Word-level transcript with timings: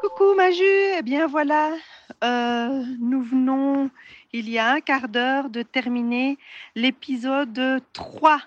Coucou 0.00 0.34
Maju, 0.36 0.62
eh 0.98 1.02
bien 1.02 1.26
voilà, 1.26 1.72
euh, 2.22 2.84
nous 3.00 3.20
venons 3.20 3.90
il 4.32 4.48
y 4.48 4.56
a 4.56 4.70
un 4.70 4.80
quart 4.80 5.08
d'heure 5.08 5.50
de 5.50 5.62
terminer 5.62 6.38
l'épisode 6.76 7.82
3. 7.92 8.40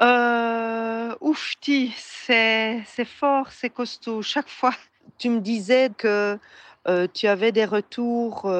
Euh, 0.00 1.14
oufti, 1.20 1.92
c'est 1.98 2.82
fort, 3.04 3.52
c'est 3.52 3.68
costaud. 3.68 4.22
Chaque 4.22 4.48
fois, 4.48 4.72
tu 5.18 5.28
me 5.28 5.40
disais 5.40 5.90
que 5.98 6.38
euh, 6.88 7.06
tu 7.12 7.26
avais 7.26 7.52
des 7.52 7.66
retours 7.66 8.50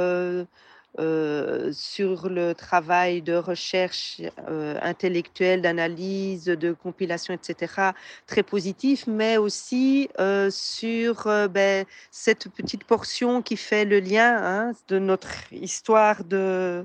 euh, 0.98 1.70
sur 1.72 2.28
le 2.28 2.52
travail 2.52 3.22
de 3.22 3.34
recherche 3.34 4.20
euh, 4.48 4.76
intellectuelle, 4.82 5.62
d'analyse, 5.62 6.46
de 6.46 6.72
compilation, 6.72 7.32
etc., 7.32 7.92
très 8.26 8.42
positif, 8.42 9.06
mais 9.06 9.36
aussi 9.36 10.08
euh, 10.18 10.50
sur 10.50 11.24
ben, 11.48 11.86
cette 12.10 12.48
petite 12.48 12.84
portion 12.84 13.40
qui 13.40 13.56
fait 13.56 13.84
le 13.84 14.00
lien 14.00 14.36
hein, 14.42 14.72
de 14.88 14.98
notre 14.98 15.52
histoire 15.52 16.24
de, 16.24 16.84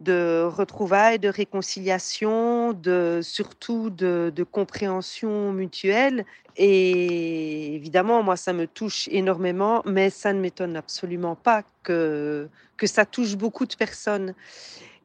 de 0.00 0.42
retrouvailles, 0.44 1.18
de 1.18 1.28
réconciliation, 1.28 2.72
de, 2.72 3.20
surtout 3.22 3.90
de, 3.90 4.44
compréhension 4.50 5.52
mutuelle. 5.52 6.24
Et 6.56 7.74
évidemment, 7.74 8.22
moi, 8.22 8.36
ça 8.36 8.52
me 8.52 8.66
touche 8.66 9.08
énormément, 9.10 9.82
mais 9.84 10.10
ça 10.10 10.32
ne 10.32 10.40
m'étonne 10.40 10.76
absolument 10.76 11.36
pas 11.36 11.62
que, 11.82 12.48
que 12.76 12.86
ça 12.86 13.04
touche 13.04 13.36
beaucoup 13.36 13.66
de 13.66 13.74
personnes. 13.74 14.34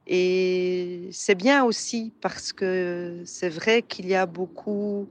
Et 0.07 1.09
c'est 1.11 1.35
bien 1.35 1.63
aussi 1.63 2.13
parce 2.21 2.53
que 2.53 3.21
c'est 3.25 3.49
vrai 3.49 3.81
qu'il 3.81 4.07
y 4.07 4.15
a 4.15 4.25
beaucoup, 4.25 5.09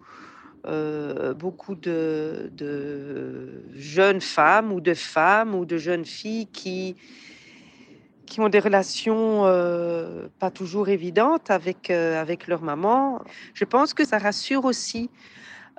euh, 0.66 1.34
beaucoup 1.34 1.74
de, 1.74 2.50
de 2.52 3.64
jeunes 3.74 4.20
femmes 4.20 4.72
ou 4.72 4.80
de 4.80 4.94
femmes 4.94 5.54
ou 5.54 5.64
de 5.64 5.78
jeunes 5.78 6.04
filles 6.04 6.46
qui, 6.46 6.96
qui 8.26 8.40
ont 8.40 8.48
des 8.48 8.58
relations 8.58 9.44
euh, 9.44 10.28
pas 10.38 10.50
toujours 10.50 10.88
évidentes 10.88 11.50
avec, 11.50 11.90
euh, 11.90 12.20
avec 12.20 12.46
leur 12.46 12.62
maman. 12.62 13.22
Je 13.54 13.64
pense 13.64 13.94
que 13.94 14.04
ça 14.04 14.18
rassure 14.18 14.64
aussi 14.64 15.10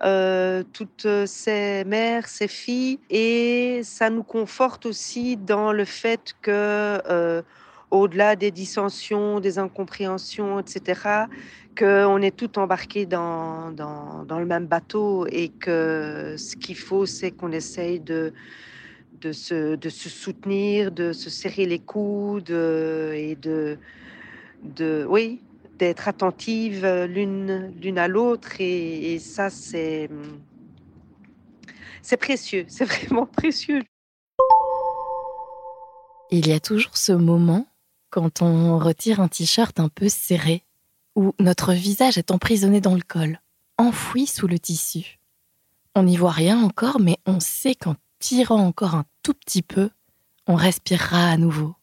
euh, 0.04 0.64
toutes 0.74 1.08
ces 1.26 1.84
mères, 1.86 2.28
ces 2.28 2.48
filles, 2.48 3.00
et 3.10 3.82
ça 3.84 4.10
nous 4.10 4.24
conforte 4.24 4.86
aussi 4.86 5.38
dans 5.38 5.72
le 5.72 5.86
fait 5.86 6.36
que, 6.42 7.44
au-delà 7.92 8.36
des 8.36 8.52
dissensions, 8.52 9.40
des 9.40 9.58
incompréhensions, 9.58 10.60
etc., 10.60 11.28
qu'on 11.78 12.22
est 12.22 12.36
tout 12.36 12.58
embarqué 12.58 13.06
dans, 13.06 13.72
dans, 13.72 14.40
le 14.40 14.46
même 14.46 14.66
bateau 14.66 15.28
et 15.28 15.50
que 15.50 16.36
ce 16.38 16.56
qu'il 16.56 16.78
faut, 16.78 17.06
c'est 17.06 17.32
qu'on 17.32 17.52
essaye 17.52 18.00
de, 18.00 18.34
de 19.26 19.32
se, 19.32 19.76
de 19.76 19.90
se 19.90 20.08
soutenir, 20.08 20.92
de 20.92 21.12
se 21.12 21.32
serrer 21.32 21.66
les 21.66 21.80
coudes 21.80 22.52
euh, 22.52 23.12
et 23.14 23.36
de, 23.36 23.80
de 24.62 25.04
oui, 25.10 25.42
d'être 25.80 26.08
attentive 26.08 26.86
l'une 27.10 27.74
l'une 27.82 27.98
à 27.98 28.08
l'autre 28.08 28.62
et, 28.62 29.14
et, 29.14 29.20
ça 29.20 29.50
c'est 29.50 30.10
c'est 32.04 32.18
précieux, 32.18 32.66
c'est 32.70 32.86
vraiment 32.86 33.26
précieux. 33.26 33.82
Il 36.30 36.48
y 36.48 36.54
a 36.54 36.60
toujours 36.60 36.96
ce 36.96 37.12
moment 37.12 37.66
quand 38.12 38.44
on 38.44 38.78
retire 38.78 39.20
un 39.20 39.28
t-shirt 39.28 39.80
un 39.80 39.90
peu 39.90 40.08
serré 40.08 40.64
où 41.16 41.34
notre 41.40 41.74
visage 41.74 42.20
est 42.20 42.30
emprisonné 42.30 42.80
dans 42.80 42.94
le 42.94 43.02
col, 43.02 43.40
enfoui 43.80 44.28
sous 44.28 44.48
le 44.48 44.60
tissu. 44.60 45.18
On 45.96 46.04
n'y 46.04 46.18
voit 46.18 46.32
rien 46.32 46.62
encore, 46.62 47.00
mais 47.00 47.18
on 47.26 47.40
sait 47.40 47.74
qu'en 47.74 47.96
tirant 48.20 48.66
encore 48.66 48.96
un 48.96 49.06
tout 49.24 49.34
petit 49.34 49.62
peu, 49.62 49.90
on 50.48 50.56
respirera 50.56 51.30
à 51.30 51.38
nouveau. 51.38 51.76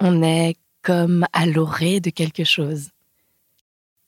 On 0.00 0.22
est 0.22 0.56
comme 0.82 1.26
à 1.32 1.46
l'orée 1.46 2.00
de 2.00 2.10
quelque 2.10 2.44
chose. 2.44 2.90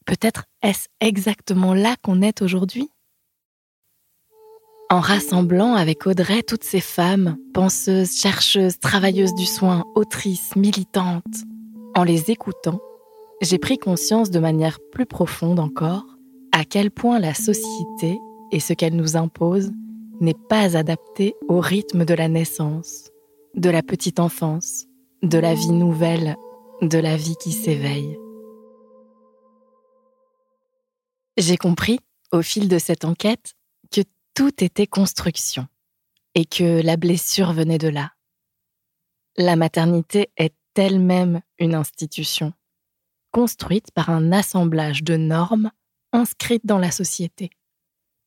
Peut-être 0.07 0.45
est-ce 0.63 0.89
exactement 1.01 1.75
là 1.75 1.97
qu'on 2.03 2.23
est 2.23 2.43
aujourd'hui? 2.43 2.91
En 4.89 5.01
rassemblant 5.01 5.75
avec 5.75 6.07
Audrey 6.07 6.43
toutes 6.43 6.65
ces 6.65 6.81
femmes, 6.81 7.37
penseuses, 7.55 8.19
chercheuses, 8.19 8.81
travailleuses 8.81 9.35
du 9.35 9.47
soin, 9.47 9.85
autrices, 9.95 10.57
militantes, 10.57 11.45
en 11.95 12.03
les 12.03 12.31
écoutant, 12.31 12.81
j'ai 13.41 13.59
pris 13.59 13.79
conscience 13.79 14.31
de 14.31 14.41
manière 14.41 14.79
plus 14.93 15.07
profonde 15.07 15.61
encore 15.61 16.05
à 16.53 16.65
quel 16.65 16.91
point 16.91 17.21
la 17.21 17.35
société 17.35 18.19
et 18.51 18.61
ce 18.61 18.73
qu'elle 18.73 18.97
nous 18.97 19.17
impose 19.17 19.71
n'est 20.21 20.35
pas 20.49 20.77
adapté 20.77 21.35
au 21.49 21.61
rythme 21.61 22.05
de 22.05 22.15
la 22.15 22.29
naissance, 22.29 23.11
de 23.55 23.71
la 23.71 23.83
petite 23.83 24.21
enfance, 24.21 24.87
de 25.23 25.39
la 25.39 25.55
vie 25.55 25.73
nouvelle, 25.73 26.37
de 26.83 26.99
la 26.99 27.17
vie 27.17 27.37
qui 27.37 27.53
s'éveille. 27.53 28.19
J'ai 31.37 31.57
compris, 31.57 32.01
au 32.33 32.43
fil 32.43 32.69
de 32.69 32.79
cette 32.79 33.05
enquête, 33.05 33.55
que 33.91 34.03
tout 34.35 34.63
était 34.63 34.87
construction 34.87 35.67
et 36.35 36.45
que 36.45 36.83
la 36.83 36.97
blessure 36.97 37.53
venait 37.53 37.79
de 37.79 37.89
là. 37.89 38.13
La 39.37 39.57
maternité 39.57 40.31
est 40.37 40.55
elle-même 40.77 41.41
une 41.59 41.75
institution, 41.75 42.53
construite 43.33 43.91
par 43.93 44.11
un 44.11 44.33
assemblage 44.33 45.03
de 45.03 45.17
normes 45.17 45.71
inscrites 46.13 46.67
dans 46.67 46.79
la 46.79 46.91
société 46.91 47.51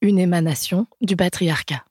une 0.04 0.20
émanation 0.20 0.86
du 1.02 1.16
patriarcat. 1.16 1.84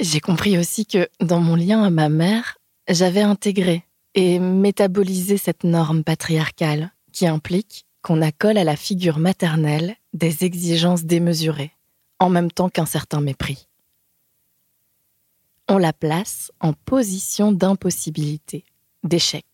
J'ai 0.00 0.20
compris 0.20 0.56
aussi 0.56 0.86
que 0.86 1.08
dans 1.20 1.40
mon 1.40 1.56
lien 1.56 1.82
à 1.82 1.90
ma 1.90 2.08
mère, 2.08 2.56
j'avais 2.88 3.20
intégré 3.20 3.84
et 4.14 4.38
métabolisé 4.38 5.36
cette 5.36 5.64
norme 5.64 6.04
patriarcale 6.04 6.92
qui 7.12 7.26
implique 7.26 7.84
qu'on 8.00 8.22
accole 8.22 8.58
à 8.58 8.64
la 8.64 8.76
figure 8.76 9.18
maternelle 9.18 9.96
des 10.12 10.44
exigences 10.44 11.04
démesurées, 11.04 11.72
en 12.20 12.30
même 12.30 12.50
temps 12.50 12.68
qu'un 12.68 12.86
certain 12.86 13.20
mépris. 13.20 13.66
On 15.68 15.78
la 15.78 15.92
place 15.92 16.52
en 16.60 16.72
position 16.72 17.50
d'impossibilité, 17.50 18.64
d'échec. 19.02 19.46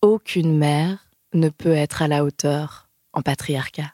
Aucune 0.00 0.56
mère 0.56 1.10
ne 1.34 1.50
peut 1.50 1.72
être 1.72 2.00
à 2.00 2.08
la 2.08 2.24
hauteur 2.24 2.88
en 3.12 3.20
patriarcat 3.20 3.92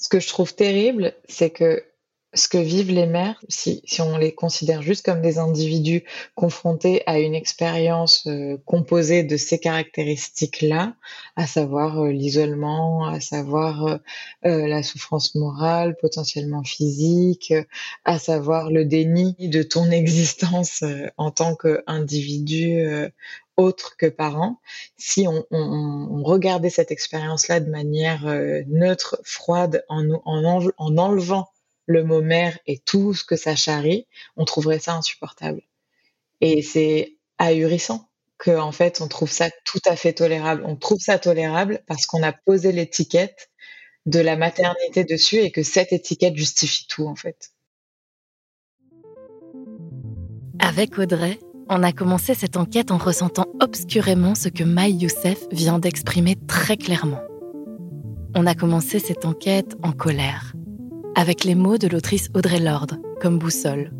ce 0.00 0.08
que 0.08 0.18
je 0.18 0.28
trouve 0.28 0.54
terrible, 0.54 1.14
c'est 1.28 1.50
que 1.50 1.84
ce 2.32 2.48
que 2.48 2.58
vivent 2.58 2.92
les 2.92 3.06
mères, 3.06 3.42
si, 3.48 3.82
si, 3.84 4.00
on 4.00 4.16
les 4.16 4.32
considère 4.32 4.82
juste 4.82 5.04
comme 5.04 5.20
des 5.20 5.38
individus 5.38 6.04
confrontés 6.36 7.02
à 7.06 7.18
une 7.18 7.34
expérience 7.34 8.24
euh, 8.28 8.56
composée 8.66 9.24
de 9.24 9.36
ces 9.36 9.58
caractéristiques-là, 9.58 10.94
à 11.34 11.46
savoir 11.48 12.04
euh, 12.04 12.12
l'isolement, 12.12 13.04
à 13.04 13.20
savoir 13.20 13.98
euh, 14.46 14.68
la 14.68 14.84
souffrance 14.84 15.34
morale, 15.34 15.96
potentiellement 16.00 16.62
physique, 16.62 17.52
à 18.04 18.18
savoir 18.20 18.70
le 18.70 18.84
déni 18.84 19.34
de 19.40 19.64
ton 19.64 19.90
existence 19.90 20.84
en 21.16 21.32
tant 21.32 21.56
qu'individu 21.56 23.10
autre 23.60 23.96
que 23.96 24.06
parent, 24.06 24.60
si 24.96 25.26
on, 25.28 26.22
regardait 26.22 26.70
cette 26.70 26.90
expérience-là 26.90 27.60
de 27.60 27.70
manière 27.70 28.26
euh, 28.26 28.62
neutre, 28.66 29.20
froide, 29.24 29.84
en, 29.88 30.04
enlevant 30.24 31.48
le 31.86 32.04
mot 32.04 32.22
mère 32.22 32.58
et 32.66 32.78
tout 32.78 33.14
ce 33.14 33.24
que 33.24 33.36
ça 33.36 33.56
charrie, 33.56 34.06
on 34.36 34.44
trouverait 34.44 34.78
ça 34.78 34.94
insupportable. 34.94 35.62
Et 36.40 36.62
c'est 36.62 37.16
ahurissant 37.38 38.08
que 38.38 38.56
en 38.56 38.72
fait 38.72 39.00
on 39.00 39.08
trouve 39.08 39.30
ça 39.30 39.50
tout 39.64 39.82
à 39.84 39.96
fait 39.96 40.12
tolérable. 40.12 40.62
On 40.64 40.76
trouve 40.76 41.00
ça 41.00 41.18
tolérable 41.18 41.82
parce 41.86 42.06
qu'on 42.06 42.22
a 42.22 42.32
posé 42.32 42.72
l'étiquette 42.72 43.50
de 44.06 44.20
la 44.20 44.36
maternité 44.36 45.04
dessus 45.04 45.36
et 45.36 45.50
que 45.50 45.62
cette 45.62 45.92
étiquette 45.92 46.36
justifie 46.36 46.86
tout 46.88 47.06
en 47.06 47.16
fait. 47.16 47.52
Avec 50.58 50.98
Audrey, 50.98 51.38
on 51.70 51.84
a 51.84 51.92
commencé 51.92 52.34
cette 52.34 52.56
enquête 52.56 52.90
en 52.90 52.98
ressentant 52.98 53.46
obscurément 53.60 54.34
ce 54.34 54.48
que 54.48 54.64
Maï 54.64 54.92
Youssef 54.92 55.46
vient 55.52 55.78
d'exprimer 55.78 56.34
très 56.48 56.76
clairement. 56.76 57.20
On 58.34 58.44
a 58.44 58.56
commencé 58.56 58.98
cette 58.98 59.24
enquête 59.24 59.76
en 59.84 59.92
colère, 59.92 60.52
avec 61.14 61.44
les 61.44 61.54
mots 61.54 61.78
de 61.78 61.86
l'autrice 61.86 62.28
Audrey 62.34 62.58
Lorde 62.58 63.00
comme 63.20 63.38
boussole. 63.38 63.92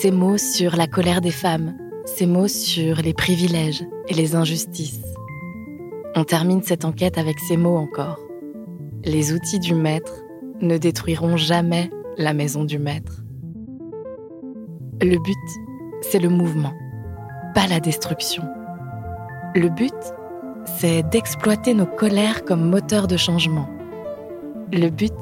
Ces 0.00 0.10
mots 0.10 0.36
sur 0.36 0.74
la 0.74 0.88
colère 0.88 1.20
des 1.20 1.30
femmes, 1.30 1.76
ces 2.06 2.26
mots 2.26 2.48
sur 2.48 2.96
les 2.96 3.14
privilèges 3.14 3.84
et 4.08 4.14
les 4.14 4.34
injustices. 4.34 5.04
On 6.16 6.24
termine 6.24 6.62
cette 6.64 6.84
enquête 6.84 7.18
avec 7.18 7.38
ces 7.38 7.56
mots 7.56 7.76
encore. 7.76 8.18
Les 9.04 9.32
outils 9.32 9.60
du 9.60 9.76
maître 9.76 10.24
ne 10.60 10.76
détruiront 10.76 11.36
jamais 11.36 11.88
la 12.16 12.32
maison 12.32 12.64
du 12.64 12.80
maître. 12.80 13.22
Le 15.00 15.16
but, 15.22 15.67
c'est 16.02 16.18
le 16.18 16.28
mouvement, 16.28 16.74
pas 17.54 17.66
la 17.66 17.80
destruction. 17.80 18.44
Le 19.54 19.68
but, 19.68 19.94
c'est 20.78 21.02
d'exploiter 21.02 21.74
nos 21.74 21.86
colères 21.86 22.44
comme 22.44 22.68
moteur 22.68 23.08
de 23.08 23.16
changement. 23.16 23.68
Le 24.72 24.88
but, 24.90 25.14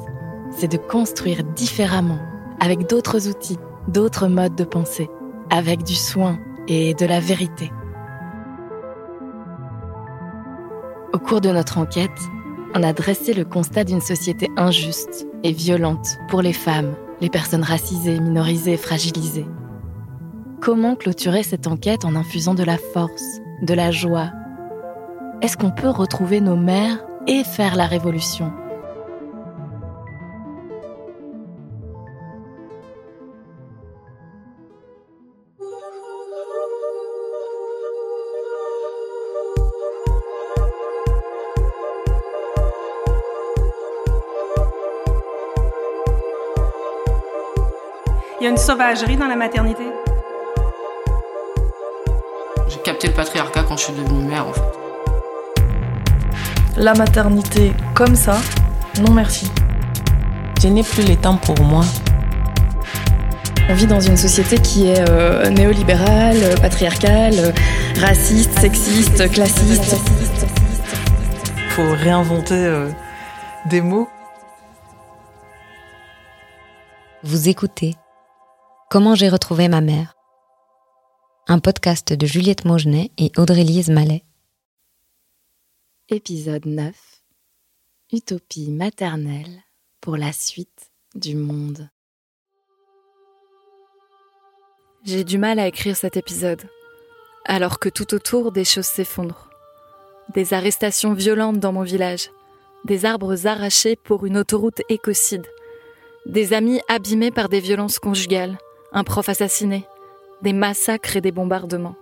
c'est 0.50 0.70
de 0.70 0.76
construire 0.76 1.44
différemment 1.44 2.18
avec 2.60 2.88
d'autres 2.88 3.28
outils, 3.28 3.58
d'autres 3.88 4.28
modes 4.28 4.56
de 4.56 4.64
pensée, 4.64 5.08
avec 5.50 5.82
du 5.82 5.94
soin 5.94 6.38
et 6.68 6.94
de 6.94 7.06
la 7.06 7.20
vérité. 7.20 7.70
Au 11.12 11.18
cours 11.18 11.40
de 11.40 11.50
notre 11.50 11.78
enquête, 11.78 12.10
on 12.74 12.82
a 12.82 12.92
dressé 12.92 13.32
le 13.32 13.44
constat 13.44 13.84
d'une 13.84 14.00
société 14.00 14.50
injuste 14.56 15.26
et 15.44 15.52
violente 15.52 16.18
pour 16.28 16.42
les 16.42 16.52
femmes, 16.52 16.94
les 17.20 17.30
personnes 17.30 17.62
racisées, 17.62 18.20
minorisées, 18.20 18.76
fragilisées. 18.76 19.46
Comment 20.60 20.96
clôturer 20.96 21.42
cette 21.42 21.66
enquête 21.66 22.04
en 22.04 22.16
infusant 22.16 22.54
de 22.54 22.64
la 22.64 22.76
force, 22.76 23.40
de 23.62 23.74
la 23.74 23.90
joie? 23.90 24.32
Est-ce 25.42 25.56
qu'on 25.56 25.70
peut 25.70 25.88
retrouver 25.88 26.40
nos 26.40 26.56
mères 26.56 27.04
et 27.26 27.44
faire 27.44 27.76
la 27.76 27.86
révolution? 27.86 28.52
Il 48.40 48.44
y 48.44 48.46
a 48.46 48.50
une 48.50 48.56
sauvagerie 48.56 49.16
dans 49.16 49.26
la 49.26 49.36
maternité. 49.36 49.84
Capté 52.86 53.08
le 53.08 53.14
patriarcat 53.14 53.64
quand 53.64 53.76
je 53.76 53.82
suis 53.82 53.92
devenue 53.94 54.22
mère, 54.22 54.46
en 54.46 54.52
fait. 54.52 54.62
La 56.76 56.94
maternité 56.94 57.72
comme 57.94 58.14
ça, 58.14 58.36
non 59.00 59.10
merci. 59.10 59.50
Je 60.62 60.68
n'ai 60.68 60.84
plus 60.84 61.02
le 61.04 61.16
temps 61.16 61.36
pour 61.36 61.60
moi. 61.62 61.84
On 63.68 63.74
vit 63.74 63.88
dans 63.88 63.98
une 63.98 64.16
société 64.16 64.58
qui 64.58 64.86
est 64.86 65.04
euh, 65.10 65.50
néolibérale, 65.50 66.36
patriarcale, 66.62 67.52
raciste, 68.00 68.56
sexiste, 68.56 69.32
classiste. 69.32 69.96
Il 71.56 71.70
faut 71.70 71.90
réinventer 71.90 72.54
euh, 72.54 72.88
des 73.68 73.80
mots. 73.80 74.08
Vous 77.24 77.48
écoutez 77.48 77.96
Comment 78.88 79.16
j'ai 79.16 79.28
retrouvé 79.28 79.66
ma 79.66 79.80
mère? 79.80 80.15
Un 81.48 81.60
podcast 81.60 82.12
de 82.12 82.26
Juliette 82.26 82.64
Maugenet 82.64 83.12
et 83.18 83.30
Audrey-Lise 83.36 83.88
Mallet. 83.88 84.24
Épisode 86.08 86.66
9 86.66 86.92
Utopie 88.12 88.72
maternelle 88.72 89.62
pour 90.00 90.16
la 90.16 90.32
suite 90.32 90.90
du 91.14 91.36
monde. 91.36 91.88
J'ai 95.04 95.22
du 95.22 95.38
mal 95.38 95.60
à 95.60 95.68
écrire 95.68 95.96
cet 95.96 96.16
épisode, 96.16 96.68
alors 97.44 97.78
que 97.78 97.90
tout 97.90 98.12
autour 98.12 98.50
des 98.50 98.64
choses 98.64 98.86
s'effondrent. 98.86 99.48
Des 100.34 100.52
arrestations 100.52 101.14
violentes 101.14 101.60
dans 101.60 101.72
mon 101.72 101.84
village, 101.84 102.28
des 102.86 103.04
arbres 103.04 103.46
arrachés 103.46 103.94
pour 103.94 104.26
une 104.26 104.38
autoroute 104.38 104.82
écocide, 104.88 105.46
des 106.26 106.54
amis 106.54 106.80
abîmés 106.88 107.30
par 107.30 107.48
des 107.48 107.60
violences 107.60 108.00
conjugales, 108.00 108.58
un 108.90 109.04
prof 109.04 109.28
assassiné, 109.28 109.86
des 110.42 110.52
massacres 110.52 111.16
et 111.16 111.20
des 111.20 111.32
bombardements. 111.32 111.96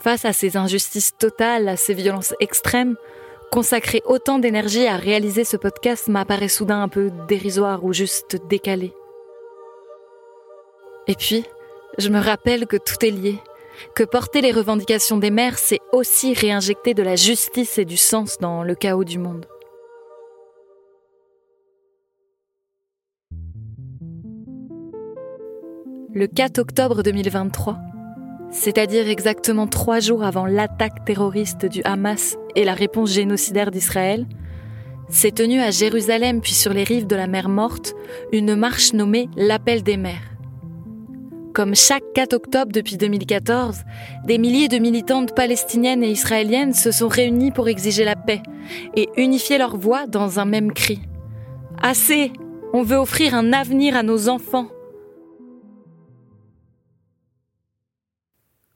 Face 0.00 0.24
à 0.24 0.32
ces 0.32 0.56
injustices 0.56 1.16
totales, 1.16 1.68
à 1.68 1.76
ces 1.76 1.94
violences 1.94 2.34
extrêmes, 2.40 2.96
consacrer 3.52 4.02
autant 4.06 4.38
d'énergie 4.38 4.86
à 4.86 4.96
réaliser 4.96 5.44
ce 5.44 5.56
podcast 5.56 6.08
m'apparaît 6.08 6.48
soudain 6.48 6.82
un 6.82 6.88
peu 6.88 7.10
dérisoire 7.28 7.84
ou 7.84 7.92
juste 7.92 8.36
décalé. 8.48 8.92
Et 11.06 11.14
puis, 11.14 11.44
je 11.98 12.08
me 12.08 12.18
rappelle 12.18 12.66
que 12.66 12.76
tout 12.76 13.04
est 13.04 13.10
lié, 13.10 13.38
que 13.94 14.04
porter 14.04 14.40
les 14.40 14.52
revendications 14.52 15.18
des 15.18 15.30
mères, 15.30 15.58
c'est 15.58 15.80
aussi 15.92 16.34
réinjecter 16.34 16.94
de 16.94 17.02
la 17.02 17.16
justice 17.16 17.78
et 17.78 17.84
du 17.84 17.96
sens 17.96 18.38
dans 18.38 18.62
le 18.62 18.74
chaos 18.74 19.04
du 19.04 19.18
monde. 19.18 19.46
Le 26.14 26.26
4 26.26 26.58
octobre 26.58 27.02
2023, 27.02 27.78
c'est-à-dire 28.50 29.08
exactement 29.08 29.66
trois 29.66 29.98
jours 29.98 30.24
avant 30.24 30.44
l'attaque 30.44 31.06
terroriste 31.06 31.64
du 31.64 31.80
Hamas 31.84 32.36
et 32.54 32.64
la 32.64 32.74
réponse 32.74 33.12
génocidaire 33.12 33.70
d'Israël, 33.70 34.26
s'est 35.08 35.30
tenue 35.30 35.60
à 35.60 35.70
Jérusalem 35.70 36.42
puis 36.42 36.52
sur 36.52 36.74
les 36.74 36.84
rives 36.84 37.06
de 37.06 37.16
la 37.16 37.26
mer 37.26 37.48
Morte 37.48 37.94
une 38.30 38.54
marche 38.54 38.92
nommée 38.92 39.30
l'Appel 39.36 39.82
des 39.82 39.96
mers. 39.96 40.36
Comme 41.54 41.74
chaque 41.74 42.04
4 42.14 42.34
octobre 42.34 42.72
depuis 42.72 42.98
2014, 42.98 43.82
des 44.26 44.36
milliers 44.36 44.68
de 44.68 44.78
militantes 44.78 45.34
palestiniennes 45.34 46.02
et 46.02 46.10
israéliennes 46.10 46.74
se 46.74 46.90
sont 46.90 47.08
réunies 47.08 47.52
pour 47.52 47.68
exiger 47.68 48.04
la 48.04 48.16
paix 48.16 48.42
et 48.96 49.08
unifier 49.16 49.56
leurs 49.56 49.78
voix 49.78 50.06
dans 50.06 50.40
un 50.40 50.44
même 50.44 50.72
cri. 50.72 51.00
Assez 51.82 52.32
On 52.74 52.82
veut 52.82 52.96
offrir 52.96 53.34
un 53.34 53.54
avenir 53.54 53.96
à 53.96 54.02
nos 54.02 54.28
enfants 54.28 54.68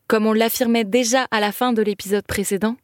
Comme 0.09 0.27
on 0.27 0.33
l'affirmait 0.33 0.85
déjà 0.85 1.27
à 1.33 1.41
la 1.41 1.51
fin 1.51 1.73
de 1.73 1.83
l'épisode 1.83 2.25
précédent, 2.25 2.77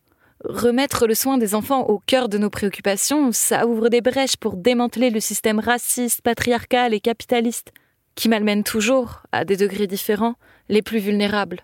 remettre 0.44 1.06
le 1.06 1.14
soin 1.14 1.38
des 1.38 1.54
enfants 1.54 1.86
au 1.86 2.00
cœur 2.00 2.28
de 2.28 2.36
nos 2.36 2.50
préoccupations, 2.50 3.30
ça 3.30 3.68
ouvre 3.68 3.88
des 3.90 4.00
brèches 4.00 4.36
pour 4.36 4.56
démanteler 4.56 5.08
le 5.08 5.20
système 5.20 5.60
raciste, 5.60 6.22
patriarcal 6.22 6.94
et 6.94 6.98
capitaliste, 6.98 7.70
qui 8.16 8.28
malmène 8.28 8.64
toujours, 8.64 9.22
à 9.30 9.44
des 9.44 9.56
degrés 9.56 9.86
différents, 9.86 10.34
les 10.68 10.82
plus 10.82 10.98
vulnérables. 10.98 11.60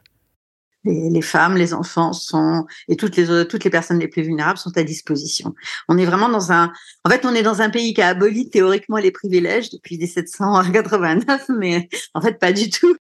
Les, 0.84 1.22
femmes, 1.22 1.56
les 1.56 1.74
enfants 1.74 2.12
sont 2.12 2.64
et 2.86 2.96
toutes 2.96 3.16
les 3.16 3.46
toutes 3.48 3.64
les 3.64 3.68
personnes 3.68 3.98
les 3.98 4.06
plus 4.06 4.22
vulnérables 4.22 4.58
sont 4.58 4.74
à 4.78 4.84
disposition. 4.84 5.54
On 5.88 5.98
est 5.98 6.06
vraiment 6.06 6.28
dans 6.28 6.52
un 6.52 6.72
en 7.04 7.10
fait 7.10 7.26
on 7.26 7.34
est 7.34 7.42
dans 7.42 7.60
un 7.60 7.68
pays 7.68 7.92
qui 7.92 8.00
a 8.00 8.08
aboli 8.08 8.48
théoriquement 8.48 8.96
les 8.96 9.10
privilèges 9.10 9.70
depuis 9.70 9.98
1789 9.98 11.46
mais 11.58 11.88
en 12.14 12.22
fait 12.22 12.38
pas 12.38 12.52
du 12.52 12.70
tout 12.70 12.96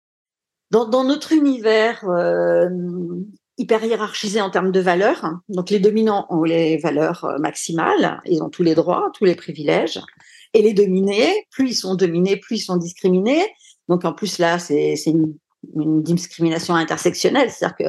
dans, 0.74 1.04
notre 1.04 1.32
univers 1.32 2.04
euh, 2.08 2.68
hyper 3.58 3.84
hiérarchisé 3.84 4.40
en 4.40 4.48
termes 4.50 4.72
de 4.72 4.80
valeurs, 4.80 5.32
donc 5.48 5.70
les 5.70 5.78
dominants 5.78 6.26
ont 6.30 6.42
les 6.42 6.78
valeurs 6.78 7.24
euh, 7.24 7.38
maximales, 7.38 8.20
ils 8.26 8.42
ont 8.42 8.50
tous 8.50 8.64
les 8.64 8.74
droits, 8.74 9.12
tous 9.14 9.24
les 9.24 9.36
privilèges, 9.36 10.00
et 10.52 10.62
les 10.62 10.72
dominés, 10.72 11.46
plus 11.50 11.70
ils 11.70 11.74
sont 11.74 11.94
dominés, 11.94 12.36
plus 12.36 12.56
ils 12.56 12.64
sont 12.64 12.76
discriminés. 12.76 13.46
Donc 13.88 14.04
en 14.04 14.12
plus 14.12 14.38
là, 14.38 14.58
c'est 14.58 14.96
une, 15.06 15.36
discrimination 16.02 16.74
intersectionnelle, 16.74 17.50
c'est-à-dire 17.50 17.76
que 17.78 17.84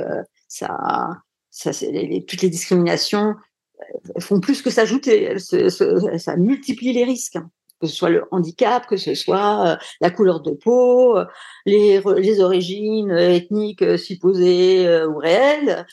toutes 2.21 2.41
les 2.41 2.49
discriminations 2.49 3.35
euh, 3.81 4.21
font 4.21 4.39
plus 4.39 4.61
que 4.61 4.69
s'ajouter, 4.69 5.37
ça 5.39 6.37
multiplie 6.37 6.93
les 6.93 7.03
risques 7.03 7.37
que 7.81 7.87
ce 7.87 7.95
soit 7.95 8.09
le 8.09 8.23
handicap, 8.31 8.85
que 8.87 8.97
ce 8.97 9.13
soit 9.15 9.67
euh, 9.67 9.75
la 10.01 10.09
couleur 10.09 10.41
de 10.41 10.51
peau, 10.51 11.17
euh, 11.17 11.25
les, 11.65 12.01
les 12.17 12.41
origines 12.41 13.11
euh, 13.11 13.35
ethniques 13.35 13.97
supposées 13.97 15.03
ou 15.05 15.17
réelles, 15.17 15.85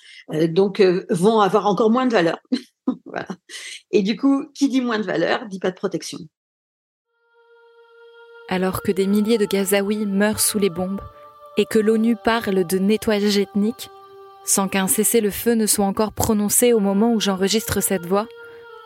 donc 0.49 0.81
vont 1.11 1.41
avoir 1.41 1.67
encore 1.67 1.91
moins 1.91 2.07
de 2.07 2.13
valeur. 2.13 2.39
Et 3.91 4.03
du 4.03 4.17
coup, 4.17 4.47
qui 4.55 4.69
dit 4.69 4.81
moins 4.81 4.99
de 4.99 5.05
valeur, 5.05 5.47
dit 5.47 5.59
pas 5.59 5.71
de 5.71 5.77
protection. 5.77 6.19
Alors 8.49 8.83
que 8.83 8.93
des 8.93 9.07
milliers 9.07 9.39
de 9.39 9.47
Gazaouis 9.47 10.07
meurent 10.07 10.41
sous 10.41 10.59
les 10.59 10.71
bombes 10.71 11.01
et 11.57 11.65
que 11.67 11.79
l'ONU 11.79 12.17
parle 12.17 12.65
de 12.65 12.79
nettoyage 12.79 13.39
ethnique, 13.39 13.91
sans 14.45 14.69
qu'un 14.69 14.89
cessez-le-feu 14.89 15.55
ne 15.55 15.67
soit 15.67 15.85
encore 15.85 16.13
prononcé 16.13 16.73
au 16.73 16.81
moment 16.81 17.13
où 17.13 17.21
j'enregistre 17.21 17.81
cette 17.81 18.07
voix, 18.07 18.27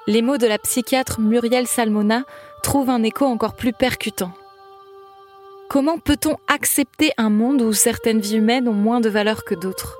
les 0.06 0.22
mots 0.22 0.38
de 0.38 0.46
la 0.46 0.58
psychiatre 0.58 1.20
Muriel 1.20 1.66
Salmona 1.66 2.24
trouvent 2.62 2.90
un 2.90 3.02
écho 3.02 3.25
encore 3.25 3.54
plus 3.54 3.72
percutant. 3.72 4.32
Comment 5.68 5.98
peut-on 5.98 6.36
accepter 6.46 7.12
un 7.16 7.30
monde 7.30 7.62
où 7.62 7.72
certaines 7.72 8.20
vies 8.20 8.36
humaines 8.36 8.68
ont 8.68 8.72
moins 8.72 9.00
de 9.00 9.08
valeur 9.08 9.44
que 9.44 9.54
d'autres? 9.54 9.98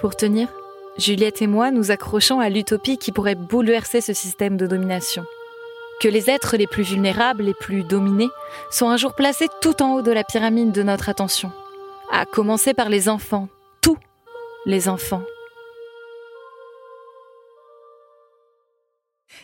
Pour 0.00 0.16
tenir, 0.16 0.48
Juliette 0.98 1.42
et 1.42 1.46
moi 1.46 1.70
nous 1.70 1.90
accrochons 1.90 2.40
à 2.40 2.48
l'utopie 2.48 2.98
qui 2.98 3.12
pourrait 3.12 3.34
bouleverser 3.34 4.00
ce 4.00 4.12
système 4.12 4.56
de 4.56 4.66
domination. 4.66 5.24
Que 6.00 6.08
les 6.08 6.28
êtres 6.30 6.56
les 6.56 6.66
plus 6.66 6.82
vulnérables, 6.82 7.44
les 7.44 7.54
plus 7.54 7.84
dominés, 7.84 8.30
sont 8.70 8.88
un 8.88 8.96
jour 8.96 9.14
placés 9.14 9.48
tout 9.60 9.82
en 9.82 9.94
haut 9.94 10.02
de 10.02 10.10
la 10.10 10.24
pyramide 10.24 10.72
de 10.72 10.82
notre 10.82 11.08
attention. 11.08 11.52
À 12.10 12.26
commencer 12.26 12.74
par 12.74 12.88
les 12.88 13.08
enfants, 13.08 13.48
tous 13.80 13.98
les 14.66 14.88
enfants. 14.88 15.22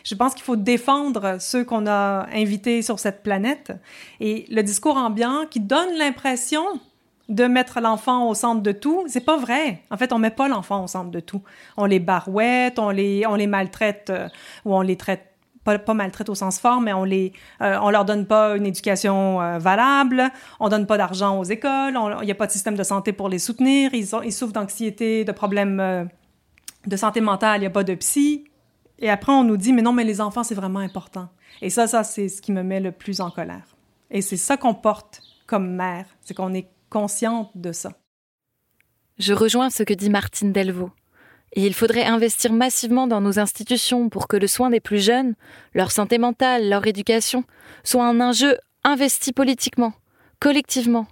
Je 0.03 0.15
pense 0.15 0.33
qu'il 0.33 0.43
faut 0.43 0.55
défendre 0.55 1.37
ceux 1.39 1.63
qu'on 1.63 1.87
a 1.87 2.27
invités 2.33 2.81
sur 2.81 2.99
cette 2.99 3.23
planète. 3.23 3.71
Et 4.19 4.45
le 4.49 4.61
discours 4.61 4.97
ambiant 4.97 5.45
qui 5.49 5.59
donne 5.59 5.97
l'impression 5.97 6.63
de 7.29 7.45
mettre 7.45 7.79
l'enfant 7.79 8.27
au 8.27 8.33
centre 8.33 8.61
de 8.61 8.71
tout, 8.71 9.03
c'est 9.07 9.23
pas 9.23 9.37
vrai. 9.37 9.83
En 9.91 9.97
fait, 9.97 10.11
on 10.11 10.17
met 10.17 10.31
pas 10.31 10.47
l'enfant 10.47 10.83
au 10.83 10.87
centre 10.87 11.11
de 11.11 11.19
tout. 11.19 11.43
On 11.77 11.85
les 11.85 11.99
barouette, 11.99 12.79
on 12.79 12.89
les, 12.89 13.25
on 13.27 13.35
les 13.35 13.47
maltraite 13.47 14.09
euh, 14.09 14.27
ou 14.65 14.75
on 14.75 14.81
les 14.81 14.97
traite 14.97 15.25
pas, 15.63 15.77
pas 15.77 15.93
maltraitent 15.93 16.29
au 16.29 16.35
sens 16.35 16.59
fort, 16.59 16.81
mais 16.81 16.91
on 16.91 17.03
les, 17.03 17.33
euh, 17.61 17.77
on 17.83 17.91
leur 17.91 18.03
donne 18.03 18.25
pas 18.25 18.57
une 18.57 18.65
éducation 18.65 19.41
euh, 19.41 19.59
valable, 19.59 20.31
on 20.59 20.69
donne 20.69 20.87
pas 20.87 20.97
d'argent 20.97 21.37
aux 21.37 21.43
écoles, 21.43 21.99
il 22.21 22.25
n'y 22.25 22.31
a 22.31 22.35
pas 22.35 22.47
de 22.47 22.51
système 22.51 22.75
de 22.75 22.83
santé 22.83 23.13
pour 23.13 23.29
les 23.29 23.39
soutenir, 23.39 23.93
ils, 23.93 24.15
ont, 24.15 24.23
ils 24.23 24.33
souffrent 24.33 24.53
d'anxiété, 24.53 25.25
de 25.25 25.31
problèmes 25.31 26.09
de 26.87 26.97
santé 26.97 27.19
mentale, 27.21 27.57
il 27.57 27.61
n'y 27.61 27.67
a 27.67 27.71
pas 27.71 27.83
de 27.83 27.93
psy. 27.95 28.48
Et 28.99 29.09
après, 29.09 29.31
on 29.31 29.43
nous 29.43 29.57
dit, 29.57 29.73
mais 29.73 29.81
non, 29.81 29.93
mais 29.93 30.03
les 30.03 30.21
enfants, 30.21 30.43
c'est 30.43 30.55
vraiment 30.55 30.79
important. 30.79 31.29
Et 31.61 31.69
ça, 31.69 31.87
ça, 31.87 32.03
c'est 32.03 32.29
ce 32.29 32.41
qui 32.41 32.51
me 32.51 32.63
met 32.63 32.79
le 32.79 32.91
plus 32.91 33.21
en 33.21 33.31
colère. 33.31 33.75
Et 34.11 34.21
c'est 34.21 34.37
ça 34.37 34.57
qu'on 34.57 34.73
porte 34.73 35.21
comme 35.47 35.71
mère, 35.75 36.05
c'est 36.21 36.33
qu'on 36.33 36.53
est 36.53 36.69
consciente 36.89 37.51
de 37.55 37.71
ça. 37.71 37.93
Je 39.17 39.33
rejoins 39.33 39.69
ce 39.69 39.83
que 39.83 39.93
dit 39.93 40.09
Martine 40.09 40.51
Delvaux. 40.51 40.91
Et 41.53 41.65
il 41.65 41.73
faudrait 41.73 42.05
investir 42.05 42.53
massivement 42.53 43.07
dans 43.07 43.21
nos 43.21 43.39
institutions 43.39 44.09
pour 44.09 44.27
que 44.27 44.37
le 44.37 44.47
soin 44.47 44.69
des 44.69 44.79
plus 44.79 45.03
jeunes, 45.03 45.33
leur 45.73 45.91
santé 45.91 46.17
mentale, 46.17 46.69
leur 46.69 46.85
éducation, 46.85 47.43
soit 47.83 48.05
un 48.05 48.21
enjeu 48.21 48.57
investi 48.83 49.33
politiquement, 49.33 49.93
collectivement. 50.39 51.07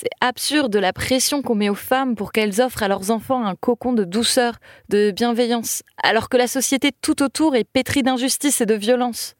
C'est 0.00 0.10
absurde 0.20 0.76
la 0.76 0.92
pression 0.92 1.42
qu'on 1.42 1.56
met 1.56 1.70
aux 1.70 1.74
femmes 1.74 2.14
pour 2.14 2.30
qu'elles 2.30 2.60
offrent 2.60 2.84
à 2.84 2.88
leurs 2.88 3.10
enfants 3.10 3.44
un 3.44 3.56
cocon 3.56 3.92
de 3.92 4.04
douceur, 4.04 4.58
de 4.88 5.10
bienveillance, 5.10 5.82
alors 6.00 6.28
que 6.28 6.36
la 6.36 6.46
société 6.46 6.92
tout 7.02 7.20
autour 7.20 7.56
est 7.56 7.64
pétrie 7.64 8.04
d'injustice 8.04 8.60
et 8.60 8.66
de 8.66 8.74
violence. 8.74 9.34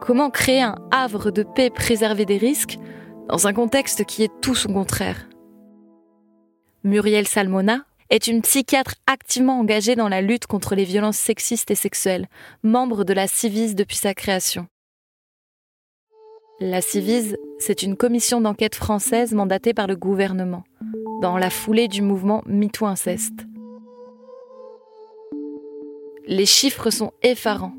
Comment 0.00 0.30
créer 0.30 0.62
un 0.62 0.76
havre 0.90 1.30
de 1.30 1.42
paix 1.42 1.68
préservé 1.68 2.24
des 2.24 2.38
risques 2.38 2.78
dans 3.28 3.46
un 3.46 3.52
contexte 3.52 4.06
qui 4.06 4.22
est 4.22 4.32
tout 4.40 4.54
son 4.54 4.72
contraire? 4.72 5.28
Muriel 6.82 7.28
Salmona, 7.28 7.80
est 8.08 8.28
une 8.28 8.40
psychiatre 8.40 8.94
activement 9.06 9.58
engagée 9.58 9.94
dans 9.94 10.08
la 10.08 10.22
lutte 10.22 10.46
contre 10.46 10.74
les 10.74 10.84
violences 10.84 11.18
sexistes 11.18 11.70
et 11.70 11.74
sexuelles, 11.74 12.28
membre 12.62 13.04
de 13.04 13.12
la 13.12 13.26
CIVIS 13.26 13.74
depuis 13.74 13.96
sa 13.96 14.14
création. 14.14 14.68
La 16.58 16.80
CIVIS, 16.80 17.36
c'est 17.58 17.82
une 17.82 17.96
commission 17.96 18.40
d'enquête 18.40 18.74
française 18.74 19.34
mandatée 19.34 19.74
par 19.74 19.86
le 19.86 19.94
gouvernement, 19.94 20.64
dans 21.20 21.36
la 21.36 21.50
foulée 21.50 21.86
du 21.86 22.00
mouvement 22.00 22.42
MeToo 22.46 22.86
Inceste. 22.86 23.46
Les 26.26 26.46
chiffres 26.46 26.88
sont 26.88 27.12
effarants. 27.22 27.74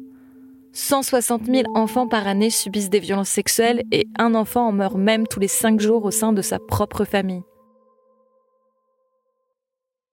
160 0.73 1.47
000 1.47 1.63
enfants 1.73 2.07
par 2.07 2.27
année 2.27 2.51
subissent 2.51 2.91
des 2.91 2.99
violences 2.99 3.29
sexuelles 3.29 3.81
et 3.91 4.07
un 4.19 4.35
enfant 4.35 4.67
en 4.67 4.71
meurt 4.71 4.95
même 4.95 5.25
tous 5.25 5.39
les 5.39 5.47
cinq 5.47 5.79
jours 5.79 6.05
au 6.05 6.11
sein 6.11 6.31
de 6.31 6.43
sa 6.43 6.59
propre 6.59 7.03
famille. 7.03 7.41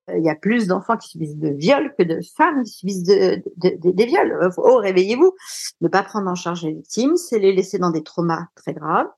Il 0.08 0.25
y 0.25 0.28
a 0.28 0.34
plus 0.34 0.66
d'enfants 0.66 0.96
qui 0.96 1.08
subissent 1.08 1.37
de 1.37 1.49
viols 1.49 1.94
que 1.99 2.02
de 2.02 2.20
femmes 2.37 2.62
qui 2.64 2.73
subissent 2.73 3.04
de, 3.04 3.42
des 3.56 4.06
viols. 4.06 4.50
Oh, 4.58 4.76
réveillez-vous. 4.76 5.34
Ne 5.80 5.88
pas 5.88 6.02
prendre 6.02 6.30
en 6.30 6.34
charge 6.34 6.62
les 6.64 6.73
victimes, 6.73 7.16
c'est 7.16 7.38
les 7.38 7.54
laisser 7.54 7.78
dans 7.78 7.90
des 7.90 8.02
traumas 8.02 8.46
très 8.54 8.75
graves. 8.75 9.08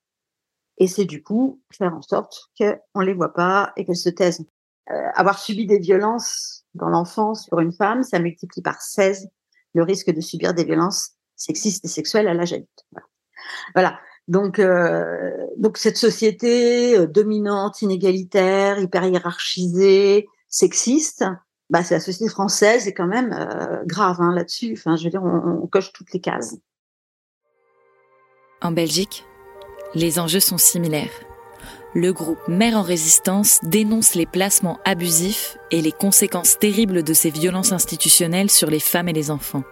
Et 0.78 0.86
c'est 0.86 1.04
du 1.04 1.22
coup 1.22 1.60
faire 1.72 1.94
en 1.94 2.02
sorte 2.02 2.50
qu'on 2.58 3.00
les 3.00 3.14
voit 3.14 3.32
pas 3.32 3.72
et 3.76 3.84
qu'elles 3.84 3.96
se 3.96 4.10
taisent. 4.10 4.44
Euh, 4.90 5.08
avoir 5.14 5.38
subi 5.38 5.66
des 5.66 5.80
violences 5.80 6.64
dans 6.74 6.88
l'enfance 6.88 7.46
sur 7.46 7.58
une 7.58 7.72
femme, 7.72 8.04
ça 8.04 8.20
multiplie 8.20 8.62
par 8.62 8.80
16 8.80 9.28
le 9.74 9.82
risque 9.82 10.10
de 10.10 10.20
subir 10.20 10.54
des 10.54 10.64
violences 10.64 11.12
sexistes 11.34 11.84
et 11.84 11.88
sexuelles 11.88 12.28
à 12.28 12.34
l'âge 12.34 12.52
adulte. 12.52 12.86
Voilà. 13.74 13.98
Donc, 14.28 14.58
euh, 14.58 15.46
donc 15.56 15.76
cette 15.76 15.96
société 15.96 16.98
euh, 16.98 17.06
dominante, 17.06 17.82
inégalitaire, 17.82 18.78
hyper 18.78 19.04
hiérarchisée, 19.04 20.28
sexiste, 20.56 21.24
bah, 21.68 21.82
c'est 21.82 21.94
la 21.94 22.00
société 22.00 22.30
française 22.30 22.88
est 22.88 22.94
quand 22.94 23.06
même 23.06 23.32
euh, 23.32 23.84
grave 23.84 24.20
hein, 24.20 24.32
là-dessus. 24.34 24.72
Enfin, 24.72 24.96
je 24.96 25.04
veux 25.04 25.10
dire, 25.10 25.22
on, 25.22 25.66
coche 25.66 25.92
toutes 25.92 26.12
les 26.12 26.20
cases. 26.20 26.56
En 28.62 28.72
Belgique, 28.72 29.26
les 29.94 30.18
enjeux 30.18 30.40
sont 30.40 30.58
similaires. 30.58 31.12
Le 31.94 32.12
groupe 32.12 32.48
Mère 32.48 32.76
en 32.76 32.82
résistance 32.82 33.58
dénonce 33.64 34.14
les 34.14 34.26
placements 34.26 34.78
abusifs 34.84 35.58
et 35.70 35.82
les 35.82 35.92
conséquences 35.92 36.58
terribles 36.58 37.02
de 37.02 37.12
ces 37.12 37.30
violences 37.30 37.72
institutionnelles 37.72 38.50
sur 38.50 38.70
les 38.70 38.80
femmes 38.80 39.08
et 39.08 39.14
les 39.14 39.30
enfants. 39.30 39.64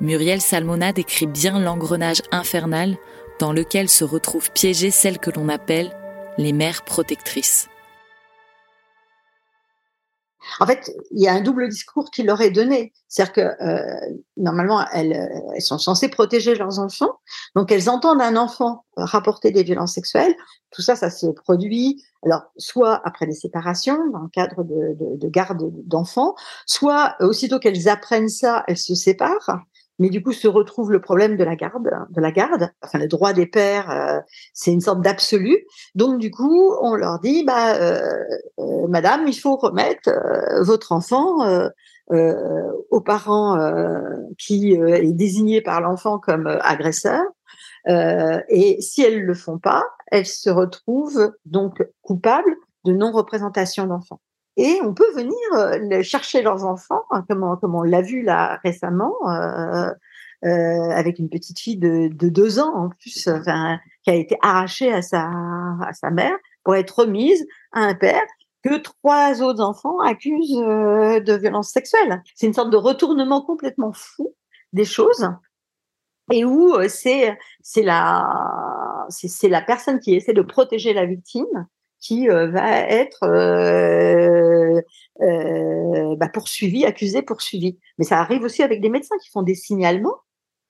Muriel 0.00 0.40
Salmona 0.40 0.92
décrit 0.92 1.26
bien 1.26 1.58
l'engrenage 1.58 2.22
infernal 2.30 2.96
dans 3.40 3.52
lequel 3.52 3.88
se 3.88 4.04
retrouvent 4.04 4.50
piégées 4.52 4.90
celles 4.90 5.18
que 5.18 5.30
l'on 5.30 5.48
appelle 5.48 5.96
les 6.38 6.52
mères 6.52 6.84
protectrices. 6.84 7.68
En 10.60 10.66
fait, 10.66 10.92
il 11.10 11.22
y 11.22 11.28
a 11.28 11.32
un 11.32 11.40
double 11.40 11.68
discours 11.68 12.10
qui 12.10 12.22
leur 12.22 12.40
est 12.40 12.50
donné. 12.50 12.92
C'est-à-dire 13.08 13.32
que 13.32 13.62
euh, 13.62 14.14
normalement, 14.36 14.84
elles, 14.92 15.12
elles, 15.54 15.62
sont 15.62 15.78
censées 15.78 16.08
protéger 16.08 16.54
leurs 16.54 16.78
enfants. 16.78 17.18
Donc, 17.54 17.72
elles 17.72 17.88
entendent 17.88 18.22
un 18.22 18.36
enfant 18.36 18.84
rapporter 18.96 19.50
des 19.50 19.62
violences 19.62 19.94
sexuelles. 19.94 20.34
Tout 20.70 20.82
ça, 20.82 20.96
ça 20.96 21.10
se 21.10 21.26
produit, 21.26 22.02
alors, 22.24 22.42
soit 22.56 23.00
après 23.04 23.26
des 23.26 23.34
séparations, 23.34 23.98
dans 24.10 24.20
le 24.20 24.28
cadre 24.28 24.64
de, 24.64 24.94
de, 24.98 25.16
de 25.16 25.28
garde 25.28 25.70
d'enfants, 25.86 26.34
soit 26.66 27.16
aussitôt 27.20 27.58
qu'elles 27.58 27.88
apprennent 27.88 28.28
ça, 28.28 28.64
elles 28.66 28.78
se 28.78 28.94
séparent 28.94 29.64
mais 29.98 30.08
du 30.08 30.22
coup 30.22 30.32
se 30.32 30.48
retrouve 30.48 30.90
le 30.92 31.00
problème 31.00 31.36
de 31.36 31.44
la 31.44 31.56
garde, 31.56 31.90
de 32.10 32.20
la 32.20 32.32
garde. 32.32 32.70
Enfin, 32.82 32.98
le 32.98 33.08
droit 33.08 33.32
des 33.32 33.46
pères, 33.46 33.90
euh, 33.90 34.20
c'est 34.52 34.72
une 34.72 34.80
sorte 34.80 35.02
d'absolu. 35.02 35.64
Donc 35.94 36.18
du 36.18 36.30
coup, 36.30 36.74
on 36.80 36.94
leur 36.94 37.20
dit, 37.20 37.44
bah, 37.44 37.76
euh, 37.76 38.00
euh, 38.58 38.88
Madame, 38.88 39.26
il 39.28 39.38
faut 39.38 39.56
remettre 39.56 40.10
votre 40.62 40.92
enfant 40.92 41.46
aux 42.90 43.00
parents 43.00 43.56
qui 44.38 44.72
est 44.72 45.12
désigné 45.12 45.62
par 45.62 45.80
l'enfant 45.80 46.18
comme 46.18 46.46
agresseur. 46.60 47.22
et 47.86 48.76
si 48.80 49.02
elles 49.02 49.22
le 49.22 49.34
font 49.34 49.58
pas, 49.58 49.84
elles 50.08 50.26
se 50.26 50.50
retrouvent 50.50 51.32
donc 51.46 51.82
coupables 52.02 52.56
de 52.84 52.92
non-représentation 52.92 53.86
d'enfants. 53.86 54.20
Et 54.56 54.78
on 54.82 54.94
peut 54.94 55.10
venir 55.14 55.36
euh, 55.54 56.02
chercher 56.02 56.42
leurs 56.42 56.64
enfants, 56.64 57.02
hein, 57.10 57.24
comme, 57.28 57.42
on, 57.42 57.82
l'a 57.82 58.02
vu 58.02 58.22
là 58.22 58.60
récemment, 58.62 59.14
euh, 59.28 59.90
euh, 60.44 60.90
avec 60.90 61.18
une 61.18 61.28
petite 61.28 61.58
fille 61.58 61.76
de, 61.76 62.08
de 62.08 62.28
deux 62.28 62.60
ans 62.60 62.72
en 62.74 62.88
plus, 62.88 63.28
qui 64.04 64.10
a 64.10 64.14
été 64.14 64.36
arrachée 64.42 64.92
à 64.92 65.02
sa, 65.02 66.10
mère 66.12 66.36
pour 66.62 66.76
être 66.76 67.00
remise 67.00 67.46
à 67.72 67.80
un 67.80 67.94
père 67.94 68.22
que 68.62 68.78
trois 68.78 69.42
autres 69.42 69.62
enfants 69.62 69.98
accusent 69.98 70.56
de 70.56 71.36
violence 71.36 71.70
sexuelle. 71.70 72.22
C'est 72.34 72.46
une 72.46 72.54
sorte 72.54 72.70
de 72.70 72.76
retournement 72.76 73.42
complètement 73.42 73.92
fou 73.92 74.34
des 74.72 74.84
choses 74.84 75.28
et 76.30 76.44
où 76.44 76.74
c'est 76.88 77.36
la 77.82 79.62
personne 79.66 79.98
qui 79.98 80.14
essaie 80.14 80.32
de 80.32 80.42
protéger 80.42 80.94
la 80.94 81.06
victime 81.06 81.66
qui 82.04 82.28
euh, 82.28 82.48
va 82.48 82.80
être 82.80 83.24
euh, 83.24 84.80
euh, 85.22 86.16
bah, 86.16 86.28
poursuivi, 86.28 86.84
accusé, 86.84 87.22
poursuivi. 87.22 87.78
Mais 87.98 88.04
ça 88.04 88.20
arrive 88.20 88.42
aussi 88.42 88.62
avec 88.62 88.82
des 88.82 88.90
médecins 88.90 89.16
qui 89.22 89.30
font 89.30 89.42
des 89.42 89.54
signalements, 89.54 90.18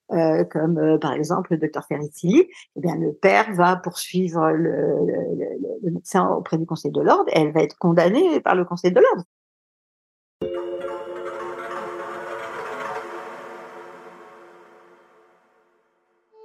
comme 0.09 0.97
par 1.01 1.13
exemple 1.13 1.51
le 1.51 1.57
docteur 1.57 1.85
Ferricilli. 1.87 2.47
Eh 2.77 2.79
bien, 2.79 2.95
le 2.95 3.11
père 3.11 3.53
va 3.53 3.75
poursuivre 3.75 4.49
le, 4.51 4.77
le 5.83 5.91
médecin 5.91 6.25
auprès 6.29 6.57
du 6.57 6.65
Conseil 6.65 6.91
de 6.91 7.01
l'ordre 7.01 7.29
et 7.33 7.39
elle 7.39 7.51
va 7.51 7.63
être 7.63 7.77
condamnée 7.77 8.39
par 8.39 8.55
le 8.55 8.63
Conseil 8.63 8.91
de 8.91 9.01
l'ordre. 9.01 9.23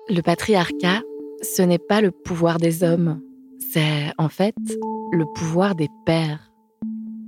Le 0.09 0.23
patriarcat, 0.23 1.02
ce 1.42 1.62
n'est 1.62 1.78
pas 1.78 2.00
le 2.00 2.11
pouvoir 2.11 2.59
des 2.59 2.82
hommes, 2.82 3.20
c'est 3.73 4.12
en 4.19 4.29
fait 4.29 4.55
le 5.12 5.25
pouvoir 5.35 5.75
des 5.75 5.89
pères, 6.05 6.50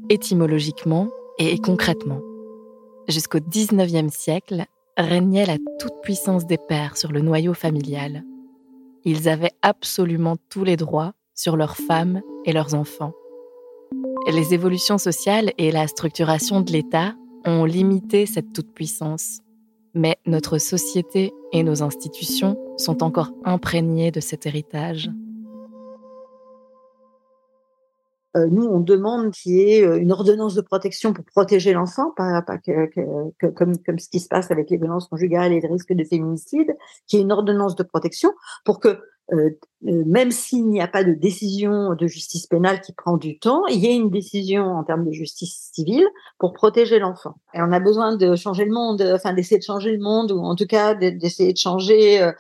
étymologiquement 0.09 1.09
et 1.39 1.59
concrètement. 1.59 2.21
Jusqu'au 3.09 3.39
XIXe 3.41 4.13
siècle, 4.13 4.65
régnait 4.97 5.47
la 5.47 5.59
toute-puissance 5.79 6.47
des 6.47 6.59
pères 6.59 6.97
sur 6.97 7.13
le 7.13 7.21
noyau 7.21 7.55
familial. 7.55 8.25
Ils 9.05 9.29
avaient 9.29 9.53
absolument 9.63 10.37
tous 10.49 10.65
les 10.65 10.77
droits 10.77 11.13
sur 11.35 11.57
leurs 11.57 11.77
femmes 11.77 12.21
et 12.45 12.53
leurs 12.53 12.75
enfants. 12.75 13.13
Les 14.31 14.55
évolutions 14.55 14.99
sociales 14.99 15.53
et 15.59 15.73
la 15.73 15.89
structuration 15.89 16.61
de 16.61 16.73
l'État 16.73 17.15
ont 17.45 17.65
limité 17.65 18.27
cette 18.27 18.53
toute-puissance, 18.53 19.41
mais 19.95 20.17
notre 20.27 20.59
société 20.59 21.33
et 21.53 21.63
nos 21.63 21.83
institutions 21.83 22.57
sont 22.77 23.03
encore 23.03 23.33
imprégnées 23.45 24.11
de 24.11 24.21
cet 24.21 24.47
héritage. 24.47 25.11
Nous, 28.35 28.65
on 28.65 28.81
demande 28.81 29.31
qu'il 29.33 29.53
y 29.53 29.61
ait 29.61 29.85
euh, 29.85 29.99
une 29.99 30.13
ordonnance 30.13 30.55
de 30.55 30.61
protection 30.61 31.13
pour 31.13 31.25
protéger 31.25 31.73
l'enfant, 31.73 32.13
pas, 32.17 32.43
pas 32.43 32.59
que, 32.59 32.87
que, 32.87 33.47
comme, 33.49 33.77
comme 33.79 33.99
ce 33.99 34.09
qui 34.09 34.21
se 34.21 34.29
passe 34.29 34.51
avec 34.51 34.71
les 34.71 34.79
violences 34.79 35.09
conjugales 35.09 35.53
et 35.53 35.61
les 35.61 35.69
risques 35.69 35.93
de 35.93 36.05
féminicide, 36.05 36.75
qu'il 37.07 37.19
y 37.19 37.23
ait 37.23 37.25
une 37.25 37.33
ordonnance 37.33 37.77
de 37.77 37.83
protection 37.83 38.33
pour 38.65 38.81
que 38.81 38.99
euh, 39.33 39.51
euh, 39.87 40.03
même 40.05 40.31
s'il 40.31 40.69
n'y 40.69 40.81
a 40.81 40.89
pas 40.89 41.05
de 41.05 41.13
décision 41.13 41.95
de 41.95 42.07
justice 42.07 42.47
pénale 42.47 42.81
qui 42.81 42.93
prend 42.93 43.17
du 43.17 43.39
temps, 43.39 43.67
il 43.67 43.79
y 43.79 43.87
a 43.87 43.93
une 43.93 44.11
décision 44.11 44.65
en 44.65 44.85
termes 44.85 45.05
de 45.05 45.13
justice 45.13 45.71
civile 45.73 46.07
pour 46.39 46.53
protéger 46.53 46.99
l'enfant. 46.99 47.37
Et 47.55 47.63
on 47.63 47.73
a 47.73 47.81
besoin 47.81 48.17
de 48.17 48.37
changer 48.37 48.65
le 48.65 48.73
monde, 48.73 49.03
enfin 49.15 49.33
d'essayer 49.33 49.59
de 49.59 49.65
changer 49.65 49.93
le 49.93 50.03
monde, 50.03 50.33
ou 50.33 50.41
en 50.41 50.55
tout 50.55 50.67
cas 50.67 50.95
d'essayer 50.95 51.53
de 51.53 51.59
changer 51.59 52.21
euh, 52.21 52.33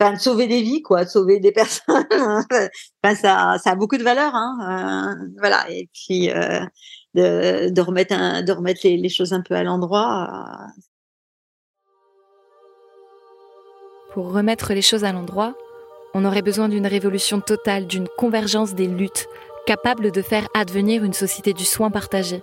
de 0.00 0.18
sauver 0.18 0.46
des 0.46 0.62
vies, 0.62 0.82
quoi, 0.82 1.04
de 1.04 1.10
sauver 1.10 1.40
des 1.40 1.52
personnes. 1.52 2.06
enfin, 2.10 3.14
ça, 3.14 3.56
ça 3.62 3.70
a 3.70 3.74
beaucoup 3.74 3.98
de 3.98 4.02
valeur, 4.02 4.34
hein. 4.34 5.16
Euh, 5.20 5.28
voilà. 5.38 5.70
Et 5.70 5.88
puis 5.92 6.30
euh, 6.30 6.60
de, 7.14 7.80
remettre 7.80 8.14
de 8.14 9.02
les, 9.02 9.08
choses 9.08 9.32
un 9.32 9.42
peu 9.42 9.54
à 9.54 9.62
l'endroit. 9.62 10.48
Pour 14.12 14.32
remettre 14.32 14.72
les 14.72 14.82
choses 14.82 15.04
à 15.04 15.12
l'endroit, 15.12 15.54
on 16.14 16.24
aurait 16.24 16.42
besoin 16.42 16.68
d'une 16.68 16.86
révolution 16.86 17.40
totale, 17.40 17.86
d'une 17.86 18.08
convergence 18.16 18.74
des 18.74 18.86
luttes, 18.86 19.28
capable 19.66 20.10
de 20.10 20.22
faire 20.22 20.48
advenir 20.54 21.04
une 21.04 21.12
société 21.12 21.52
du 21.52 21.64
soin 21.64 21.90
partagé, 21.90 22.42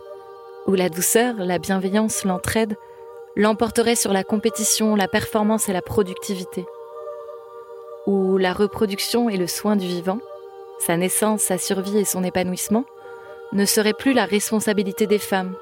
où 0.66 0.76
la 0.76 0.90
douceur, 0.90 1.36
la 1.38 1.60
bienveillance, 1.60 2.24
l'entraide 2.24 2.78
l'emporteraient 3.36 3.96
sur 3.96 4.14
la 4.14 4.24
compétition, 4.24 4.96
la 4.96 5.08
performance 5.08 5.70
et 5.70 5.74
la 5.74 5.82
productivité, 5.82 6.66
où 8.08 8.38
la 8.38 8.54
reproduction 8.54 9.30
et 9.30 9.38
le 9.38 9.46
soin 9.46 9.76
du 9.76 9.86
vivant, 9.86 10.20
sa 10.80 10.98
naissance, 10.98 11.42
sa 11.42 11.58
survie 11.58 12.00
et 12.00 12.06
son 12.06 12.24
épanouissement, 12.24 12.86
ne 13.54 13.66
seraient 13.66 13.94
plus 13.94 14.14
la 14.14 14.26
responsabilité 14.26 15.06
des 15.06 15.20
femmes, 15.20 15.56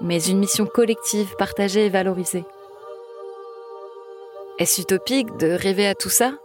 mais 0.00 0.22
une 0.22 0.38
mission 0.38 0.66
collective 0.66 1.34
partagée 1.38 1.86
et 1.86 1.90
valorisée. 1.90 2.44
Est-ce 4.58 4.82
utopique 4.82 5.36
de 5.38 5.48
rêver 5.48 5.86
à 5.86 5.94
tout 5.94 6.08
ça? 6.08 6.38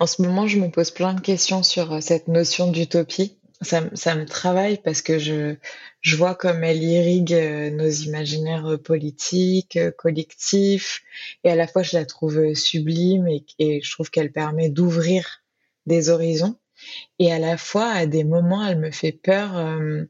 En 0.00 0.06
ce 0.06 0.22
moment, 0.22 0.46
je 0.46 0.58
me 0.58 0.70
pose 0.70 0.90
plein 0.90 1.14
de 1.14 1.20
questions 1.20 1.62
sur 1.62 1.92
euh, 1.92 2.00
cette 2.00 2.28
notion 2.28 2.70
d'utopie. 2.70 3.38
Ça, 3.62 3.82
ça, 3.94 4.14
me 4.16 4.26
travaille 4.26 4.78
parce 4.82 5.00
que 5.00 5.18
je, 5.18 5.54
je 6.00 6.16
vois 6.16 6.34
comme 6.34 6.64
elle 6.64 6.82
irrigue 6.82 7.32
euh, 7.32 7.70
nos 7.70 7.88
imaginaires 7.88 8.66
euh, 8.66 8.78
politiques, 8.78 9.78
collectifs, 9.96 11.02
et 11.44 11.50
à 11.50 11.54
la 11.54 11.66
fois 11.68 11.82
je 11.82 11.96
la 11.96 12.04
trouve 12.04 12.54
sublime 12.54 13.28
et, 13.58 13.80
je 13.80 13.90
trouve 13.92 14.10
qu'elle 14.10 14.32
permet 14.32 14.68
d'ouvrir 14.70 15.44
des 15.86 16.10
horizons. 16.10 16.56
Et 17.18 17.32
à 17.32 17.38
la 17.38 17.56
fois, 17.56 17.86
à 17.86 18.06
des 18.06 18.24
moments, 18.24 18.66
elle 18.66 18.78
me 18.78 18.90
fait 18.90 19.12
peur 19.12 19.56
euh, 19.56 20.04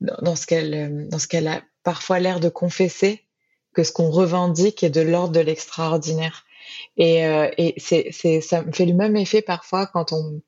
dans 0.00 0.34
ce 0.34 0.46
qu'elle 0.46 1.08
dans 1.08 1.18
ce 1.18 1.28
qu'elle 1.28 1.48
a 1.48 1.62
parfois 1.82 2.18
l'air 2.18 2.40
de 2.40 2.48
confesser 2.48 3.26
que 3.74 3.84
ce 3.84 3.92
qu'on 3.92 4.10
revendique 4.10 4.82
est 4.82 4.90
de 4.90 5.00
l'ordre 5.00 5.34
de 5.34 5.40
l'extraordinaire. 5.40 6.44
Et, 6.96 7.26
euh, 7.26 7.50
et 7.58 7.74
c'est, 7.78 8.40
ça 8.40 8.62
me 8.62 8.72
fait 8.72 8.86
le 8.86 8.94
même 8.94 9.16
effet 9.16 9.42
parfois 9.42 9.86
quand 9.86 10.12
on, 10.12 10.40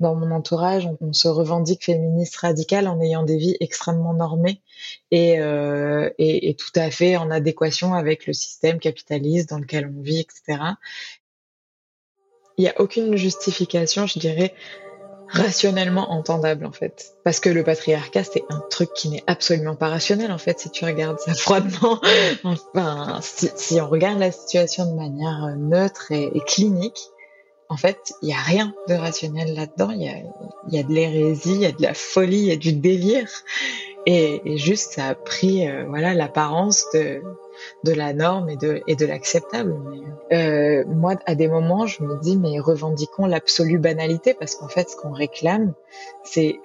dans 0.00 0.14
mon 0.14 0.30
entourage, 0.30 0.88
on, 1.00 1.12
se 1.12 1.28
revendique 1.28 1.84
féministe 1.84 2.36
radicale 2.36 2.88
en 2.88 3.00
ayant 3.00 3.22
des 3.22 3.36
vies 3.36 3.56
extrêmement 3.60 4.14
normées 4.14 4.62
et, 5.10 5.40
euh, 5.40 6.10
et, 6.18 6.50
et, 6.50 6.54
tout 6.54 6.72
à 6.74 6.90
fait 6.90 7.16
en 7.16 7.30
adéquation 7.30 7.94
avec 7.94 8.26
le 8.26 8.32
système 8.32 8.78
capitaliste 8.78 9.50
dans 9.50 9.58
lequel 9.58 9.92
on 9.96 10.02
vit, 10.02 10.20
etc. 10.20 10.58
Il 12.56 12.62
n'y 12.62 12.68
a 12.68 12.80
aucune 12.80 13.16
justification, 13.16 14.06
je 14.06 14.18
dirais, 14.18 14.54
rationnellement 15.28 16.12
entendable 16.12 16.64
en 16.64 16.72
fait. 16.72 17.14
Parce 17.24 17.40
que 17.40 17.48
le 17.48 17.64
patriarcat, 17.64 18.24
c'est 18.24 18.44
un 18.48 18.62
truc 18.70 18.90
qui 18.94 19.08
n'est 19.08 19.24
absolument 19.26 19.74
pas 19.74 19.88
rationnel 19.88 20.30
en 20.30 20.38
fait, 20.38 20.60
si 20.60 20.70
tu 20.70 20.84
regardes 20.84 21.18
ça 21.18 21.34
froidement. 21.34 22.00
enfin, 22.44 23.18
si, 23.22 23.50
si, 23.56 23.80
on 23.80 23.88
regarde 23.88 24.18
la 24.18 24.32
situation 24.32 24.86
de 24.86 24.94
manière 24.94 25.44
euh, 25.44 25.56
neutre 25.56 26.12
et, 26.12 26.30
et 26.34 26.40
clinique, 26.46 27.10
en 27.74 27.76
fait, 27.76 28.14
il 28.22 28.26
n'y 28.26 28.34
a 28.34 28.38
rien 28.38 28.72
de 28.88 28.94
rationnel 28.94 29.52
là-dedans. 29.52 29.90
Il 29.90 30.02
y 30.70 30.78
a, 30.78 30.82
de 30.84 30.92
l'hérésie, 30.92 31.54
il 31.54 31.60
y 31.62 31.66
a 31.66 31.72
de 31.72 31.82
la 31.82 31.92
folie, 31.92 32.38
il 32.38 32.44
y 32.44 32.52
a 32.52 32.56
du 32.56 32.72
délire. 32.72 33.28
Et, 34.06 34.56
juste, 34.58 34.92
ça 34.92 35.08
a 35.08 35.14
pris 35.16 35.68
euh, 35.68 35.84
voilà 35.88 36.14
l'apparence 36.14 36.86
de, 36.94 37.20
la 37.84 38.12
norme 38.12 38.48
et 38.48 38.56
de, 38.56 39.06
l'acceptable. 39.06 39.74
Euh, 40.32 40.84
moi, 40.86 41.16
à 41.26 41.34
des 41.34 41.48
moments, 41.48 41.88
je 41.88 42.04
me 42.04 42.16
dis, 42.20 42.36
mais 42.36 42.60
revendiquons 42.60 43.26
l'absolue 43.26 43.80
banalité, 43.80 44.34
parce 44.34 44.54
qu'en 44.54 44.68
fait, 44.68 44.88
ce 44.88 44.94
qu'on 44.94 45.10
réclame, 45.10 45.74
c'est 46.22 46.60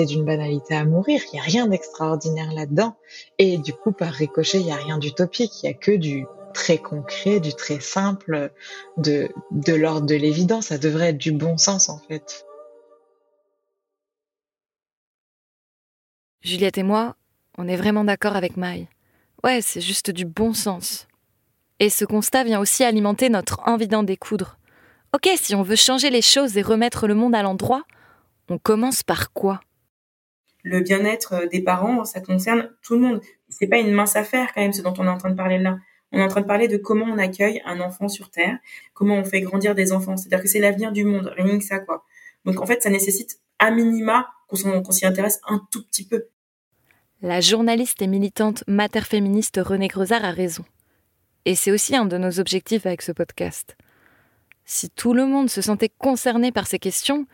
d'une 0.00 0.24
banalité 0.24 0.74
à 0.74 0.84
mourir. 0.84 1.20
Il 1.32 1.36
n'y 1.36 1.40
a 1.40 1.44
rien 1.44 1.68
d'extraordinaire 1.68 2.52
là-dedans. 2.52 2.96
Et 3.38 3.56
du 3.56 3.72
coup, 3.72 3.92
par 3.92 4.10
ricochet, 4.10 4.58
il 4.58 4.64
n'y 4.64 4.72
a 4.72 4.76
rien 4.76 4.98
d'utopique. 4.98 5.62
Il 5.62 5.66
n'y 5.66 5.76
a 5.76 5.78
que 5.78 5.92
du 5.92 6.26
très 6.52 6.78
concret, 6.78 7.40
du 7.40 7.54
très 7.54 7.80
simple, 7.80 8.52
de, 8.96 9.28
de 9.50 9.74
l'ordre 9.74 10.06
de 10.06 10.14
l'évidence. 10.14 10.66
Ça 10.66 10.78
devrait 10.78 11.10
être 11.10 11.18
du 11.18 11.32
bon 11.32 11.56
sens, 11.58 11.88
en 11.88 11.98
fait. 11.98 12.44
Juliette 16.42 16.78
et 16.78 16.82
moi, 16.82 17.16
on 17.58 17.68
est 17.68 17.76
vraiment 17.76 18.04
d'accord 18.04 18.36
avec 18.36 18.56
Maï. 18.56 18.88
Ouais, 19.44 19.60
c'est 19.62 19.80
juste 19.80 20.10
du 20.10 20.24
bon 20.24 20.54
sens. 20.54 21.06
Et 21.78 21.90
ce 21.90 22.04
constat 22.04 22.44
vient 22.44 22.60
aussi 22.60 22.84
alimenter 22.84 23.28
notre 23.28 23.60
envie 23.66 23.88
d'en 23.88 24.02
découdre. 24.02 24.58
Ok, 25.14 25.28
si 25.36 25.54
on 25.54 25.62
veut 25.62 25.76
changer 25.76 26.10
les 26.10 26.22
choses 26.22 26.56
et 26.56 26.62
remettre 26.62 27.06
le 27.06 27.14
monde 27.14 27.34
à 27.34 27.42
l'endroit, 27.42 27.82
on 28.48 28.58
commence 28.58 29.02
par 29.02 29.32
quoi? 29.32 29.60
Le 30.62 30.80
bien-être 30.80 31.48
des 31.50 31.62
parents, 31.62 32.04
ça 32.04 32.20
concerne 32.20 32.70
tout 32.82 32.94
le 32.94 33.00
monde. 33.00 33.20
C'est 33.48 33.66
pas 33.66 33.78
une 33.78 33.92
mince 33.92 34.14
affaire 34.14 34.52
quand 34.54 34.60
même 34.60 34.72
ce 34.72 34.82
dont 34.82 34.94
on 34.98 35.06
est 35.06 35.10
en 35.10 35.18
train 35.18 35.30
de 35.30 35.36
parler 35.36 35.58
là. 35.58 35.78
On 36.12 36.18
est 36.18 36.22
en 36.22 36.28
train 36.28 36.40
de 36.40 36.46
parler 36.46 36.68
de 36.68 36.76
comment 36.76 37.04
on 37.04 37.18
accueille 37.18 37.62
un 37.64 37.80
enfant 37.80 38.08
sur 38.08 38.30
Terre, 38.30 38.58
comment 38.94 39.16
on 39.16 39.24
fait 39.24 39.40
grandir 39.40 39.74
des 39.74 39.92
enfants. 39.92 40.16
C'est-à-dire 40.16 40.42
que 40.42 40.48
c'est 40.48 40.58
l'avenir 40.58 40.92
du 40.92 41.04
monde, 41.04 41.32
rien 41.36 41.58
que 41.58 41.64
ça 41.64 41.78
quoi. 41.78 42.04
Donc 42.44 42.60
en 42.60 42.66
fait, 42.66 42.82
ça 42.82 42.90
nécessite 42.90 43.38
à 43.58 43.70
minima 43.70 44.26
qu'on 44.48 44.92
s'y 44.92 45.06
intéresse 45.06 45.40
un 45.46 45.60
tout 45.70 45.84
petit 45.84 46.06
peu. 46.06 46.26
La 47.22 47.40
journaliste 47.40 48.00
et 48.02 48.06
militante 48.06 48.64
mater-féministe 48.66 49.60
Renée 49.62 49.88
Grezard 49.88 50.24
a 50.24 50.30
raison. 50.30 50.64
Et 51.44 51.54
c'est 51.54 51.70
aussi 51.70 51.94
un 51.94 52.06
de 52.06 52.18
nos 52.18 52.40
objectifs 52.40 52.86
avec 52.86 53.02
ce 53.02 53.12
podcast. 53.12 53.76
Si 54.64 54.88
tout 54.88 55.12
le 55.12 55.26
monde 55.26 55.50
se 55.50 55.60
sentait 55.60 55.90
concerné 55.90 56.50
par 56.50 56.66
ces 56.66 56.78
questions, 56.78 57.26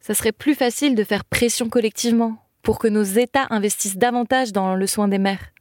ça 0.00 0.12
serait 0.12 0.32
plus 0.32 0.54
facile 0.54 0.94
de 0.94 1.04
faire 1.04 1.24
pression 1.24 1.70
collectivement 1.70 2.36
pour 2.62 2.78
que 2.78 2.88
nos 2.88 3.02
États 3.02 3.46
investissent 3.50 3.96
davantage 3.96 4.52
dans 4.52 4.74
le 4.74 4.86
soin 4.86 5.08
des 5.08 5.18
mères. 5.18 5.53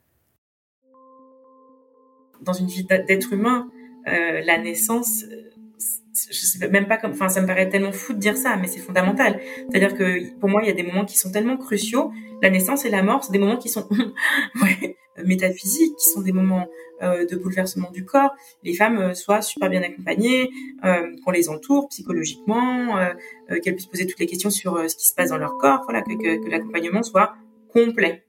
Dans 2.43 2.53
une 2.53 2.67
vie 2.67 2.83
d'être 2.83 3.33
humain, 3.33 3.69
euh, 4.07 4.41
la 4.45 4.57
naissance, 4.57 5.25
je 6.13 6.45
sais 6.45 6.67
même 6.67 6.87
pas 6.87 6.97
comme, 6.97 7.11
enfin, 7.11 7.29
ça 7.29 7.41
me 7.41 7.47
paraît 7.47 7.69
tellement 7.69 7.91
fou 7.91 8.13
de 8.13 8.19
dire 8.19 8.37
ça, 8.37 8.55
mais 8.57 8.67
c'est 8.67 8.79
fondamental. 8.79 9.39
C'est-à-dire 9.69 9.95
que 9.95 10.33
pour 10.39 10.49
moi, 10.49 10.61
il 10.63 10.67
y 10.67 10.71
a 10.71 10.73
des 10.73 10.83
moments 10.83 11.05
qui 11.05 11.17
sont 11.17 11.31
tellement 11.31 11.57
cruciaux. 11.57 12.11
La 12.41 12.49
naissance 12.49 12.85
et 12.85 12.89
la 12.89 13.03
mort, 13.03 13.23
c'est 13.23 13.31
des 13.31 13.39
moments 13.39 13.57
qui 13.57 13.69
sont 13.69 13.87
métaphysiques, 15.25 15.95
qui 15.97 16.09
sont 16.09 16.21
des 16.21 16.31
moments 16.31 16.67
euh, 17.01 17.25
de 17.25 17.35
bouleversement 17.35 17.91
du 17.91 18.05
corps. 18.05 18.31
Les 18.63 18.73
femmes 18.73 18.97
euh, 18.97 19.13
soient 19.13 19.41
super 19.41 19.69
bien 19.69 19.81
accompagnées, 19.81 20.49
euh, 20.83 21.15
qu'on 21.23 21.31
les 21.31 21.49
entoure 21.49 21.89
psychologiquement, 21.89 22.97
euh, 22.97 23.13
euh, 23.51 23.59
qu'elles 23.59 23.75
puissent 23.75 23.87
poser 23.87 24.05
toutes 24.05 24.19
les 24.19 24.25
questions 24.25 24.49
sur 24.49 24.77
ce 24.89 24.95
qui 24.95 25.07
se 25.07 25.13
passe 25.13 25.29
dans 25.29 25.37
leur 25.37 25.57
corps. 25.57 25.81
Voilà, 25.83 26.01
que 26.01 26.49
l'accompagnement 26.49 27.03
soit 27.03 27.33
complet. 27.71 28.23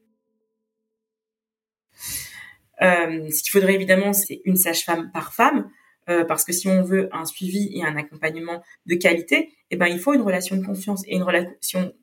Ce 2.81 3.43
qu'il 3.43 3.51
faudrait 3.51 3.75
évidemment, 3.75 4.13
c'est 4.13 4.41
une 4.45 4.57
sage-femme 4.57 5.11
par 5.13 5.33
femme. 5.35 5.71
Euh, 6.11 6.25
parce 6.25 6.45
que 6.45 6.53
si 6.53 6.69
on 6.69 6.83
veut 6.83 7.09
un 7.13 7.25
suivi 7.25 7.71
et 7.75 7.83
un 7.83 7.97
accompagnement 7.97 8.63
de 8.87 8.95
qualité, 8.95 9.53
eh 9.71 9.77
ben 9.77 9.87
il 9.87 9.99
faut 9.99 10.13
une 10.13 10.21
relation 10.21 10.57
de 10.57 10.65
confiance 10.65 11.03
et 11.07 11.15
une 11.15 11.23
relation 11.23 11.95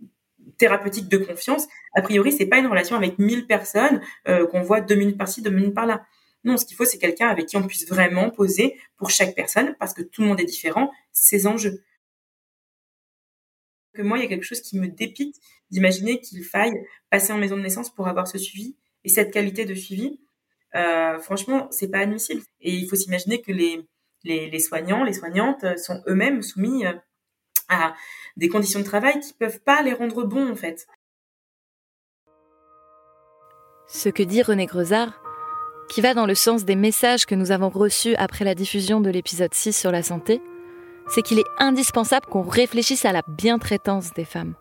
thérapeutique 0.57 1.07
de 1.07 1.17
confiance. 1.17 1.67
A 1.95 2.01
priori, 2.01 2.31
c'est 2.31 2.47
pas 2.47 2.57
une 2.57 2.67
relation 2.67 2.95
avec 2.95 3.19
1000 3.19 3.45
personnes 3.45 4.01
euh, 4.27 4.47
qu'on 4.47 4.61
voit 4.61 4.81
deux 4.81 4.95
minutes 4.95 5.17
par-ci, 5.17 5.41
deux 5.41 5.51
minutes 5.51 5.75
par-là. 5.75 6.03
Non, 6.43 6.57
ce 6.57 6.65
qu'il 6.65 6.75
faut, 6.75 6.85
c'est 6.85 6.97
quelqu'un 6.97 7.27
avec 7.27 7.45
qui 7.45 7.57
on 7.57 7.67
puisse 7.67 7.87
vraiment 7.87 8.31
poser 8.31 8.75
pour 8.97 9.11
chaque 9.11 9.35
personne, 9.35 9.75
parce 9.79 9.93
que 9.93 10.01
tout 10.01 10.21
le 10.23 10.27
monde 10.27 10.39
est 10.39 10.45
différent, 10.45 10.91
ses 11.11 11.45
enjeux. 11.45 11.83
Que 13.93 14.01
moi, 14.01 14.17
il 14.17 14.23
y 14.23 14.25
a 14.25 14.29
quelque 14.29 14.45
chose 14.45 14.61
qui 14.61 14.79
me 14.79 14.87
dépite 14.87 15.35
d'imaginer 15.69 16.19
qu'il 16.19 16.43
faille 16.43 16.73
passer 17.11 17.31
en 17.33 17.37
maison 17.37 17.57
de 17.57 17.61
naissance 17.61 17.93
pour 17.93 18.07
avoir 18.07 18.27
ce 18.27 18.39
suivi 18.39 18.75
et 19.03 19.09
cette 19.09 19.31
qualité 19.31 19.65
de 19.65 19.75
suivi. 19.75 20.19
Euh, 20.75 21.19
franchement, 21.19 21.67
c'est 21.71 21.89
pas 21.89 21.99
admissible. 21.99 22.41
Et 22.61 22.73
il 22.73 22.87
faut 22.87 22.95
s'imaginer 22.95 23.41
que 23.41 23.51
les, 23.51 24.59
soignants, 24.59 25.03
les 25.03 25.13
soignantes 25.13 25.65
sont 25.77 26.01
eux-mêmes 26.07 26.41
soumis 26.41 26.85
euh, 26.85 26.93
à 27.69 27.93
des 28.37 28.49
conditions 28.49 28.79
de 28.79 28.85
travail 28.85 29.19
qui 29.19 29.33
peuvent 29.33 29.59
pas 29.61 29.81
les 29.81 29.93
rendre 29.93 30.23
bons, 30.23 30.49
en 30.49 30.55
fait. 30.55 30.87
Ce 33.87 34.09
que 34.09 34.23
dit 34.23 34.41
René 34.41 34.65
Grezard, 34.65 35.21
qui 35.89 35.99
va 35.99 36.13
dans 36.13 36.25
le 36.25 36.35
sens 36.35 36.63
des 36.63 36.77
messages 36.77 37.25
que 37.25 37.35
nous 37.35 37.51
avons 37.51 37.69
reçus 37.69 38.15
après 38.15 38.45
la 38.45 38.55
diffusion 38.55 39.01
de 39.01 39.09
l'épisode 39.09 39.53
6 39.53 39.77
sur 39.77 39.91
la 39.91 40.03
santé, 40.03 40.41
c'est 41.09 41.21
qu'il 41.21 41.39
est 41.39 41.45
indispensable 41.57 42.27
qu'on 42.27 42.43
réfléchisse 42.43 43.03
à 43.03 43.11
la 43.11 43.23
bientraitance 43.27 44.13
des 44.13 44.23
femmes. 44.23 44.55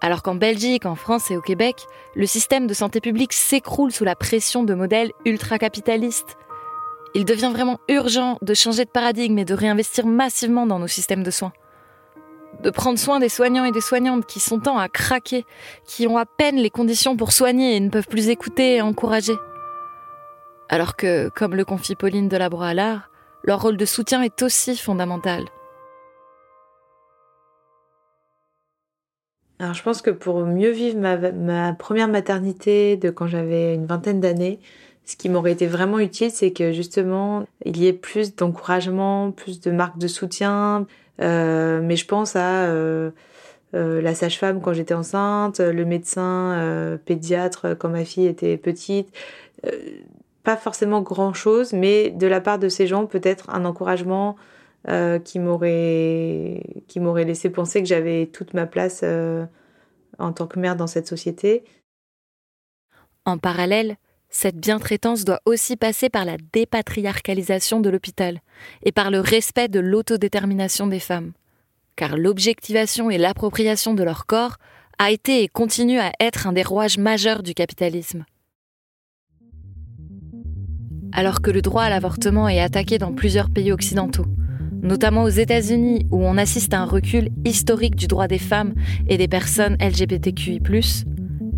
Alors 0.00 0.22
qu'en 0.22 0.34
Belgique, 0.34 0.86
en 0.86 0.94
France 0.94 1.30
et 1.30 1.36
au 1.36 1.40
Québec, 1.40 1.86
le 2.14 2.26
système 2.26 2.66
de 2.66 2.74
santé 2.74 3.00
publique 3.00 3.32
s'écroule 3.32 3.92
sous 3.92 4.04
la 4.04 4.14
pression 4.14 4.62
de 4.62 4.74
modèles 4.74 5.12
ultra-capitalistes, 5.24 6.36
il 7.14 7.24
devient 7.24 7.50
vraiment 7.50 7.80
urgent 7.88 8.36
de 8.42 8.52
changer 8.52 8.84
de 8.84 8.90
paradigme 8.90 9.38
et 9.38 9.46
de 9.46 9.54
réinvestir 9.54 10.06
massivement 10.06 10.66
dans 10.66 10.78
nos 10.78 10.86
systèmes 10.86 11.22
de 11.22 11.30
soins. 11.30 11.54
De 12.62 12.68
prendre 12.68 12.98
soin 12.98 13.20
des 13.20 13.30
soignants 13.30 13.64
et 13.64 13.72
des 13.72 13.80
soignantes 13.80 14.26
qui 14.26 14.38
sont 14.38 14.60
tant 14.60 14.78
à 14.78 14.88
craquer, 14.88 15.46
qui 15.86 16.06
ont 16.06 16.18
à 16.18 16.26
peine 16.26 16.56
les 16.56 16.68
conditions 16.68 17.16
pour 17.16 17.32
soigner 17.32 17.76
et 17.76 17.80
ne 17.80 17.88
peuvent 17.88 18.06
plus 18.06 18.28
écouter 18.28 18.76
et 18.76 18.82
encourager. 18.82 19.34
Alors 20.68 20.94
que, 20.94 21.30
comme 21.30 21.54
le 21.54 21.64
confie 21.64 21.94
Pauline 21.94 22.28
de 22.28 22.36
à 22.36 22.74
l'art, 22.74 23.10
leur 23.44 23.62
rôle 23.62 23.78
de 23.78 23.86
soutien 23.86 24.20
est 24.22 24.42
aussi 24.42 24.76
fondamental. 24.76 25.44
Alors 29.58 29.72
je 29.72 29.82
pense 29.82 30.02
que 30.02 30.10
pour 30.10 30.44
mieux 30.44 30.70
vivre 30.70 30.98
ma, 30.98 31.72
première 31.72 32.08
maternité 32.08 32.96
de 32.96 33.10
quand 33.10 33.26
j'avais 33.26 33.74
une 33.74 33.86
vingtaine 33.86 34.20
d'années, 34.20 34.58
ce 35.06 35.16
qui 35.16 35.28
m'aurait 35.28 35.52
été 35.52 35.66
vraiment 35.66 35.98
utile, 35.98 36.30
c'est 36.30 36.52
que 36.52 36.72
justement, 36.72 37.46
il 37.64 37.78
y 37.78 37.86
ait 37.86 37.92
plus 37.92 38.34
d'encouragement, 38.34 39.30
plus 39.30 39.60
de 39.60 39.70
marques 39.70 39.98
de 39.98 40.08
soutien. 40.08 40.86
Euh, 41.22 41.80
mais 41.82 41.96
je 41.96 42.06
pense 42.06 42.36
à 42.36 42.64
euh, 42.64 43.10
euh, 43.74 44.02
la 44.02 44.14
sage-femme 44.14 44.60
quand 44.60 44.74
j'étais 44.74 44.94
enceinte, 44.94 45.60
le 45.60 45.84
médecin 45.84 46.98
pédiatre 47.06 47.76
quand 47.78 47.88
ma 47.88 48.04
fille 48.04 48.26
était 48.26 48.56
petite. 48.58 49.08
pas 50.42 50.56
forcément 50.56 51.00
grand-chose, 51.00 51.72
mais 51.72 52.10
de 52.10 52.26
la 52.26 52.40
part 52.40 52.58
de 52.58 52.68
ces 52.68 52.86
gens, 52.86 53.06
peut-être 53.06 53.48
un 53.50 53.64
encouragement 53.64 54.36
qui 55.24 55.38
m'aurait 55.38 56.62
qui 56.86 57.00
m'aurait 57.00 57.24
laissé 57.24 57.50
penser 57.50 57.82
que 57.82 57.88
j'avais 57.88 58.26
toute 58.26 58.54
ma 58.54 58.66
place 58.66 59.04
en 60.18 60.32
tant 60.32 60.46
que 60.46 60.58
mère 60.58 60.76
dans 60.76 60.86
cette 60.86 61.08
société. 61.08 61.64
En 63.24 63.38
parallèle, 63.38 63.96
cette 64.28 64.58
bientraitance 64.58 65.24
doit 65.24 65.40
aussi 65.44 65.76
passer 65.76 66.08
par 66.08 66.24
la 66.24 66.36
dépatriarcalisation 66.52 67.80
de 67.80 67.90
l'hôpital 67.90 68.40
et 68.82 68.92
par 68.92 69.10
le 69.10 69.20
respect 69.20 69.68
de 69.68 69.80
l'autodétermination 69.80 70.86
des 70.86 71.00
femmes. 71.00 71.32
Car 71.96 72.16
l'objectivation 72.16 73.10
et 73.10 73.18
l'appropriation 73.18 73.94
de 73.94 74.02
leur 74.02 74.26
corps 74.26 74.56
a 74.98 75.10
été 75.10 75.42
et 75.42 75.48
continue 75.48 75.98
à 75.98 76.12
être 76.20 76.46
un 76.46 76.52
des 76.52 76.62
rouages 76.62 76.98
majeurs 76.98 77.42
du 77.42 77.54
capitalisme. 77.54 78.24
Alors 81.12 81.40
que 81.40 81.50
le 81.50 81.62
droit 81.62 81.84
à 81.84 81.90
l'avortement 81.90 82.48
est 82.48 82.60
attaqué 82.60 82.98
dans 82.98 83.14
plusieurs 83.14 83.50
pays 83.50 83.72
occidentaux, 83.72 84.26
notamment 84.82 85.24
aux 85.24 85.28
États-Unis 85.28 86.06
où 86.10 86.24
on 86.24 86.36
assiste 86.36 86.74
à 86.74 86.80
un 86.80 86.84
recul 86.84 87.30
historique 87.44 87.96
du 87.96 88.06
droit 88.06 88.28
des 88.28 88.38
femmes 88.38 88.74
et 89.08 89.16
des 89.16 89.28
personnes 89.28 89.76
LGBTQI, 89.80 90.60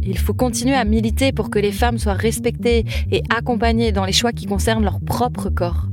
il 0.02 0.18
faut 0.18 0.34
continuer 0.34 0.74
à 0.74 0.84
militer 0.84 1.32
pour 1.32 1.50
que 1.50 1.58
les 1.58 1.72
femmes 1.72 1.98
soient 1.98 2.14
respectées 2.14 2.84
et 3.10 3.22
accompagnées 3.28 3.92
dans 3.92 4.04
les 4.04 4.12
choix 4.12 4.32
qui 4.32 4.46
concernent 4.46 4.84
leur 4.84 5.00
propre 5.00 5.50
corps. 5.50 5.88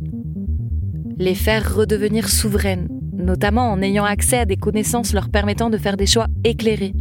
Les 1.18 1.36
faire 1.36 1.76
redevenir 1.76 2.30
souveraines, 2.30 2.88
notamment 3.14 3.72
en 3.72 3.82
ayant 3.82 4.06
accès 4.06 4.38
à 4.38 4.46
des 4.46 4.58
connaissances 4.58 5.14
leur 5.14 5.30
permettant 5.30 5.70
de 5.70 5.78
faire 5.78 5.98
des 5.98 6.06
choix 6.06 6.28
éclairés, 6.44 6.94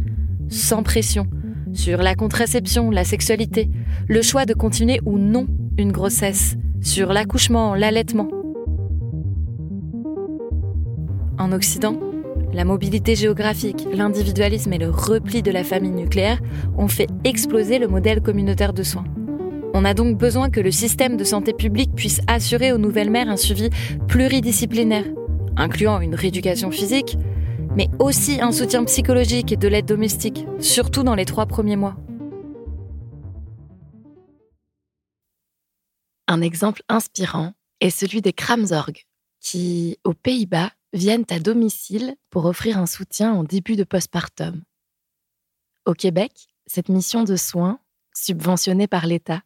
sans 0.49 0.83
pression, 0.83 1.27
sur 1.73 2.01
la 2.01 2.15
contraception, 2.15 2.91
la 2.91 3.03
sexualité, 3.03 3.69
le 4.07 4.21
choix 4.21 4.45
de 4.45 4.53
continuer 4.53 4.99
ou 5.05 5.17
non 5.17 5.47
une 5.77 5.91
grossesse, 5.91 6.55
sur 6.81 7.13
l'accouchement, 7.13 7.75
l'allaitement. 7.75 8.27
En 11.37 11.51
Occident, 11.51 11.99
la 12.53 12.63
mobilité 12.63 13.15
géographique, 13.15 13.85
l'individualisme 13.91 14.71
et 14.71 14.77
le 14.77 14.89
repli 14.89 15.41
de 15.41 15.51
la 15.51 15.65
famille 15.65 15.91
nucléaire 15.91 16.39
ont 16.77 16.87
fait 16.87 17.09
exploser 17.25 17.77
le 17.77 17.89
modèle 17.89 18.21
communautaire 18.21 18.71
de 18.71 18.83
soins. 18.83 19.03
On 19.73 19.83
a 19.83 19.93
donc 19.93 20.17
besoin 20.17 20.49
que 20.49 20.61
le 20.61 20.71
système 20.71 21.17
de 21.17 21.25
santé 21.25 21.51
publique 21.51 21.93
puisse 21.93 22.21
assurer 22.27 22.71
aux 22.71 22.77
nouvelles 22.77 23.09
mères 23.09 23.27
un 23.27 23.35
suivi 23.35 23.69
pluridisciplinaire, 24.07 25.03
incluant 25.57 25.99
une 25.99 26.15
rééducation 26.15 26.71
physique, 26.71 27.17
mais 27.75 27.89
aussi 27.99 28.39
un 28.39 28.53
soutien 28.53 28.85
psychologique 28.85 29.51
et 29.51 29.57
de 29.57 29.67
l'aide 29.67 29.85
domestique, 29.85 30.45
surtout 30.59 31.03
dans 31.03 31.15
les 31.15 31.25
trois 31.25 31.45
premiers 31.45 31.75
mois. 31.75 31.97
Un 36.29 36.41
exemple 36.41 36.81
inspirant 36.87 37.51
est 37.81 37.89
celui 37.89 38.21
des 38.21 38.31
Kramzorg, 38.31 38.93
qui, 39.41 39.97
aux 40.05 40.13
Pays-Bas, 40.13 40.71
viennent 40.95 41.25
à 41.29 41.39
domicile 41.39 42.15
pour 42.29 42.45
offrir 42.45 42.77
un 42.77 42.85
soutien 42.85 43.33
en 43.33 43.43
début 43.43 43.75
de 43.75 43.83
postpartum. 43.83 44.63
Au 45.85 45.93
Québec, 45.93 46.47
cette 46.65 46.89
mission 46.89 47.23
de 47.23 47.35
soins, 47.35 47.79
subventionnée 48.13 48.87
par 48.87 49.05
l'État, 49.05 49.41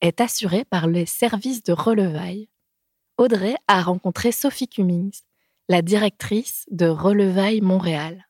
est 0.00 0.20
assurée 0.20 0.64
par 0.64 0.88
les 0.88 1.06
services 1.06 1.62
de 1.62 1.72
relevailles. 1.72 2.48
Audrey 3.16 3.54
a 3.68 3.80
rencontré 3.80 4.32
Sophie 4.32 4.68
Cummings, 4.68 5.20
la 5.68 5.82
directrice 5.82 6.66
de 6.70 6.86
Relevailles 6.86 7.60
Montréal. 7.60 8.26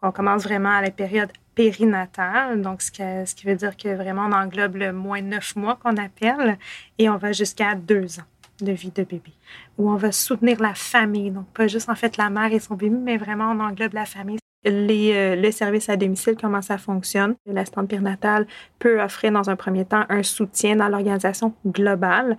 On 0.00 0.12
commence 0.12 0.44
vraiment 0.44 0.70
à 0.70 0.82
la 0.82 0.92
période 0.92 1.32
périnatale, 1.56 2.62
donc 2.62 2.82
ce, 2.82 2.92
ce 3.26 3.34
qui 3.34 3.46
veut 3.46 3.56
dire 3.56 3.76
que 3.76 3.88
vraiment 3.88 4.26
on 4.26 4.32
englobe 4.32 4.76
le 4.76 4.92
moins 4.92 5.22
neuf 5.22 5.56
mois 5.56 5.76
qu'on 5.76 5.96
appelle, 5.96 6.58
et 6.98 7.08
on 7.08 7.16
va 7.16 7.32
jusqu'à 7.32 7.74
deux 7.74 8.20
ans 8.20 8.33
de 8.60 8.72
vie 8.72 8.90
de 8.94 9.02
bébé, 9.02 9.32
où 9.78 9.90
on 9.90 9.96
va 9.96 10.12
soutenir 10.12 10.60
la 10.60 10.74
famille, 10.74 11.30
donc 11.30 11.46
pas 11.54 11.66
juste 11.66 11.88
en 11.88 11.94
fait 11.94 12.16
la 12.16 12.30
mère 12.30 12.52
et 12.52 12.60
son 12.60 12.74
bébé, 12.74 12.96
mais 12.96 13.16
vraiment 13.16 13.50
on 13.50 13.60
englobe 13.60 13.94
la 13.94 14.06
famille. 14.06 14.38
Les, 14.64 15.12
euh, 15.12 15.36
le 15.36 15.50
service 15.50 15.90
à 15.90 15.96
domicile, 15.96 16.36
comment 16.40 16.62
ça 16.62 16.78
fonctionne? 16.78 17.34
L'assistante 17.44 17.88
périnatale 17.88 18.46
peut 18.78 19.02
offrir 19.02 19.30
dans 19.32 19.50
un 19.50 19.56
premier 19.56 19.84
temps 19.84 20.04
un 20.08 20.22
soutien 20.22 20.76
dans 20.76 20.88
l'organisation 20.88 21.52
globale. 21.66 22.38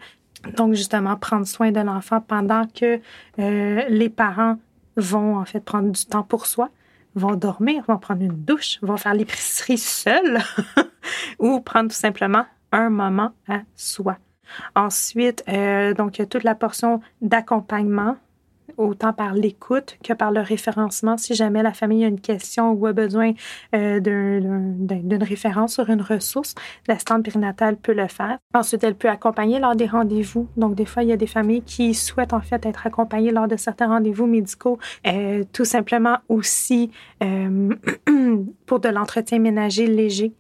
Donc, 0.58 0.74
justement, 0.74 1.16
prendre 1.18 1.46
soin 1.46 1.72
de 1.72 1.80
l'enfant 1.80 2.22
pendant 2.22 2.64
que 2.68 3.00
euh, 3.40 3.84
les 3.90 4.10
parents 4.10 4.58
vont 4.98 5.38
en 5.38 5.46
fait 5.46 5.60
prendre 5.60 5.92
du 5.92 6.06
temps 6.06 6.24
pour 6.24 6.48
soi, 6.48 6.70
vont 7.16 7.36
dormir, 7.36 7.84
vont 7.88 7.98
prendre 7.98 8.24
une 8.24 8.44
douche, 8.44 8.80
vont 8.82 8.98
faire 8.98 9.14
l'épicerie 9.14 9.78
seuls 9.78 10.40
ou 11.40 11.60
prendre 11.62 11.90
tout 11.90 11.98
simplement 11.98 12.46
un 12.72 12.90
moment 12.90 13.32
à 13.48 13.62
soi. 13.76 14.18
Ensuite, 14.76 15.44
euh, 15.50 15.94
donc, 15.94 16.18
il 16.18 16.22
y 16.22 16.24
a 16.24 16.28
toute 16.28 16.44
la 16.44 16.56
portion 16.56 17.02
d'accompagnement, 17.22 18.18
autant 18.78 19.14
par 19.14 19.34
l'écoute 19.34 19.98
que 20.04 20.14
par 20.14 20.32
le 20.32 20.42
référencement. 20.42 21.18
Si 21.18 21.34
jamais 21.34 21.64
la 21.64 21.74
famille 21.74 22.04
a 22.04 22.08
une 22.08 22.20
question 22.20 22.72
ou 22.72 22.86
a 22.88 22.94
besoin 22.94 23.34
euh, 23.74 24.00
d'une 24.00 25.24
référence 25.24 25.76
sur 25.76 25.90
une 25.90 26.02
ressource, 26.02 26.56
l'assistante 26.88 27.24
périnatale 27.24 27.78
peut 27.78 27.94
le 27.94 28.08
faire. 28.08 28.38
Ensuite, 28.54 28.84
elle 28.84 28.96
peut 28.96 29.10
accompagner 29.10 29.60
lors 29.60 29.76
des 29.76 29.86
rendez-vous. 29.86 30.48
Donc, 30.58 30.76
des 30.76 30.86
fois, 30.86 31.04
il 31.04 31.10
y 31.10 31.14
a 31.14 31.18
des 31.18 31.28
familles 31.28 31.62
qui 31.62 31.94
souhaitent 31.94 32.34
en 32.34 32.42
fait 32.42 32.66
être 32.66 32.86
accompagnées 32.88 33.32
lors 33.32 33.48
de 33.48 33.56
certains 33.56 33.88
rendez-vous 33.88 34.26
médicaux, 34.26 34.78
euh, 35.08 35.44
tout 35.54 35.66
simplement 35.66 36.18
aussi 36.28 36.92
pour 38.66 38.80
de 38.80 38.90
l'entretien 38.90 39.40
ménager 39.40 39.88
léger. 39.88 40.34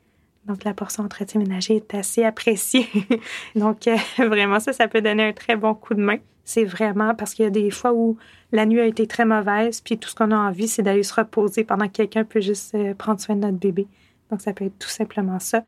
Donc, 0.48 0.64
la 0.64 0.74
portion 0.74 1.04
entretien 1.04 1.40
ménager 1.40 1.78
est 1.78 1.94
assez 1.96 2.24
appréciée. 2.24 2.88
Donc, 3.56 3.88
euh, 3.88 3.98
vraiment, 4.18 4.60
ça, 4.60 4.74
ça 4.74 4.88
peut 4.88 5.02
donner 5.02 5.28
un 5.28 5.34
très 5.34 5.56
bon 5.56 5.74
coup 5.74 5.94
de 5.94 6.02
main. 6.02 6.18
C'est 6.44 6.66
vraiment 6.66 7.16
parce 7.16 7.34
qu'il 7.34 7.44
y 7.44 7.48
a 7.48 7.52
des 7.52 7.72
fois 7.72 7.94
où 7.94 8.18
la 8.52 8.66
nuit 8.68 8.80
a 8.80 8.86
été 8.86 9.08
très 9.08 9.26
mauvaise, 9.26 9.82
puis 9.82 9.98
tout 9.98 10.10
ce 10.10 10.16
qu'on 10.16 10.32
a 10.32 10.38
envie, 10.38 10.68
c'est 10.68 10.84
d'aller 10.84 11.04
se 11.04 11.14
reposer 11.14 11.64
pendant 11.64 11.88
que 11.88 11.94
quelqu'un 11.94 12.24
peut 12.24 12.42
juste 12.42 12.76
euh, 12.76 12.94
prendre 12.94 13.20
soin 13.20 13.36
de 13.36 13.42
notre 13.42 13.58
bébé. 13.58 13.88
Donc, 14.30 14.42
ça 14.42 14.54
peut 14.54 14.66
être 14.66 14.78
tout 14.78 14.90
simplement 14.90 15.40
ça. 15.40 15.64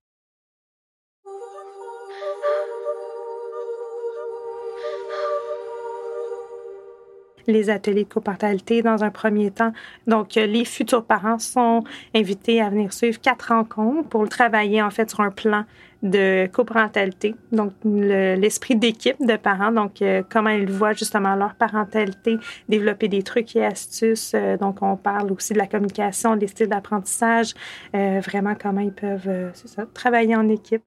Les 7.48 7.70
ateliers 7.70 8.04
de 8.04 8.10
coparentalité 8.10 8.82
dans 8.82 9.04
un 9.04 9.10
premier 9.10 9.52
temps. 9.52 9.72
Donc, 10.06 10.38
euh, 10.38 10.46
les 10.46 10.66
futurs 10.66 11.06
parents 11.06 11.40
sont 11.40 11.84
invités 12.14 12.62
à 12.62 12.70
venir 12.70 12.94
suivre 12.94 13.20
quatre 13.20 13.54
rencontres 13.54 14.08
pour 14.10 14.28
travailler 14.30 14.82
en 14.82 14.90
fait 14.90 15.10
sur 15.10 15.22
un 15.22 15.32
plan 15.32 15.64
de 16.04 16.48
coparentalité, 16.54 17.34
donc 17.52 17.74
l'esprit 17.84 18.76
d'équipe 18.76 19.16
de 19.20 19.36
parents, 19.36 19.72
donc 19.72 20.04
euh, 20.04 20.22
comment 20.30 20.52
ils 20.52 20.70
voient 20.70 20.94
justement 20.94 21.36
leur 21.36 21.56
parentalité, 21.56 22.38
développer 22.70 23.08
des 23.08 23.24
trucs 23.24 23.56
et 23.56 23.66
astuces. 23.66 24.34
Euh, 24.36 24.58
donc, 24.58 24.84
on 24.84 24.96
parle 24.96 25.32
aussi 25.32 25.54
de 25.54 25.58
la 25.58 25.66
communication, 25.66 26.36
des 26.36 26.48
styles 26.48 26.68
d'apprentissage, 26.68 27.54
vraiment 27.94 28.54
comment 28.62 28.82
ils 28.82 28.94
peuvent 28.94 29.52
travailler 29.96 30.36
en 30.36 30.48
équipe. 30.50 30.84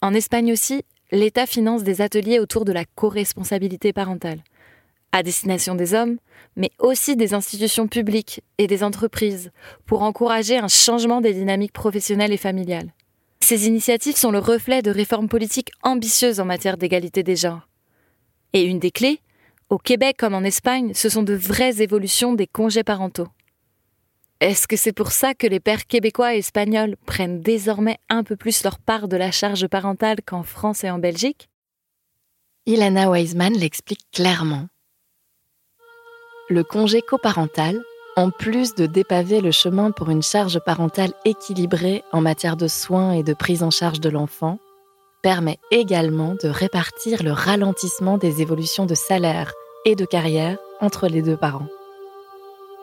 En 0.00 0.14
Espagne 0.14 0.52
aussi, 0.52 0.84
l'État 1.10 1.46
finance 1.46 1.82
des 1.82 2.00
ateliers 2.00 2.38
autour 2.38 2.64
de 2.64 2.72
la 2.72 2.84
co-responsabilité 2.84 3.92
parentale 3.92 4.38
à 5.12 5.22
destination 5.22 5.74
des 5.74 5.94
hommes, 5.94 6.18
mais 6.56 6.70
aussi 6.78 7.16
des 7.16 7.34
institutions 7.34 7.88
publiques 7.88 8.42
et 8.58 8.66
des 8.66 8.82
entreprises, 8.82 9.50
pour 9.86 10.02
encourager 10.02 10.58
un 10.58 10.68
changement 10.68 11.20
des 11.20 11.34
dynamiques 11.34 11.72
professionnelles 11.72 12.32
et 12.32 12.36
familiales. 12.36 12.92
Ces 13.40 13.66
initiatives 13.66 14.16
sont 14.16 14.30
le 14.30 14.38
reflet 14.38 14.82
de 14.82 14.90
réformes 14.90 15.28
politiques 15.28 15.72
ambitieuses 15.82 16.40
en 16.40 16.44
matière 16.44 16.76
d'égalité 16.76 17.22
des 17.22 17.36
genres. 17.36 17.68
Et 18.52 18.62
une 18.62 18.78
des 18.78 18.90
clés, 18.90 19.20
au 19.70 19.78
Québec 19.78 20.16
comme 20.18 20.34
en 20.34 20.42
Espagne, 20.42 20.92
ce 20.94 21.08
sont 21.08 21.22
de 21.22 21.34
vraies 21.34 21.80
évolutions 21.80 22.34
des 22.34 22.46
congés 22.46 22.84
parentaux. 22.84 23.28
Est-ce 24.40 24.66
que 24.66 24.76
c'est 24.76 24.92
pour 24.92 25.12
ça 25.12 25.34
que 25.34 25.46
les 25.46 25.60
pères 25.60 25.86
québécois 25.86 26.34
et 26.34 26.38
espagnols 26.38 26.96
prennent 27.04 27.40
désormais 27.40 27.98
un 28.08 28.24
peu 28.24 28.36
plus 28.36 28.64
leur 28.64 28.78
part 28.78 29.06
de 29.06 29.16
la 29.18 29.30
charge 29.30 29.68
parentale 29.68 30.22
qu'en 30.24 30.42
France 30.42 30.82
et 30.82 30.90
en 30.90 30.98
Belgique? 30.98 31.50
Ilana 32.64 33.10
Weisman 33.10 33.52
l'explique 33.52 34.00
clairement. 34.12 34.69
Le 36.50 36.64
congé 36.64 37.00
coparental, 37.00 37.80
en 38.16 38.30
plus 38.30 38.74
de 38.74 38.86
dépaver 38.86 39.40
le 39.40 39.52
chemin 39.52 39.92
pour 39.92 40.10
une 40.10 40.20
charge 40.20 40.58
parentale 40.58 41.12
équilibrée 41.24 42.02
en 42.10 42.20
matière 42.20 42.56
de 42.56 42.66
soins 42.66 43.12
et 43.12 43.22
de 43.22 43.34
prise 43.34 43.62
en 43.62 43.70
charge 43.70 44.00
de 44.00 44.08
l'enfant, 44.08 44.58
permet 45.22 45.60
également 45.70 46.34
de 46.42 46.48
répartir 46.48 47.22
le 47.22 47.30
ralentissement 47.30 48.18
des 48.18 48.42
évolutions 48.42 48.84
de 48.84 48.96
salaire 48.96 49.52
et 49.84 49.94
de 49.94 50.04
carrière 50.04 50.58
entre 50.80 51.06
les 51.06 51.22
deux 51.22 51.36
parents. 51.36 51.68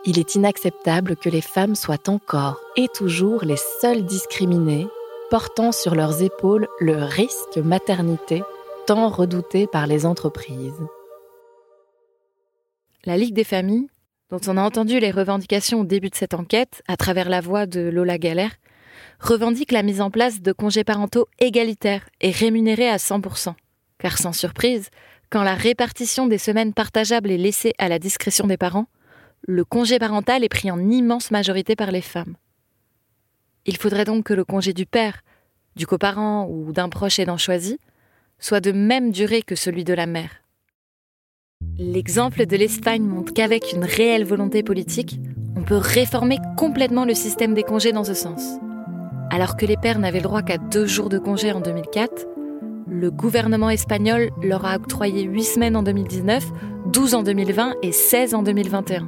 Il 0.05 0.17
est 0.17 0.35
inacceptable 0.35 1.17
que 1.17 1.27
les 1.27 1.41
femmes 1.41 1.75
soient 1.75 2.07
encore 2.07 2.61
et 2.77 2.87
toujours 2.87 3.43
les 3.43 3.59
seules 3.81 4.05
discriminées, 4.05 4.87
portant 5.29 5.73
sur 5.73 5.93
leurs 5.93 6.23
épaules 6.23 6.69
le 6.79 7.03
risque 7.03 7.57
maternité 7.57 8.43
tant 8.85 9.09
redouté 9.09 9.67
par 9.67 9.87
les 9.87 10.05
entreprises. 10.05 10.87
La 13.07 13.15
Ligue 13.15 13.33
des 13.33 13.45
familles, 13.45 13.87
dont 14.29 14.41
on 14.47 14.57
a 14.57 14.61
entendu 14.61 14.99
les 14.99 15.11
revendications 15.11 15.79
au 15.79 15.85
début 15.85 16.09
de 16.09 16.15
cette 16.15 16.33
enquête 16.33 16.83
à 16.89 16.97
travers 16.97 17.29
la 17.29 17.39
voix 17.39 17.65
de 17.65 17.79
Lola 17.79 18.17
Galère, 18.17 18.57
revendique 19.21 19.71
la 19.71 19.81
mise 19.81 20.01
en 20.01 20.11
place 20.11 20.41
de 20.41 20.51
congés 20.51 20.83
parentaux 20.83 21.29
égalitaires 21.39 22.09
et 22.19 22.31
rémunérés 22.31 22.89
à 22.89 22.97
100%. 22.97 23.53
Car 23.97 24.17
sans 24.17 24.33
surprise, 24.33 24.89
quand 25.29 25.43
la 25.43 25.55
répartition 25.55 26.27
des 26.27 26.37
semaines 26.37 26.73
partageables 26.73 27.31
est 27.31 27.37
laissée 27.37 27.71
à 27.77 27.87
la 27.87 27.97
discrétion 27.97 28.45
des 28.45 28.57
parents, 28.57 28.87
le 29.47 29.63
congé 29.63 29.99
parental 29.99 30.43
est 30.43 30.49
pris 30.49 30.69
en 30.69 30.89
immense 30.89 31.31
majorité 31.31 31.77
par 31.77 31.91
les 31.91 32.01
femmes. 32.01 32.35
Il 33.65 33.77
faudrait 33.77 34.03
donc 34.03 34.25
que 34.25 34.33
le 34.33 34.43
congé 34.43 34.73
du 34.73 34.85
père, 34.85 35.23
du 35.77 35.87
coparent 35.87 36.45
ou 36.49 36.73
d'un 36.73 36.89
proche 36.89 37.19
aidant 37.19 37.37
choisi 37.37 37.79
soit 38.37 38.59
de 38.59 38.73
même 38.73 39.11
durée 39.11 39.43
que 39.43 39.55
celui 39.55 39.85
de 39.85 39.93
la 39.93 40.07
mère. 40.07 40.41
L'exemple 41.79 42.47
de 42.47 42.57
l'Espagne 42.57 43.03
montre 43.03 43.33
qu'avec 43.33 43.71
une 43.71 43.83
réelle 43.83 44.25
volonté 44.25 44.63
politique, 44.63 45.19
on 45.55 45.61
peut 45.61 45.77
réformer 45.77 46.39
complètement 46.57 47.05
le 47.05 47.13
système 47.13 47.53
des 47.53 47.61
congés 47.61 47.91
dans 47.91 48.03
ce 48.03 48.15
sens. 48.15 48.57
Alors 49.29 49.55
que 49.57 49.67
les 49.67 49.77
pères 49.77 49.99
n'avaient 49.99 50.17
le 50.17 50.23
droit 50.23 50.41
qu'à 50.41 50.57
deux 50.57 50.87
jours 50.87 51.09
de 51.09 51.19
congé 51.19 51.51
en 51.51 51.59
2004, 51.59 52.25
le 52.89 53.11
gouvernement 53.11 53.69
espagnol 53.69 54.31
leur 54.41 54.65
a 54.65 54.75
octroyé 54.75 55.21
8 55.21 55.43
semaines 55.43 55.75
en 55.75 55.83
2019, 55.83 56.51
12 56.87 57.13
en 57.13 57.21
2020 57.21 57.75
et 57.83 57.91
16 57.91 58.33
en 58.33 58.41
2021. 58.41 59.07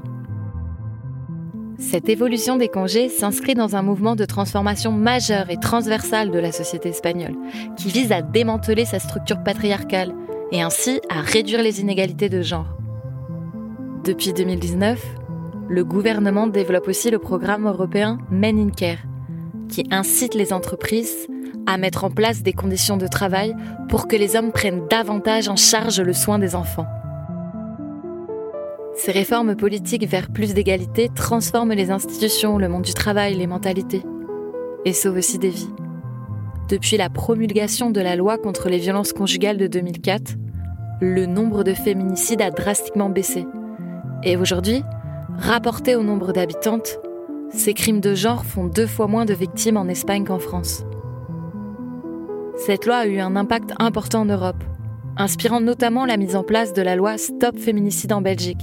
Cette 1.79 2.07
évolution 2.07 2.55
des 2.55 2.67
congés 2.67 3.09
s'inscrit 3.09 3.55
dans 3.55 3.75
un 3.75 3.81
mouvement 3.81 4.15
de 4.15 4.25
transformation 4.25 4.91
majeur 4.91 5.49
et 5.49 5.57
transversale 5.57 6.29
de 6.29 6.38
la 6.38 6.51
société 6.51 6.89
espagnole, 6.89 7.35
qui 7.77 7.88
vise 7.88 8.12
à 8.12 8.21
démanteler 8.21 8.85
sa 8.85 8.99
structure 8.99 9.41
patriarcale 9.43 10.13
et 10.51 10.62
ainsi 10.62 11.01
à 11.09 11.21
réduire 11.21 11.62
les 11.62 11.81
inégalités 11.81 12.29
de 12.29 12.41
genre. 12.41 12.77
Depuis 14.03 14.33
2019, 14.33 15.03
le 15.69 15.83
gouvernement 15.83 16.47
développe 16.47 16.88
aussi 16.88 17.12
le 17.12 17.19
programme 17.19 17.67
européen 17.67 18.17
Men 18.31 18.57
in 18.57 18.69
Care, 18.69 18.97
qui 19.67 19.85
incite 19.91 20.33
les 20.33 20.51
entreprises 20.51 21.27
à 21.67 21.77
mettre 21.77 22.03
en 22.03 22.09
place 22.09 22.41
des 22.41 22.53
conditions 22.53 22.97
de 22.97 23.07
travail 23.07 23.55
pour 23.89 24.07
que 24.07 24.15
les 24.15 24.35
hommes 24.35 24.51
prennent 24.51 24.88
davantage 24.88 25.47
en 25.47 25.55
charge 25.55 26.01
le 26.01 26.13
soin 26.13 26.39
des 26.39 26.55
enfants. 26.55 26.88
Ces 28.95 29.12
réformes 29.12 29.55
politiques 29.55 30.07
vers 30.07 30.29
plus 30.29 30.53
d'égalité 30.53 31.09
transforment 31.13 31.73
les 31.73 31.91
institutions, 31.91 32.57
le 32.57 32.67
monde 32.67 32.81
du 32.81 32.93
travail, 32.93 33.35
les 33.35 33.47
mentalités, 33.47 34.03
et 34.83 34.93
sauvent 34.93 35.17
aussi 35.17 35.38
des 35.38 35.49
vies. 35.49 35.69
Depuis 36.69 36.97
la 36.97 37.10
promulgation 37.10 37.89
de 37.89 37.99
la 37.99 38.15
loi 38.15 38.38
contre 38.38 38.69
les 38.69 38.77
violences 38.77 39.12
conjugales 39.12 39.58
de 39.58 39.65
2004, 39.65 40.36
le 41.01 41.25
nombre 41.25 41.63
de 41.63 41.73
féminicides 41.73 42.43
a 42.43 42.51
drastiquement 42.51 43.10
baissé. 43.10 43.47
Et 44.21 44.38
aujourd'hui, 44.38 44.84
rapporté 45.36 45.95
au 45.95 46.03
nombre 46.03 46.32
d'habitantes, 46.32 46.99
ces 47.51 47.73
crimes 47.73 48.01
de 48.01 48.13
genre 48.13 48.45
font 48.45 48.67
deux 48.67 48.86
fois 48.86 49.08
moins 49.08 49.25
de 49.25 49.34
victimes 49.34 49.77
en 49.77 49.88
Espagne 49.88 50.25
qu'en 50.25 50.38
France. 50.38 50.84
Cette 52.55 52.86
loi 52.86 52.97
a 52.97 53.08
eu 53.08 53.19
un 53.19 53.36
impact 53.36 53.73
important 53.79 54.21
en 54.21 54.25
Europe, 54.25 54.63
inspirant 55.17 55.62
notamment 55.62 56.05
la 56.05 56.17
mise 56.17 56.36
en 56.36 56.43
place 56.43 56.73
de 56.73 56.84
la 56.84 56.95
loi 56.95 57.17
Stop 57.17 57.58
Féminicide 57.58 58.13
en 58.13 58.21
Belgique, 58.21 58.62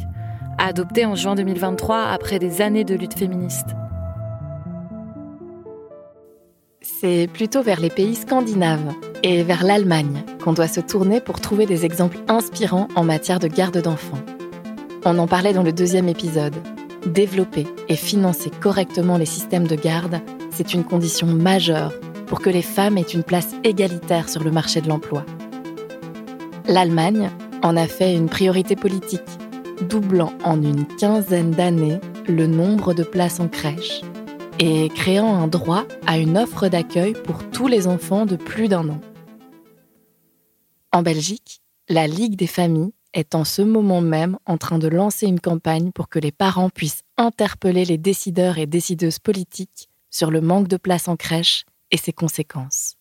adoptée 0.58 1.06
en 1.06 1.16
juin 1.16 1.34
2023 1.34 2.04
après 2.04 2.38
des 2.38 2.62
années 2.62 2.84
de 2.84 2.94
lutte 2.94 3.18
féministe. 3.18 3.74
C'est 6.88 7.28
plutôt 7.32 7.62
vers 7.62 7.80
les 7.80 7.90
pays 7.90 8.14
scandinaves 8.14 8.94
et 9.24 9.42
vers 9.42 9.64
l'Allemagne 9.64 10.22
qu'on 10.42 10.52
doit 10.52 10.68
se 10.68 10.80
tourner 10.80 11.20
pour 11.20 11.40
trouver 11.40 11.66
des 11.66 11.84
exemples 11.84 12.18
inspirants 12.28 12.86
en 12.94 13.02
matière 13.02 13.40
de 13.40 13.48
garde 13.48 13.82
d'enfants. 13.82 14.20
On 15.04 15.18
en 15.18 15.26
parlait 15.26 15.52
dans 15.52 15.64
le 15.64 15.72
deuxième 15.72 16.08
épisode. 16.08 16.54
Développer 17.04 17.66
et 17.88 17.96
financer 17.96 18.50
correctement 18.50 19.18
les 19.18 19.26
systèmes 19.26 19.66
de 19.66 19.74
garde, 19.74 20.20
c'est 20.50 20.74
une 20.74 20.84
condition 20.84 21.26
majeure 21.26 21.92
pour 22.28 22.40
que 22.40 22.50
les 22.50 22.62
femmes 22.62 22.98
aient 22.98 23.02
une 23.02 23.24
place 23.24 23.54
égalitaire 23.64 24.28
sur 24.28 24.44
le 24.44 24.52
marché 24.52 24.80
de 24.80 24.88
l'emploi. 24.88 25.26
L'Allemagne 26.68 27.30
en 27.62 27.76
a 27.76 27.88
fait 27.88 28.14
une 28.14 28.28
priorité 28.28 28.76
politique 28.76 29.22
doublant 29.88 30.32
en 30.44 30.62
une 30.62 30.86
quinzaine 30.86 31.50
d'années 31.50 31.98
le 32.28 32.46
nombre 32.46 32.94
de 32.94 33.02
places 33.02 33.40
en 33.40 33.48
crèche 33.48 34.02
et 34.58 34.88
créant 34.90 35.34
un 35.36 35.48
droit 35.48 35.84
à 36.06 36.18
une 36.18 36.38
offre 36.38 36.68
d'accueil 36.68 37.12
pour 37.12 37.48
tous 37.50 37.68
les 37.68 37.86
enfants 37.86 38.26
de 38.26 38.36
plus 38.36 38.68
d'un 38.68 38.88
an. 38.88 39.00
En 40.92 41.02
Belgique, 41.02 41.60
la 41.88 42.06
Ligue 42.06 42.36
des 42.36 42.46
familles 42.46 42.92
est 43.12 43.34
en 43.34 43.44
ce 43.44 43.62
moment 43.62 44.00
même 44.00 44.38
en 44.46 44.58
train 44.58 44.78
de 44.78 44.88
lancer 44.88 45.26
une 45.26 45.40
campagne 45.40 45.90
pour 45.92 46.08
que 46.08 46.18
les 46.18 46.32
parents 46.32 46.70
puissent 46.70 47.02
interpeller 47.16 47.84
les 47.84 47.98
décideurs 47.98 48.58
et 48.58 48.66
décideuses 48.66 49.18
politiques 49.18 49.88
sur 50.10 50.30
le 50.30 50.40
manque 50.40 50.68
de 50.68 50.76
places 50.76 51.08
en 51.08 51.16
crèche 51.16 51.64
et 51.90 51.96
ses 51.96 52.12
conséquences. 52.12 52.94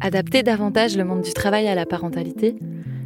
Adapter 0.00 0.42
davantage 0.42 0.96
le 0.96 1.04
monde 1.04 1.22
du 1.22 1.32
travail 1.32 1.68
à 1.68 1.74
la 1.74 1.86
parentalité, 1.86 2.56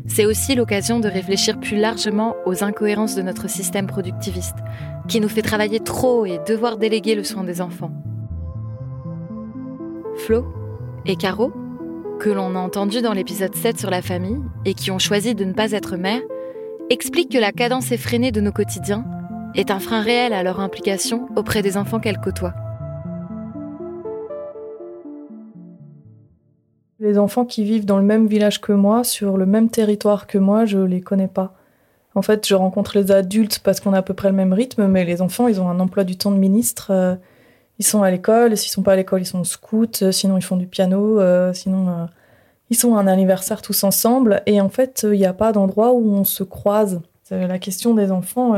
c'est 0.07 0.27
aussi 0.27 0.55
l'occasion 0.55 1.00
de 1.00 1.09
réfléchir 1.09 1.59
plus 1.59 1.77
largement 1.77 2.37
aux 2.46 2.62
incohérences 2.62 3.14
de 3.14 3.22
notre 3.22 3.48
système 3.48 3.87
productiviste, 3.87 4.57
qui 5.08 5.20
nous 5.20 5.28
fait 5.28 5.42
travailler 5.42 5.80
trop 5.80 6.26
et 6.26 6.38
devoir 6.46 6.76
déléguer 6.76 7.14
le 7.14 7.24
soin 7.24 7.44
des 7.44 7.60
enfants. 7.60 7.92
Flo 10.16 10.46
et 11.06 11.16
Caro, 11.16 11.52
que 12.20 12.30
l'on 12.30 12.56
a 12.56 12.58
entendu 12.58 13.02
dans 13.02 13.12
l'épisode 13.12 13.54
7 13.54 13.78
sur 13.78 13.90
la 13.90 14.02
famille 14.02 14.40
et 14.64 14.74
qui 14.74 14.90
ont 14.90 14.98
choisi 14.98 15.34
de 15.34 15.44
ne 15.44 15.52
pas 15.52 15.72
être 15.72 15.96
mères, 15.96 16.22
expliquent 16.90 17.32
que 17.32 17.38
la 17.38 17.52
cadence 17.52 17.92
effrénée 17.92 18.32
de 18.32 18.40
nos 18.40 18.52
quotidiens 18.52 19.04
est 19.54 19.70
un 19.70 19.78
frein 19.78 20.00
réel 20.00 20.32
à 20.32 20.42
leur 20.42 20.60
implication 20.60 21.28
auprès 21.36 21.62
des 21.62 21.76
enfants 21.76 22.00
qu'elles 22.00 22.20
côtoient. 22.20 22.54
Les 27.00 27.18
enfants 27.18 27.44
qui 27.44 27.64
vivent 27.64 27.84
dans 27.84 27.98
le 27.98 28.04
même 28.04 28.26
village 28.26 28.60
que 28.60 28.72
moi, 28.72 29.04
sur 29.04 29.36
le 29.36 29.46
même 29.46 29.68
territoire 29.68 30.26
que 30.26 30.38
moi, 30.38 30.64
je 30.64 30.78
les 30.78 31.00
connais 31.00 31.28
pas. 31.28 31.54
En 32.14 32.22
fait, 32.22 32.46
je 32.46 32.55
rencontre 32.55 32.96
les 32.96 33.11
adultes 33.11 33.61
parce 33.61 33.81
qu'on 33.81 33.92
a 33.92 33.98
à 33.98 34.03
peu 34.03 34.14
près 34.14 34.29
le 34.29 34.35
même 34.35 34.53
rythme, 34.53 34.87
mais 34.87 35.05
les 35.05 35.20
enfants, 35.20 35.48
ils 35.48 35.61
ont 35.61 35.68
un 35.68 35.81
emploi 35.81 36.05
du 36.05 36.16
temps 36.16 36.31
de 36.31 36.37
ministre. 36.37 36.90
Euh, 36.90 37.16
ils 37.79 37.85
sont 37.85 38.03
à 38.03 38.11
l'école, 38.11 38.57
s'ils 38.57 38.70
sont 38.70 38.83
pas 38.83 38.92
à 38.92 38.96
l'école, 38.96 39.22
ils 39.22 39.27
sont 39.27 39.42
scouts, 39.42 40.03
euh, 40.03 40.12
sinon 40.12 40.37
ils 40.37 40.44
font 40.44 40.57
du 40.57 40.68
piano, 40.68 41.20
euh, 41.20 41.53
sinon 41.53 42.09
ils 42.70 42.77
sont 42.77 42.94
à 42.96 43.00
un 43.00 43.09
anniversaire 43.09 43.62
tous 43.62 43.83
ensemble. 43.83 44.42
Et 44.46 44.61
en 44.61 44.68
fait, 44.68 45.07
il 45.11 45.18
n'y 45.18 45.27
a 45.27 45.33
pas 45.33 45.53
d'endroit 45.53 45.92
où 45.92 46.12
on 46.12 46.24
se 46.24 46.44
croise. 46.44 47.00
La 47.31 47.59
question 47.59 47.94
des 47.94 48.12
enfants 48.12 48.55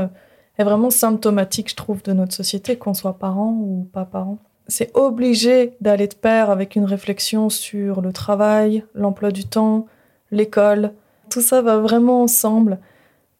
est 0.58 0.64
vraiment 0.64 0.90
symptomatique, 0.90 1.70
je 1.70 1.76
trouve, 1.76 2.02
de 2.02 2.12
notre 2.12 2.34
société, 2.34 2.76
qu'on 2.76 2.94
soit 2.94 3.18
parents 3.18 3.56
ou 3.58 3.88
pas 3.92 4.04
parents 4.04 4.38
c'est 4.68 4.90
obligé 4.96 5.76
d'aller 5.80 6.08
de 6.08 6.14
pair 6.14 6.50
avec 6.50 6.76
une 6.76 6.84
réflexion 6.84 7.50
sur 7.50 8.00
le 8.00 8.12
travail, 8.12 8.84
l'emploi 8.94 9.30
du 9.30 9.44
temps, 9.44 9.86
l'école. 10.30 10.92
Tout 11.30 11.40
ça 11.40 11.62
va 11.62 11.78
vraiment 11.78 12.22
ensemble. 12.22 12.78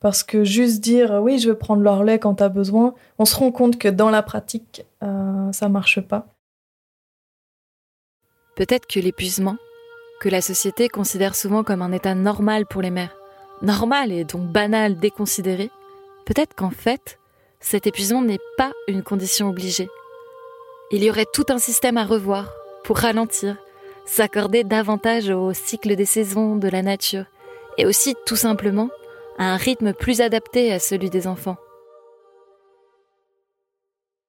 Parce 0.06 0.22
que 0.22 0.44
juste 0.44 0.82
dire 0.82 1.18
oui, 1.20 1.40
je 1.40 1.50
vais 1.50 1.56
prendre 1.56 1.82
leur 1.82 2.04
lait 2.04 2.20
quand 2.20 2.36
tu 2.36 2.48
besoin, 2.48 2.94
on 3.18 3.24
se 3.24 3.34
rend 3.34 3.50
compte 3.50 3.76
que 3.76 3.88
dans 3.88 4.08
la 4.08 4.22
pratique, 4.22 4.86
euh, 5.02 5.50
ça 5.50 5.68
marche 5.68 6.00
pas. 6.00 6.28
Peut-être 8.54 8.86
que 8.86 9.00
l'épuisement, 9.00 9.56
que 10.20 10.28
la 10.28 10.40
société 10.42 10.88
considère 10.88 11.34
souvent 11.34 11.64
comme 11.64 11.82
un 11.82 11.90
état 11.90 12.14
normal 12.14 12.66
pour 12.66 12.82
les 12.82 12.92
mères, 12.92 13.16
normal 13.62 14.12
et 14.12 14.22
donc 14.22 14.42
banal, 14.42 14.96
déconsidéré, 14.96 15.72
peut-être 16.24 16.54
qu'en 16.54 16.70
fait, 16.70 17.18
cet 17.58 17.88
épuisement 17.88 18.22
n'est 18.22 18.38
pas 18.56 18.70
une 18.86 19.02
condition 19.02 19.48
obligée, 19.48 19.88
il 20.92 21.02
y 21.02 21.10
aurait 21.10 21.26
tout 21.32 21.46
un 21.48 21.58
système 21.58 21.96
à 21.96 22.04
revoir 22.04 22.52
pour 22.84 22.98
ralentir, 22.98 23.56
s'accorder 24.04 24.62
davantage 24.62 25.30
au 25.30 25.52
cycle 25.52 25.96
des 25.96 26.06
saisons 26.06 26.54
de 26.54 26.68
la 26.68 26.82
nature 26.82 27.24
et 27.76 27.86
aussi 27.86 28.14
tout 28.24 28.36
simplement 28.36 28.88
à 29.38 29.52
un 29.52 29.56
rythme 29.56 29.92
plus 29.92 30.20
adapté 30.20 30.72
à 30.72 30.78
celui 30.78 31.10
des 31.10 31.26
enfants. 31.26 31.56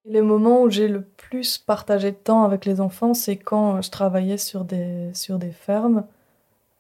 Les 0.06 0.22
moments 0.22 0.62
où 0.62 0.70
j'ai 0.70 0.88
le 0.88 1.02
plus 1.02 1.58
partagé 1.58 2.12
de 2.12 2.16
temps 2.16 2.44
avec 2.44 2.64
les 2.66 2.80
enfants, 2.80 3.14
c'est 3.14 3.36
quand 3.36 3.82
je 3.82 3.92
travaillais 3.92 4.38
sur 4.38 4.64
des, 4.64 5.12
sur 5.14 5.38
des 5.38 5.52
fermes 5.52 6.06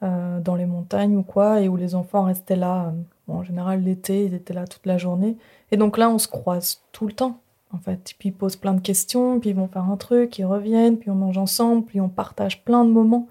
euh, 0.04 0.40
dans 0.40 0.56
les 0.56 0.66
montagnes 0.66 1.18
ou 1.18 1.24
quoi, 1.24 1.60
et 1.60 1.68
où 1.68 1.76
les 1.76 1.96
enfants 1.96 2.24
restaient 2.24 2.56
là. 2.56 2.94
en 3.28 3.44
général, 3.44 3.84
l'été, 3.84 4.26
ils 4.26 4.34
étaient 4.34 4.54
là 4.54 4.66
toute 4.66 4.86
la 4.86 4.98
journée. 4.98 5.36
Et 5.72 5.78
donc 5.78 5.98
là, 5.98 6.10
on 6.10 6.20
se 6.20 6.28
croise 6.28 6.84
tout 6.94 7.08
le 7.08 7.14
temps, 7.14 7.40
en 7.74 7.80
fait. 7.80 8.14
Puis 8.18 8.30
ils 8.30 8.34
posent 8.34 8.56
plein 8.56 8.74
de 8.74 8.80
questions, 8.80 9.40
puis 9.40 9.50
ils 9.50 9.56
vont 9.56 9.68
faire 9.68 9.84
un 9.84 9.98
truc, 9.98 10.38
ils 10.40 10.46
reviennent, 10.46 10.98
puis 10.98 11.10
on 11.10 11.16
mange 11.16 11.38
ensemble, 11.38 11.84
puis 11.84 12.00
on 12.00 12.10
partage 12.10 12.64
plein 12.64 12.86
de 12.86 12.92
moments. 12.92 13.28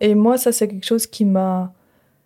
Et 0.00 0.14
moi, 0.14 0.38
ça, 0.38 0.52
c'est 0.52 0.68
quelque 0.68 0.86
chose 0.86 1.06
qui 1.06 1.24
m'a, 1.24 1.72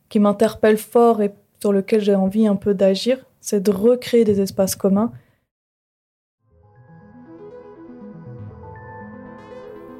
qui 0.08 0.20
m'interpelle 0.20 0.78
fort 0.78 1.22
et 1.22 1.34
sur 1.60 1.72
lequel 1.72 2.00
j'ai 2.00 2.14
envie 2.14 2.46
un 2.46 2.56
peu 2.56 2.74
d'agir, 2.74 3.18
c'est 3.40 3.62
de 3.62 3.70
recréer 3.70 4.24
des 4.24 4.40
espaces 4.40 4.76
communs. 4.76 5.12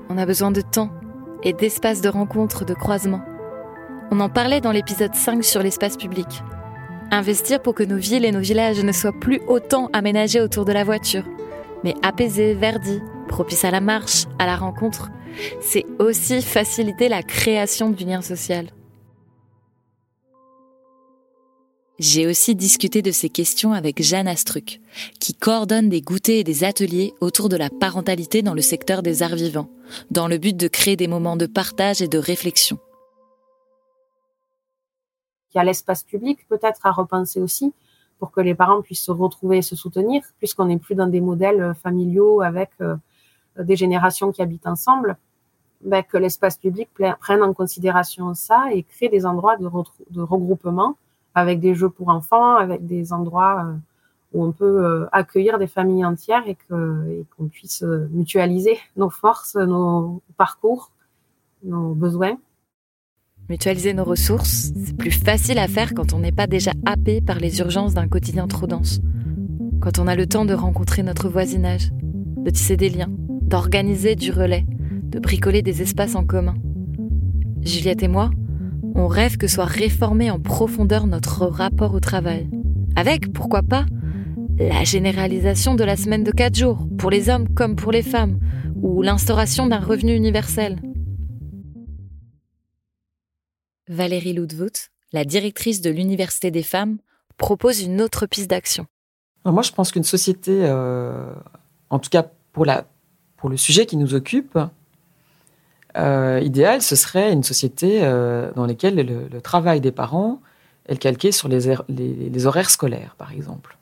On 0.09 0.16
a 0.16 0.27
besoin 0.27 0.51
de 0.51 0.61
temps 0.61 0.90
et 1.42 1.53
d'espaces 1.53 2.01
de 2.01 2.09
rencontre, 2.09 2.64
de 2.64 2.75
croisement. 2.75 3.21
On 4.11 4.21
en 4.21 4.29
parlait 4.29 4.61
dans 4.61 4.73
l'épisode 4.73 5.14
5 5.14 5.44
sur 5.44 5.62
l'espace 5.62 5.97
public. 5.97 6.42
Investir 7.11 7.61
pour 7.61 7.75
que 7.75 7.83
nos 7.83 7.97
villes 7.97 8.25
et 8.25 8.33
nos 8.33 8.40
villages 8.40 8.83
ne 8.83 8.92
soient 8.92 9.12
plus 9.12 9.40
autant 9.47 9.88
aménagés 9.92 10.40
autour 10.40 10.64
de 10.64 10.73
la 10.73 10.85
voiture, 10.85 11.25
mais 11.85 11.94
apaisés, 12.03 12.55
verdis, 12.55 13.01
propices 13.29 13.64
à 13.64 13.71
la 13.71 13.81
marche, 13.81 14.27
à 14.38 14.47
la 14.47 14.57
rencontre, 14.57 15.11
c'est 15.61 15.87
aussi 15.99 16.42
faciliter 16.42 17.09
la 17.09 17.23
création 17.23 17.90
du 17.90 18.05
lien 18.05 18.23
social. 18.23 18.66
J'ai 21.99 22.29
aussi 22.29 22.55
discuté 22.55 23.03
de 23.03 23.11
ces 23.11 23.29
questions 23.29 23.73
avec 23.73 24.01
Jeanne 24.01 24.29
Astruc, 24.29 24.81
qui 25.19 25.35
coordonne 25.35 25.89
des 25.89 26.01
goûters 26.01 26.39
et 26.39 26.45
des 26.45 26.63
ateliers 26.63 27.13
autour 27.21 27.49
de 27.49 27.57
la 27.57 27.71
parentalité 27.71 28.41
dans 28.41 28.55
le 28.55 28.61
secteur 28.61 29.03
des 29.03 29.25
arts 29.25 29.35
vivants, 29.35 29.69
dans 30.13 30.29
le 30.29 30.39
but 30.39 30.57
de 30.57 30.69
créer 30.69 30.95
des 30.95 31.09
moments 31.09 31.37
de 31.37 31.47
partage 31.47 32.01
et 32.01 32.07
de 32.07 32.19
réflexion. 32.19 32.79
Il 35.53 35.59
y 35.59 35.61
a 35.61 35.65
l'espace 35.65 36.05
public 36.05 36.47
peut-être 36.49 36.87
à 36.87 36.93
repenser 36.93 37.41
aussi 37.41 37.73
pour 38.21 38.31
que 38.31 38.41
les 38.41 38.55
parents 38.55 38.81
puissent 38.81 39.05
se 39.05 39.11
retrouver 39.11 39.59
et 39.59 39.63
se 39.63 39.75
soutenir, 39.75 40.23
puisqu'on 40.39 40.67
n'est 40.67 40.79
plus 40.79 40.95
dans 40.95 41.09
des 41.09 41.21
modèles 41.21 41.75
familiaux 41.83 42.43
avec 42.43 42.71
euh, 42.81 42.95
des 43.59 43.75
générations 43.75 44.31
qui 44.31 44.41
habitent 44.41 44.69
ensemble, 44.69 45.17
ben, 45.81 46.05
que 46.05 46.17
l'espace 46.17 46.59
public 46.59 46.89
prenne 47.19 47.43
en 47.43 47.53
considération 47.53 48.35
ça 48.35 48.67
et 48.73 48.85
crée 48.85 49.09
des 49.09 49.27
endroits 49.27 49.57
de 49.57 50.21
regroupement 50.21 50.97
avec 51.38 51.61
des 51.61 51.74
jeux 51.74 51.88
pour 51.88 52.09
enfants, 52.09 52.57
avec 52.57 52.87
des 52.87 53.12
endroits 53.12 53.64
euh, 53.64 53.74
où 54.33 54.44
on 54.44 54.53
peut 54.53 54.85
euh, 54.85 55.07
accueillir 55.12 55.59
des 55.59 55.66
familles 55.66 56.05
entières 56.05 56.46
et 56.46 56.57
qu'on 56.68 57.48
puisse 57.48 57.83
euh, 57.83 58.09
mutualiser 58.11 58.79
nos 58.96 59.11
forces, 59.11 59.57
nos 59.57 60.22
parcours, 60.37 60.90
nos 61.64 61.94
besoins. 61.94 62.37
Mutualiser 63.48 63.94
nos 63.94 64.05
ressources, 64.05 64.72
c'est 64.85 64.96
plus 64.96 65.11
facile 65.11 65.59
à 65.59 65.68
faire 65.68 65.94
quand 65.94 66.12
on 66.12 66.18
n'est 66.18 66.33
pas 66.33 66.46
déjà 66.46 66.72
happé 66.85 67.22
par 67.22 67.38
les 67.38 67.61
urgences 67.61 67.94
d'un 67.94 68.07
quotidien 68.07 68.46
trop 68.46 68.66
dense. 68.66 69.01
Quand 69.81 69.98
on 69.98 70.07
a 70.07 70.14
le 70.14 70.27
temps 70.27 70.44
de 70.44 70.53
rencontrer 70.53 71.03
notre 71.03 71.31
voisinage, 71.31 71.90
de 71.92 72.51
tisser 72.51 72.77
des 72.77 72.90
liens, 72.90 73.09
d'organiser 73.09 74.16
du 74.16 74.33
relais, 74.33 74.66
de 74.68 75.18
bricoler 75.18 75.62
des 75.62 75.81
espaces 75.81 76.14
en 76.14 76.27
commun. 76.27 76.55
Juliette 77.62 78.03
et 78.03 78.09
moi, 78.09 78.31
on 78.99 79.07
rêve 79.07 79.37
que 79.37 79.47
soit 79.47 79.65
réformé 79.65 80.31
en 80.31 80.41
profondeur 80.41 81.07
notre 81.07 81.47
rapport 81.47 81.95
au 81.95 82.01
travail. 82.01 82.51
Avec, 82.97 83.33
pourquoi 83.33 83.63
pas, 83.63 83.87
la 84.59 84.83
généralisation 84.83 85.77
de 85.77 85.85
la 85.85 85.97
semaine 85.97 86.25
de 86.25 86.33
4 86.33 86.57
jours, 86.57 86.89
pour 86.99 87.11
les 87.11 87.29
hommes 87.29 87.49
comme 87.55 87.77
pour 87.77 87.93
les 87.93 88.03
femmes, 88.03 88.41
ou 88.83 89.03
l'instauration 89.03 89.67
d'un 89.67 89.79
revenu 89.79 90.15
universel. 90.15 90.81
Valérie 93.89 94.33
Ludwood, 94.33 94.77
la 95.13 95.25
directrice 95.25 95.81
de 95.81 95.91
l'Université 95.91 96.51
des 96.51 96.65
femmes, 96.65 96.99
propose 97.37 97.83
une 97.83 98.03
autre 98.03 98.27
piste 98.27 98.51
d'action. 98.51 98.87
Moi, 99.45 99.63
je 99.63 99.73
pense 99.73 99.93
qu'une 99.93 100.05
société, 100.05 100.65
euh, 100.65 101.33
en 101.89 102.01
tout 102.01 102.11
cas 102.11 102.27
pour, 102.53 102.67
la, 102.67 102.87
pour 103.37 103.49
le 103.49 103.57
sujet 103.57 103.87
qui 103.87 103.97
nous 103.97 104.15
occupe, 104.15 104.59
euh, 105.99 106.41
idéal, 106.43 106.81
ce 106.83 106.97
serait 106.97 107.33
une 107.33 107.43
société 107.43 108.01
euh, 108.03 108.51
dans 108.55 108.67
laquelle 108.67 108.95
le, 108.95 109.41
travail 109.41 109.81
des 109.81 109.91
parents 109.91 110.41
est 110.87 110.97
calqué 110.97 111.33
sur 111.33 111.49
les, 111.49 112.47
horaires 112.47 112.71
scolaires, 112.71 113.15
par 113.19 113.33
exemple. 113.33 113.77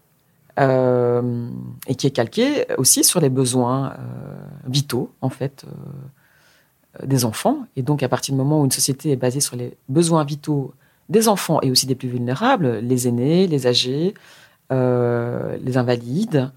Euh, 0.59 1.50
et 1.87 1.94
qui 1.94 2.07
est 2.07 2.12
calqué 2.12 2.64
aussi 2.79 3.05
sur 3.05 3.20
les 3.20 3.29
besoins 3.29 3.94
vitaux, 4.66 5.12
en 5.20 5.29
fait, 5.29 5.66
des 7.05 7.26
enfants. 7.26 7.66
Et 7.76 7.83
donc, 7.83 8.02
à 8.02 8.09
partir 8.09 8.35
du 8.35 8.38
moment 8.38 8.62
où 8.62 8.64
une 8.64 8.70
société 8.70 9.11
est 9.11 9.16
basée 9.16 9.40
sur 9.40 9.57
les 9.57 9.76
besoins 9.88 10.24
vitaux 10.24 10.72
des 11.11 11.29
enfants 11.29 11.61
et 11.62 11.70
aussi 11.70 11.87
des 11.87 11.94
plus 11.94 12.09
vulnérables, 12.09 12.79
les 12.79 13.07
aînés, 13.07 13.46
les 13.46 13.66
âgés, 13.66 14.14
les 14.70 15.76
invalides, 15.76 16.50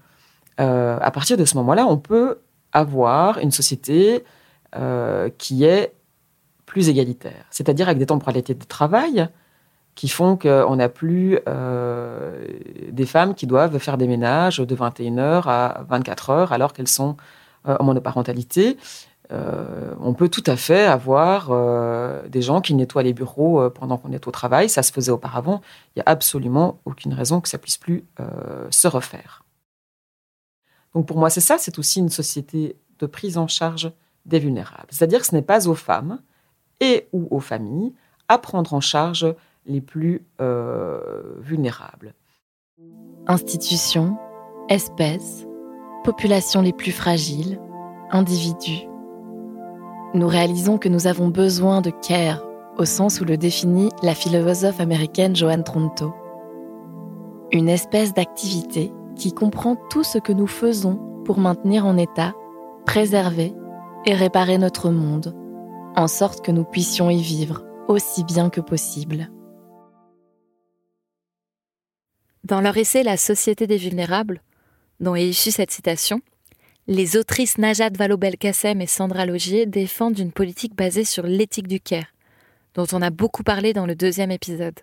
à 0.56 1.10
partir 1.10 1.36
de 1.36 1.44
ce 1.44 1.56
moment-là, 1.58 1.86
on 1.86 1.98
peut 1.98 2.38
avoir 2.72 3.38
une 3.38 3.50
société 3.50 4.24
qui 5.38 5.64
est 5.64 5.92
plus 6.66 6.88
égalitaire, 6.88 7.46
c'est-à-dire 7.50 7.88
avec 7.88 7.98
des 7.98 8.06
temporalités 8.06 8.54
de 8.54 8.64
travail 8.64 9.28
qui 9.96 10.08
font 10.08 10.36
qu'on 10.36 10.76
n'a 10.76 10.88
plus 10.88 11.38
euh, 11.48 12.46
des 12.90 13.06
femmes 13.06 13.34
qui 13.34 13.46
doivent 13.46 13.76
faire 13.78 13.98
des 13.98 14.06
ménages 14.06 14.58
de 14.58 14.76
21h 14.76 15.42
à 15.46 15.84
24h 15.90 16.52
alors 16.52 16.72
qu'elles 16.72 16.88
sont 16.88 17.16
euh, 17.68 17.76
en 17.80 17.84
monoparentalité. 17.84 18.76
on 19.30 20.14
peut 20.14 20.28
tout 20.28 20.44
à 20.46 20.56
fait 20.56 20.86
avoir 20.86 21.50
des 22.28 22.42
gens 22.42 22.60
qui 22.60 22.74
nettoient 22.74 23.02
les 23.02 23.12
bureaux 23.12 23.68
pendant 23.70 23.96
qu'on 23.96 24.12
est 24.12 24.26
au 24.26 24.30
travail. 24.30 24.68
Ça 24.68 24.82
se 24.82 24.92
faisait 24.92 25.12
auparavant. 25.12 25.60
Il 25.94 25.98
n'y 25.98 26.02
a 26.02 26.10
absolument 26.10 26.80
aucune 26.84 27.14
raison 27.14 27.40
que 27.40 27.48
ça 27.48 27.58
puisse 27.58 27.78
plus 27.78 28.04
se 28.70 28.88
refaire. 28.88 29.44
Donc 30.94 31.06
pour 31.06 31.18
moi, 31.18 31.30
c'est 31.30 31.40
ça. 31.40 31.58
C'est 31.58 31.78
aussi 31.78 32.00
une 32.00 32.08
société 32.08 32.76
de 32.98 33.06
prise 33.06 33.38
en 33.38 33.46
charge 33.46 33.92
des 34.26 34.38
vulnérables. 34.38 34.88
C'est-à-dire 34.90 35.20
que 35.20 35.26
ce 35.26 35.34
n'est 35.34 35.42
pas 35.42 35.68
aux 35.68 35.74
femmes 35.74 36.20
et 36.80 37.08
ou 37.12 37.28
aux 37.30 37.40
familles 37.40 37.92
à 38.28 38.38
prendre 38.38 38.74
en 38.74 38.80
charge 38.80 39.34
les 39.66 39.80
plus 39.80 40.24
euh, 40.40 41.34
vulnérables. 41.40 42.14
Institutions, 43.26 44.16
espèces, 44.68 45.46
populations 46.04 46.62
les 46.62 46.72
plus 46.72 46.92
fragiles, 46.92 47.60
individus. 48.10 48.86
Nous 50.14 50.26
réalisons 50.26 50.78
que 50.78 50.88
nous 50.88 51.06
avons 51.06 51.28
besoin 51.28 51.80
de 51.80 51.90
care 51.90 52.44
au 52.78 52.84
sens 52.84 53.20
où 53.20 53.24
le 53.24 53.36
définit 53.36 53.90
la 54.02 54.14
philosophe 54.14 54.80
américaine 54.80 55.36
Joanne 55.36 55.64
Tronto. 55.64 56.14
Une 57.52 57.68
espèce 57.68 58.14
d'activité 58.14 58.92
qui 59.16 59.32
comprend 59.32 59.76
tout 59.90 60.02
ce 60.02 60.18
que 60.18 60.32
nous 60.32 60.46
faisons 60.46 60.98
pour 61.24 61.38
maintenir 61.38 61.84
en 61.84 61.96
état, 61.96 62.32
préserver 62.86 63.54
et 64.06 64.14
réparer 64.14 64.58
notre 64.58 64.90
monde, 64.90 65.34
en 65.96 66.08
sorte 66.08 66.44
que 66.44 66.50
nous 66.50 66.64
puissions 66.64 67.10
y 67.10 67.20
vivre 67.20 67.64
aussi 67.88 68.24
bien 68.24 68.50
que 68.50 68.60
possible. 68.60 69.30
Dans 72.44 72.60
leur 72.60 72.76
essai 72.76 73.02
La 73.02 73.16
société 73.16 73.66
des 73.66 73.76
vulnérables, 73.76 74.42
dont 75.00 75.14
est 75.14 75.26
issue 75.26 75.50
cette 75.50 75.70
citation, 75.70 76.20
les 76.86 77.16
autrices 77.16 77.58
Najat 77.58 77.90
Vallaud-Belkacem 77.90 78.80
et 78.80 78.86
Sandra 78.86 79.26
Logier 79.26 79.66
défendent 79.66 80.18
une 80.18 80.32
politique 80.32 80.74
basée 80.74 81.04
sur 81.04 81.24
l'éthique 81.26 81.68
du 81.68 81.80
care, 81.80 82.12
dont 82.74 82.86
on 82.92 83.02
a 83.02 83.10
beaucoup 83.10 83.42
parlé 83.42 83.72
dans 83.72 83.86
le 83.86 83.94
deuxième 83.94 84.30
épisode. 84.30 84.80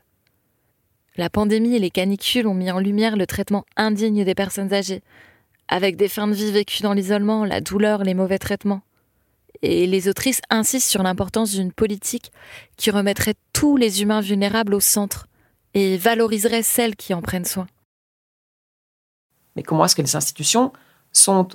La 1.18 1.30
pandémie 1.30 1.76
et 1.76 1.80
les 1.80 1.90
canicules 1.90 2.48
ont 2.48 2.54
mis 2.54 2.72
en 2.72 2.80
lumière 2.80 3.16
le 3.16 3.26
traitement 3.26 3.66
indigne 3.76 4.24
des 4.24 4.36
personnes 4.36 4.74
âgées, 4.74 5.02
avec 5.68 5.96
des 5.96 6.08
fins 6.08 6.28
de 6.28 6.34
vie 6.34 6.52
vécues 6.52 6.84
dans 6.84 6.94
l'isolement, 6.94 7.44
la 7.44 7.60
douleur, 7.60 8.04
les 8.04 8.14
mauvais 8.14 8.38
traitements. 8.38 8.82
Et 9.62 9.88
les 9.88 10.08
autrices 10.08 10.42
insistent 10.50 10.90
sur 10.90 11.04
l'importance 11.04 11.52
d'une 11.52 11.72
politique 11.72 12.32
qui 12.76 12.92
remettrait 12.92 13.36
tous 13.54 13.78
les 13.78 14.02
humains 14.02 14.22
vulnérables 14.22 14.74
au 14.74 14.80
centre 14.80 15.28
et 15.74 15.98
valoriserait 15.98 16.64
celles 16.64 16.96
qui 16.96 17.14
en 17.14 17.22
prennent 17.22 17.46
soin. 17.46 17.68
Mais 19.56 19.64
comment 19.64 19.86
est-ce 19.86 19.96
que 19.96 20.02
les 20.02 20.16
institutions 20.16 20.72
sont 21.12 21.48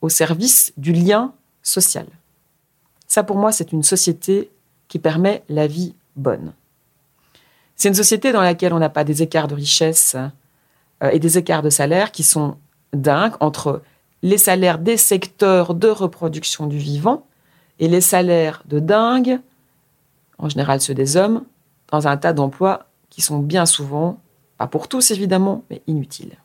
au 0.00 0.08
service 0.08 0.72
du 0.76 0.92
lien 0.92 1.32
social? 1.62 2.06
Ça, 3.06 3.22
pour 3.22 3.36
moi, 3.36 3.52
c'est 3.52 3.72
une 3.72 3.82
société 3.82 4.50
qui 4.88 4.98
permet 4.98 5.42
la 5.48 5.66
vie 5.66 5.94
bonne. 6.16 6.52
C'est 7.76 7.88
une 7.88 7.94
société 7.94 8.32
dans 8.32 8.42
laquelle 8.42 8.74
on 8.74 8.78
n'a 8.78 8.88
pas 8.88 9.04
des 9.04 9.22
écarts 9.22 9.48
de 9.48 9.54
richesse 9.54 10.16
euh, 11.02 11.10
et 11.10 11.18
des 11.18 11.38
écarts 11.38 11.62
de 11.62 11.70
salaire 11.70 12.12
qui 12.12 12.22
sont 12.22 12.56
dingues 12.92 13.34
entre 13.40 13.82
les 14.22 14.38
salaires 14.38 14.78
des 14.78 14.96
secteurs 14.96 15.74
de 15.74 15.88
reproduction 15.88 16.66
du 16.66 16.78
vivant 16.78 17.26
et 17.78 17.88
les 17.88 18.00
salaires 18.00 18.62
de 18.68 18.78
dingue, 18.78 19.40
en 20.38 20.48
général 20.48 20.80
ceux 20.80 20.94
des 20.94 21.16
hommes, 21.16 21.44
dans 21.90 22.06
un 22.06 22.16
tas 22.16 22.32
d'emplois 22.32 22.86
qui 23.08 23.22
sont 23.22 23.38
bien 23.38 23.66
souvent, 23.66 24.18
pas 24.58 24.66
pour 24.66 24.88
tous 24.88 25.10
évidemment, 25.10 25.64
mais 25.70 25.82
inutiles. 25.86 26.36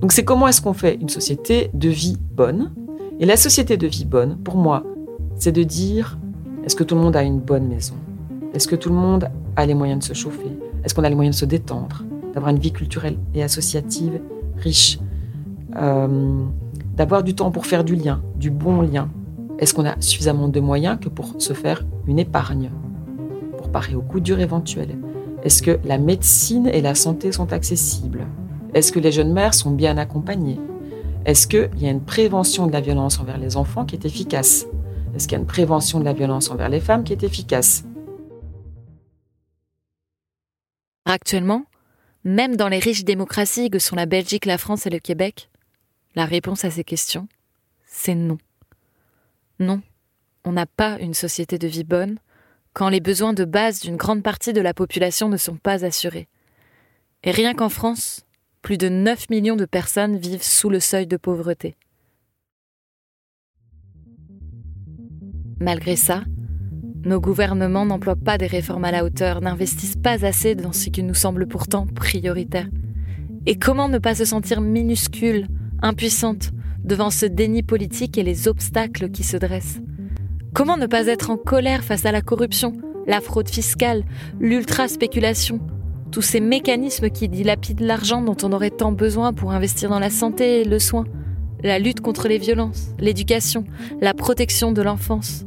Donc 0.00 0.12
c'est 0.12 0.24
comment 0.24 0.46
est-ce 0.48 0.60
qu'on 0.60 0.74
fait 0.74 0.94
une 0.94 1.08
société 1.08 1.70
de 1.74 1.88
vie 1.88 2.18
bonne? 2.32 2.72
Et 3.20 3.26
la 3.26 3.36
société 3.36 3.76
de 3.76 3.86
vie 3.86 4.04
bonne, 4.04 4.36
pour 4.38 4.56
moi, 4.56 4.84
c'est 5.36 5.52
de 5.52 5.64
dire 5.64 6.18
Est-ce 6.64 6.76
que 6.76 6.84
tout 6.84 6.94
le 6.94 7.00
monde 7.00 7.16
a 7.16 7.22
une 7.22 7.40
bonne 7.40 7.66
maison? 7.66 7.96
Est-ce 8.54 8.68
que 8.68 8.76
tout 8.76 8.90
le 8.90 8.94
monde 8.94 9.28
a 9.56 9.66
les 9.66 9.74
moyens 9.74 10.00
de 10.00 10.04
se 10.04 10.14
chauffer? 10.14 10.56
Est-ce 10.84 10.94
qu'on 10.94 11.04
a 11.04 11.08
les 11.08 11.14
moyens 11.14 11.36
de 11.36 11.40
se 11.40 11.46
détendre? 11.46 12.04
D'avoir 12.32 12.50
une 12.50 12.60
vie 12.60 12.72
culturelle 12.72 13.18
et 13.34 13.42
associative 13.42 14.20
riche 14.60 14.98
euh, 15.76 16.44
D'avoir 16.96 17.22
du 17.22 17.34
temps 17.34 17.52
pour 17.52 17.66
faire 17.66 17.84
du 17.84 17.94
lien, 17.94 18.20
du 18.34 18.50
bon 18.50 18.80
lien. 18.80 19.08
Est-ce 19.60 19.72
qu'on 19.72 19.86
a 19.86 20.00
suffisamment 20.00 20.48
de 20.48 20.58
moyens 20.58 20.98
que 21.00 21.08
pour 21.08 21.40
se 21.40 21.52
faire 21.52 21.84
une 22.08 22.18
épargne 22.18 22.70
Pour 23.56 23.70
parer 23.70 23.94
au 23.94 24.02
coup 24.02 24.18
dur 24.18 24.40
éventuel? 24.40 24.98
Est-ce 25.44 25.62
que 25.62 25.78
la 25.84 25.98
médecine 25.98 26.66
et 26.66 26.80
la 26.80 26.96
santé 26.96 27.30
sont 27.30 27.52
accessibles? 27.52 28.26
Est-ce 28.74 28.90
que 28.90 28.98
les 28.98 29.12
jeunes 29.12 29.32
mères 29.32 29.54
sont 29.54 29.70
bien 29.70 29.96
accompagnées? 29.96 30.58
Est-ce 31.24 31.46
qu'il 31.46 31.70
y 31.78 31.86
a 31.86 31.90
une 31.90 32.00
prévention 32.00 32.66
de 32.66 32.72
la 32.72 32.80
violence 32.80 33.20
envers 33.20 33.38
les 33.38 33.56
enfants 33.56 33.84
qui 33.84 33.94
est 33.94 34.04
efficace? 34.04 34.66
Est-ce 35.14 35.28
qu'il 35.28 35.36
y 35.36 35.38
a 35.38 35.40
une 35.40 35.46
prévention 35.46 36.00
de 36.00 36.04
la 36.04 36.12
violence 36.12 36.50
envers 36.50 36.68
les 36.68 36.80
femmes 36.80 37.04
qui 37.04 37.12
est 37.12 37.22
efficace? 37.22 37.84
Actuellement, 41.04 41.62
même 42.28 42.56
dans 42.56 42.68
les 42.68 42.78
riches 42.78 43.04
démocraties 43.04 43.70
que 43.70 43.78
sont 43.78 43.96
la 43.96 44.06
Belgique, 44.06 44.44
la 44.44 44.58
France 44.58 44.86
et 44.86 44.90
le 44.90 44.98
Québec, 44.98 45.48
la 46.14 46.26
réponse 46.26 46.64
à 46.64 46.70
ces 46.70 46.84
questions, 46.84 47.26
c'est 47.86 48.14
non. 48.14 48.38
Non, 49.58 49.80
on 50.44 50.52
n'a 50.52 50.66
pas 50.66 50.98
une 51.00 51.14
société 51.14 51.58
de 51.58 51.66
vie 51.66 51.84
bonne 51.84 52.18
quand 52.74 52.90
les 52.90 53.00
besoins 53.00 53.32
de 53.32 53.44
base 53.44 53.80
d'une 53.80 53.96
grande 53.96 54.22
partie 54.22 54.52
de 54.52 54.60
la 54.60 54.74
population 54.74 55.28
ne 55.28 55.36
sont 55.36 55.56
pas 55.56 55.84
assurés. 55.84 56.28
Et 57.24 57.30
rien 57.30 57.54
qu'en 57.54 57.68
France, 57.68 58.26
plus 58.62 58.78
de 58.78 58.88
9 58.88 59.30
millions 59.30 59.56
de 59.56 59.64
personnes 59.64 60.18
vivent 60.18 60.42
sous 60.42 60.70
le 60.70 60.80
seuil 60.80 61.06
de 61.06 61.16
pauvreté. 61.16 61.76
Malgré 65.60 65.96
ça, 65.96 66.22
nos 67.04 67.20
gouvernements 67.20 67.86
n'emploient 67.86 68.16
pas 68.16 68.38
des 68.38 68.46
réformes 68.46 68.84
à 68.84 68.92
la 68.92 69.04
hauteur, 69.04 69.40
n'investissent 69.40 69.96
pas 69.96 70.24
assez 70.24 70.54
dans 70.54 70.72
ce 70.72 70.90
qui 70.90 71.02
nous 71.02 71.14
semble 71.14 71.46
pourtant 71.46 71.86
prioritaire. 71.86 72.68
Et 73.46 73.56
comment 73.56 73.88
ne 73.88 73.98
pas 73.98 74.14
se 74.14 74.24
sentir 74.24 74.60
minuscule, 74.60 75.46
impuissante, 75.80 76.50
devant 76.84 77.10
ce 77.10 77.26
déni 77.26 77.62
politique 77.62 78.18
et 78.18 78.22
les 78.22 78.48
obstacles 78.48 79.10
qui 79.10 79.22
se 79.22 79.36
dressent? 79.36 79.80
Comment 80.54 80.76
ne 80.76 80.86
pas 80.86 81.06
être 81.06 81.30
en 81.30 81.36
colère 81.36 81.84
face 81.84 82.04
à 82.04 82.12
la 82.12 82.20
corruption, 82.20 82.72
la 83.06 83.20
fraude 83.20 83.48
fiscale, 83.48 84.04
l'ultra-spéculation, 84.40 85.60
tous 86.10 86.22
ces 86.22 86.40
mécanismes 86.40 87.10
qui 87.10 87.28
dilapident 87.28 87.84
l'argent 87.84 88.22
dont 88.22 88.36
on 88.42 88.52
aurait 88.52 88.70
tant 88.70 88.92
besoin 88.92 89.32
pour 89.32 89.52
investir 89.52 89.90
dans 89.90 89.98
la 89.98 90.10
santé 90.10 90.60
et 90.60 90.64
le 90.64 90.78
soin, 90.78 91.04
la 91.62 91.78
lutte 91.78 92.00
contre 92.00 92.28
les 92.28 92.38
violences, 92.38 92.88
l'éducation, 92.98 93.64
la 94.00 94.14
protection 94.14 94.72
de 94.72 94.82
l'enfance? 94.82 95.44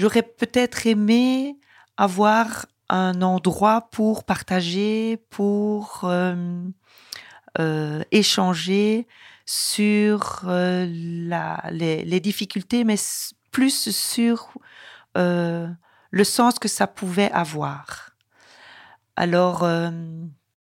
J'aurais 0.00 0.22
peut-être 0.22 0.86
aimé 0.86 1.58
avoir 1.98 2.64
un 2.88 3.20
endroit 3.20 3.90
pour 3.90 4.24
partager, 4.24 5.18
pour 5.28 6.00
euh, 6.04 6.64
euh, 7.58 8.02
échanger 8.10 9.06
sur 9.44 10.44
euh, 10.46 10.86
les, 10.86 12.20
difficultés, 12.20 12.84
mais 12.84 12.94
plus 13.50 13.90
sur 13.90 14.54
le 15.14 16.24
sens 16.24 16.58
que 16.58 16.68
ça 16.68 16.86
pouvait 16.86 17.30
avoir. 17.32 18.16
Alors, 19.16 19.68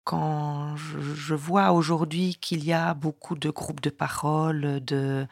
quand 0.02 0.74
je, 0.74 1.34
vois 1.36 1.70
aujourd'hui 1.70 2.34
qu'il 2.34 2.64
y 2.64 2.72
a 2.72 2.94
beaucoup 2.94 3.36
de 3.36 3.50
groupes 3.50 3.80
de 3.80 3.90
parole, 3.90 4.84
de 4.84 5.28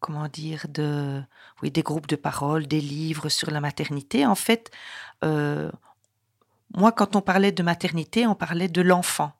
comment 0.00 0.28
dire, 0.28 0.66
de, 0.68 1.22
oui, 1.62 1.70
des 1.70 1.82
groupes 1.82 2.06
de 2.06 2.16
parole, 2.16 2.66
des 2.66 2.80
livres 2.80 3.28
sur 3.28 3.50
la 3.50 3.60
maternité. 3.60 4.26
En 4.26 4.34
fait, 4.34 4.70
euh, 5.24 5.70
moi, 6.76 6.92
quand 6.92 7.16
on 7.16 7.20
parlait 7.20 7.52
de 7.52 7.62
maternité, 7.62 8.26
on 8.26 8.34
parlait 8.34 8.68
de 8.68 8.82
l'enfant, 8.82 9.32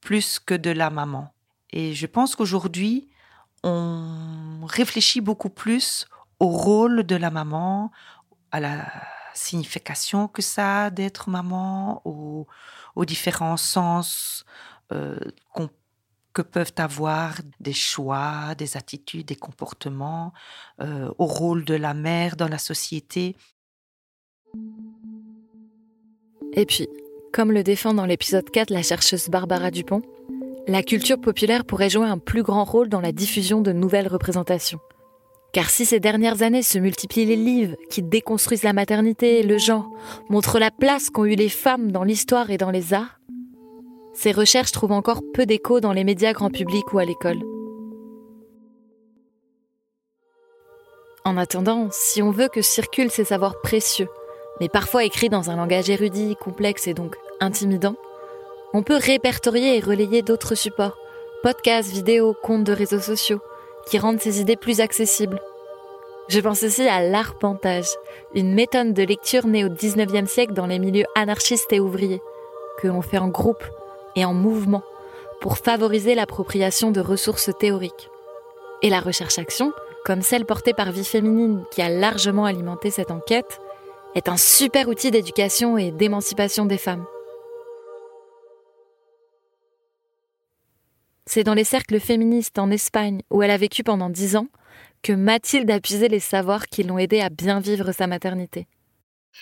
plus 0.00 0.38
que 0.38 0.54
de 0.54 0.70
la 0.70 0.90
maman. 0.90 1.32
Et 1.70 1.94
je 1.94 2.06
pense 2.06 2.36
qu'aujourd'hui, 2.36 3.08
on 3.62 4.66
réfléchit 4.66 5.20
beaucoup 5.20 5.48
plus 5.48 6.06
au 6.38 6.48
rôle 6.48 7.04
de 7.04 7.16
la 7.16 7.30
maman, 7.30 7.90
à 8.50 8.60
la 8.60 8.86
signification 9.32 10.28
que 10.28 10.42
ça 10.42 10.84
a 10.84 10.90
d'être 10.90 11.28
maman, 11.30 12.02
aux, 12.04 12.46
différents 13.04 13.56
sens 13.56 14.44
euh, 14.92 15.18
qu'on 15.52 15.68
que 16.34 16.42
peuvent 16.42 16.74
avoir 16.76 17.36
des 17.60 17.72
choix, 17.72 18.54
des 18.58 18.76
attitudes, 18.76 19.26
des 19.26 19.36
comportements, 19.36 20.32
euh, 20.80 21.10
au 21.18 21.26
rôle 21.26 21.64
de 21.64 21.74
la 21.74 21.94
mère 21.94 22.36
dans 22.36 22.48
la 22.48 22.58
société. 22.58 23.36
Et 26.52 26.66
puis, 26.66 26.88
comme 27.32 27.52
le 27.52 27.62
défend 27.62 27.94
dans 27.94 28.06
l'épisode 28.06 28.50
4 28.50 28.70
la 28.70 28.82
chercheuse 28.82 29.28
Barbara 29.28 29.70
Dupont, 29.70 30.02
la 30.66 30.82
culture 30.82 31.20
populaire 31.20 31.64
pourrait 31.64 31.90
jouer 31.90 32.06
un 32.06 32.18
plus 32.18 32.42
grand 32.42 32.64
rôle 32.64 32.88
dans 32.88 33.00
la 33.00 33.12
diffusion 33.12 33.60
de 33.60 33.72
nouvelles 33.72 34.08
représentations. 34.08 34.80
Car 35.52 35.70
si 35.70 35.84
ces 35.84 36.00
dernières 36.00 36.42
années 36.42 36.62
se 36.62 36.78
multiplient 36.78 37.26
les 37.26 37.36
livres 37.36 37.76
qui 37.88 38.02
déconstruisent 38.02 38.64
la 38.64 38.72
maternité 38.72 39.42
le 39.44 39.56
genre, 39.56 39.88
montrent 40.28 40.58
la 40.58 40.72
place 40.72 41.10
qu'ont 41.10 41.26
eu 41.26 41.36
les 41.36 41.48
femmes 41.48 41.92
dans 41.92 42.02
l'histoire 42.02 42.50
et 42.50 42.56
dans 42.56 42.72
les 42.72 42.92
arts, 42.92 43.20
ces 44.14 44.32
recherches 44.32 44.72
trouvent 44.72 44.92
encore 44.92 45.22
peu 45.34 45.44
d'écho 45.44 45.80
dans 45.80 45.92
les 45.92 46.04
médias 46.04 46.32
grand 46.32 46.50
public 46.50 46.92
ou 46.92 46.98
à 46.98 47.04
l'école. 47.04 47.40
En 51.24 51.36
attendant, 51.36 51.88
si 51.90 52.22
on 52.22 52.30
veut 52.30 52.48
que 52.48 52.62
circulent 52.62 53.10
ces 53.10 53.24
savoirs 53.24 53.60
précieux, 53.62 54.08
mais 54.60 54.68
parfois 54.68 55.04
écrits 55.04 55.30
dans 55.30 55.50
un 55.50 55.56
langage 55.56 55.90
érudit, 55.90 56.36
complexe 56.36 56.86
et 56.86 56.94
donc 56.94 57.16
intimidant, 57.40 57.96
on 58.72 58.82
peut 58.82 58.98
répertorier 58.98 59.76
et 59.76 59.80
relayer 59.80 60.22
d'autres 60.22 60.54
supports, 60.54 60.98
podcasts, 61.42 61.90
vidéos, 61.90 62.34
comptes 62.42 62.64
de 62.64 62.72
réseaux 62.72 63.00
sociaux, 63.00 63.40
qui 63.86 63.98
rendent 63.98 64.20
ces 64.20 64.40
idées 64.40 64.56
plus 64.56 64.80
accessibles. 64.80 65.40
Je 66.28 66.40
pense 66.40 66.62
aussi 66.62 66.82
à 66.82 67.02
l'arpentage, 67.02 67.88
une 68.34 68.54
méthode 68.54 68.94
de 68.94 69.02
lecture 69.02 69.46
née 69.46 69.64
au 69.64 69.68
XIXe 69.68 70.30
siècle 70.30 70.54
dans 70.54 70.66
les 70.66 70.78
milieux 70.78 71.04
anarchistes 71.16 71.72
et 71.72 71.80
ouvriers, 71.80 72.22
que 72.78 72.88
l'on 72.88 73.02
fait 73.02 73.18
en 73.18 73.28
groupe 73.28 73.64
et 74.16 74.24
en 74.24 74.34
mouvement 74.34 74.82
pour 75.40 75.58
favoriser 75.58 76.14
l'appropriation 76.14 76.90
de 76.90 77.00
ressources 77.00 77.50
théoriques. 77.58 78.08
Et 78.82 78.90
la 78.90 79.00
recherche-action, 79.00 79.72
comme 80.04 80.22
celle 80.22 80.46
portée 80.46 80.74
par 80.74 80.92
Vie 80.92 81.04
Féminine 81.04 81.64
qui 81.70 81.82
a 81.82 81.88
largement 81.88 82.44
alimenté 82.44 82.90
cette 82.90 83.10
enquête, 83.10 83.60
est 84.14 84.28
un 84.28 84.36
super 84.36 84.88
outil 84.88 85.10
d'éducation 85.10 85.76
et 85.76 85.90
d'émancipation 85.90 86.66
des 86.66 86.78
femmes. 86.78 87.04
C'est 91.26 91.44
dans 91.44 91.54
les 91.54 91.64
cercles 91.64 92.00
féministes 92.00 92.58
en 92.58 92.70
Espagne, 92.70 93.22
où 93.30 93.42
elle 93.42 93.50
a 93.50 93.56
vécu 93.56 93.82
pendant 93.82 94.10
dix 94.10 94.36
ans, 94.36 94.46
que 95.02 95.12
Mathilde 95.12 95.70
a 95.70 95.80
puisé 95.80 96.08
les 96.08 96.20
savoirs 96.20 96.66
qui 96.66 96.82
l'ont 96.82 96.98
aidée 96.98 97.20
à 97.20 97.28
bien 97.28 97.60
vivre 97.60 97.92
sa 97.92 98.06
maternité 98.06 98.66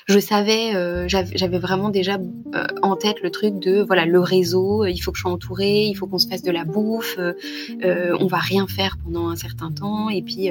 je 0.07 0.19
savais, 0.19 0.75
euh, 0.75 1.07
j'avais 1.07 1.59
vraiment 1.59 1.91
déjà 1.91 2.19
euh, 2.55 2.67
en 2.83 2.97
tête 2.97 3.23
le 3.23 3.31
truc 3.31 3.59
de 3.59 3.83
voilà 3.83 4.05
le 4.05 4.21
réseau, 4.21 4.83
euh, 4.83 4.91
il 4.91 4.99
faut 4.99 5.13
que 5.13 5.19
je 5.19 5.23
sois 5.23 5.31
entourée, 5.31 5.85
il 5.85 5.95
faut 5.95 6.07
qu'on 6.07 6.19
se 6.19 6.29
fasse 6.29 6.43
de 6.43 6.51
la 6.51 6.65
bouffe, 6.65 7.19
on 7.19 8.27
va 8.27 8.39
rien 8.39 8.67
faire 8.67 8.97
pendant 9.05 9.29
un 9.29 9.37
certain 9.37 9.71
temps 9.71 10.09
et 10.09 10.23
puis 10.23 10.51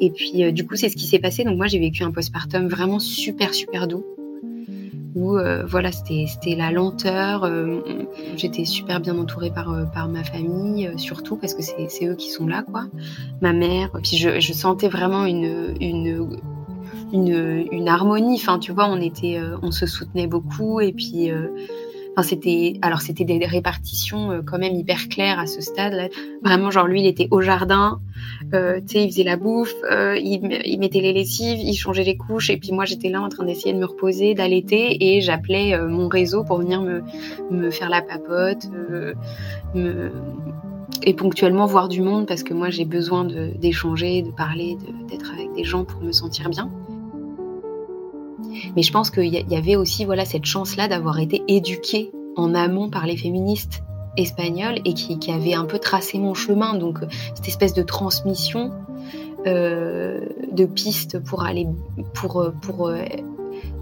et 0.00 0.10
puis 0.10 0.52
du 0.52 0.66
coup 0.66 0.76
c'est 0.76 0.88
ce 0.88 0.96
qui 0.96 1.06
s'est 1.06 1.18
passé. 1.18 1.44
Donc 1.44 1.56
moi 1.56 1.66
j'ai 1.66 1.78
vécu 1.78 2.04
un 2.04 2.10
postpartum 2.10 2.68
vraiment 2.68 2.98
super 2.98 3.52
super 3.54 3.86
doux 3.86 4.04
où 5.14 5.36
voilà 5.66 5.92
c'était 5.92 6.26
c'était 6.26 6.56
la 6.56 6.70
lenteur. 6.70 7.50
J'étais 8.36 8.64
super 8.64 9.00
bien 9.00 9.18
entourée 9.18 9.50
par 9.50 9.90
par 9.92 10.08
ma 10.08 10.24
famille 10.24 10.90
surtout 10.96 11.36
parce 11.36 11.54
que 11.54 11.62
c'est 11.62 12.06
eux 12.06 12.14
qui 12.14 12.30
sont 12.30 12.46
là 12.46 12.62
quoi, 12.62 12.86
ma 13.42 13.52
mère. 13.52 13.90
Puis 14.02 14.16
je, 14.16 14.40
je 14.40 14.52
sentais 14.52 14.88
vraiment 14.88 15.26
une 15.26 15.74
une 15.80 16.38
une, 17.12 17.66
une 17.70 17.88
harmonie. 17.88 18.36
Enfin, 18.36 18.58
tu 18.58 18.72
vois, 18.72 18.88
on 18.88 19.00
était, 19.00 19.38
euh, 19.38 19.56
on 19.62 19.70
se 19.70 19.86
soutenait 19.86 20.26
beaucoup 20.26 20.80
et 20.80 20.92
puis. 20.92 21.30
Euh, 21.30 21.48
enfin, 22.12 22.22
c'était, 22.22 22.78
alors 22.82 23.00
c'était 23.00 23.24
des 23.24 23.44
répartitions 23.44 24.32
euh, 24.32 24.40
quand 24.44 24.58
même 24.58 24.74
hyper 24.74 25.08
claires 25.08 25.38
à 25.38 25.46
ce 25.46 25.60
stade. 25.60 26.10
Vraiment, 26.42 26.70
genre 26.70 26.86
lui, 26.86 27.00
il 27.00 27.06
était 27.06 27.28
au 27.30 27.40
jardin, 27.40 28.00
euh, 28.54 28.80
tu 28.80 28.94
sais, 28.94 29.04
il 29.04 29.10
faisait 29.10 29.24
la 29.24 29.36
bouffe, 29.36 29.74
il, 29.90 30.60
il, 30.64 30.78
mettait 30.78 31.00
les 31.00 31.12
lessives, 31.12 31.58
il 31.58 31.74
changeait 31.74 32.04
les 32.04 32.16
couches, 32.16 32.50
et 32.50 32.56
puis 32.56 32.72
moi, 32.72 32.84
j'étais 32.84 33.08
là 33.08 33.22
en 33.22 33.28
train 33.28 33.44
d'essayer 33.44 33.72
de 33.72 33.78
me 33.78 33.86
reposer, 33.86 34.34
d'allaiter, 34.34 35.16
et 35.16 35.20
j'appelais 35.20 35.78
mon 35.78 36.08
réseau 36.08 36.44
pour 36.44 36.58
venir 36.58 36.82
me, 36.82 37.02
me 37.50 37.70
faire 37.70 37.90
la 37.90 38.02
papote, 38.02 38.68
me, 39.74 40.10
et 41.02 41.14
ponctuellement 41.14 41.66
voir 41.66 41.88
du 41.88 42.02
monde 42.02 42.26
parce 42.26 42.42
que 42.42 42.54
moi, 42.54 42.70
j'ai 42.70 42.84
besoin 42.84 43.24
d'échanger, 43.24 44.22
de 44.22 44.30
parler, 44.30 44.76
d'être 45.08 45.32
avec 45.32 45.52
des 45.54 45.64
gens 45.64 45.84
pour 45.84 46.02
me 46.02 46.12
sentir 46.12 46.48
bien. 46.48 46.70
Mais 48.76 48.82
je 48.82 48.92
pense 48.92 49.10
qu'il 49.10 49.26
y, 49.26 49.56
avait 49.56 49.76
aussi 49.76 50.04
voilà 50.04 50.24
cette 50.24 50.44
chance-là 50.44 50.88
d'avoir 50.88 51.18
été 51.18 51.42
éduquée 51.48 52.10
en 52.36 52.54
amont 52.54 52.90
par 52.90 53.06
les 53.06 53.16
féministes 53.16 53.82
espagnole 54.16 54.80
et 54.84 54.92
qui, 54.92 55.18
qui, 55.18 55.30
avait 55.30 55.54
un 55.54 55.64
peu 55.64 55.78
tracé 55.78 56.18
mon 56.18 56.34
chemin. 56.34 56.74
Donc 56.74 56.98
cette 57.34 57.48
espèce 57.48 57.74
de 57.74 57.82
transmission 57.82 58.72
euh, 59.46 60.26
de 60.52 60.64
pistes 60.64 61.18
pour 61.20 61.44
aller 61.44 61.66
pour 62.14 62.52
pour 62.60 62.92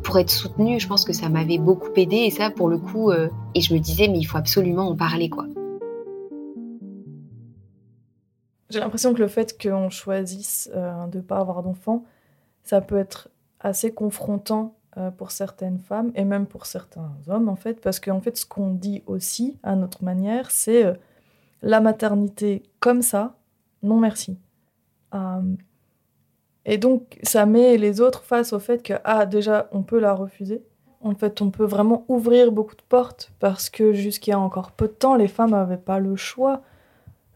pour 0.02 0.18
être 0.18 0.30
soutenue, 0.30 0.80
je 0.80 0.86
pense 0.86 1.04
que 1.04 1.12
ça 1.12 1.28
m'avait 1.28 1.59
beaucoup 1.59 1.90
aidé 1.96 2.16
et 2.16 2.30
ça 2.30 2.50
pour 2.50 2.68
le 2.68 2.78
coup 2.78 3.11
et 3.12 3.61
je 3.61 3.74
me 3.74 3.78
disais 3.78 4.09
mais 4.09 4.18
il 4.18 4.24
faut 4.24 4.38
absolument 4.38 4.88
en 4.88 4.96
parler 4.96 5.28
quoi. 5.28 5.46
J'ai 8.70 8.80
l'impression 8.80 9.14
que 9.14 9.20
le 9.20 9.28
fait 9.28 9.61
qu'on 9.61 9.88
choisisse 9.88 10.70
de 10.74 11.16
ne 11.16 11.22
pas 11.22 11.38
avoir 11.38 11.62
d'enfant, 11.62 12.04
ça 12.64 12.82
peut 12.82 12.98
être 12.98 13.30
assez 13.61 13.92
confrontant 13.92 14.78
euh, 14.96 15.11
pour 15.11 15.30
certaines 15.30 15.78
femmes 15.78 16.11
et 16.14 16.24
même 16.24 16.46
pour 16.46 16.66
certains 16.66 17.12
hommes 17.28 17.48
en 17.48 17.56
fait 17.56 17.80
parce 17.80 18.00
qu'en 18.00 18.20
fait 18.20 18.36
ce 18.36 18.46
qu'on 18.46 18.70
dit 18.70 19.02
aussi 19.06 19.59
à 19.62 19.76
notre 19.76 20.02
manière 20.02 20.50
c'est 20.50 20.84
euh, 20.84 20.94
la 21.62 21.80
maternité 21.80 22.62
comme 22.80 23.02
ça 23.02 23.36
non 23.82 23.98
merci. 23.98 24.38
Euh, 25.14 25.42
et 26.64 26.78
donc 26.78 27.18
ça 27.22 27.46
met 27.46 27.76
les 27.76 28.00
autres 28.00 28.24
face 28.24 28.52
au 28.52 28.59
fait 28.59 28.82
que 28.82 28.94
ah 29.04 29.26
déjà 29.26 29.68
on 29.72 29.82
peut 29.82 30.00
la 30.00 30.14
refuser. 30.14 30.62
En 31.02 31.14
fait 31.14 31.42
on 31.42 31.50
peut 31.50 31.66
vraiment 31.66 32.04
ouvrir 32.09 32.50
beaucoup 32.50 32.76
de 32.76 32.82
portes 32.88 33.30
parce 33.40 33.68
que 33.70 33.92
jusqu'à 33.92 34.38
encore 34.38 34.72
peu 34.72 34.88
de 34.88 34.92
temps 34.92 35.16
les 35.16 35.28
femmes 35.28 35.50
n'avaient 35.50 35.76
pas 35.76 36.00
le 36.00 36.16
choix. 36.16 36.62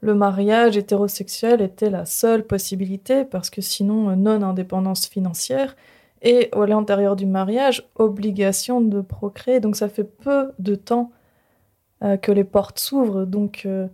Le 0.00 0.14
mariage 0.14 0.76
hétérosexuel 0.76 1.60
était 1.60 1.90
la 1.90 2.06
seule 2.06 2.44
possibilité 2.44 3.24
parce 3.24 3.50
que 3.50 3.60
sinon 3.60 4.16
non 4.16 4.42
indépendance 4.42 5.06
financière 5.06 5.76
et 6.22 6.48
à 6.52 6.66
l'intérieur 6.66 7.16
du 7.16 7.26
mariage, 7.26 7.88
obligation 7.96 8.80
de 8.80 9.00
procréer. 9.00 9.60
Donc 9.60 9.76
ça 9.76 9.88
fait 9.88 10.04
peu 10.04 10.52
de 10.58 10.76
temps 10.76 11.10
euh, 12.04 12.16
que 12.16 12.30
les 12.30 12.44
portes 12.44 12.78
s'ouvrent. 12.78 13.24
Donc 13.24 13.64
euh, 13.66 13.88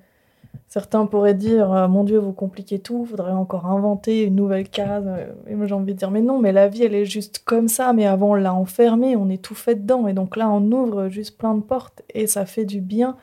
certains 0.69 1.07
pourraient 1.07 1.35
dire 1.35 1.73
euh, 1.73 1.89
Mon 1.89 2.05
Dieu, 2.05 2.19
vous 2.19 2.33
compliquez 2.33 2.79
tout, 2.79 3.07
faudrait 3.07 3.33
encore 3.33 3.67
inventer 3.67 4.25
une 4.25 4.37
nouvelle 4.37 4.69
case. 4.69 5.09
Et 5.47 5.55
moi 5.55 5.67
j'ai 5.67 5.75
envie 5.75 5.95
de 5.95 5.99
dire 5.99 6.11
Mais 6.11 6.21
non, 6.21 6.39
mais 6.39 6.53
la 6.53 6.69
vie 6.69 6.85
elle 6.85 6.95
est 6.95 7.07
juste 7.07 7.43
comme 7.47 7.67
ça. 7.67 7.95
Mais 7.95 8.07
avant 8.07 8.33
on 8.33 8.35
l'a 8.35 8.53
enfermée, 8.53 9.17
on 9.17 9.31
est 9.31 9.43
tout 9.43 9.55
fait 9.55 9.77
dedans. 9.77 10.07
Et 10.07 10.13
donc 10.13 10.37
là 10.37 10.51
on 10.51 10.71
ouvre 10.71 11.09
juste 11.09 11.39
plein 11.39 11.55
de 11.55 11.63
portes 11.63 12.03
et 12.11 12.27
ça 12.27 12.45
fait 12.45 12.67
du 12.67 12.81
bien. 12.83 13.17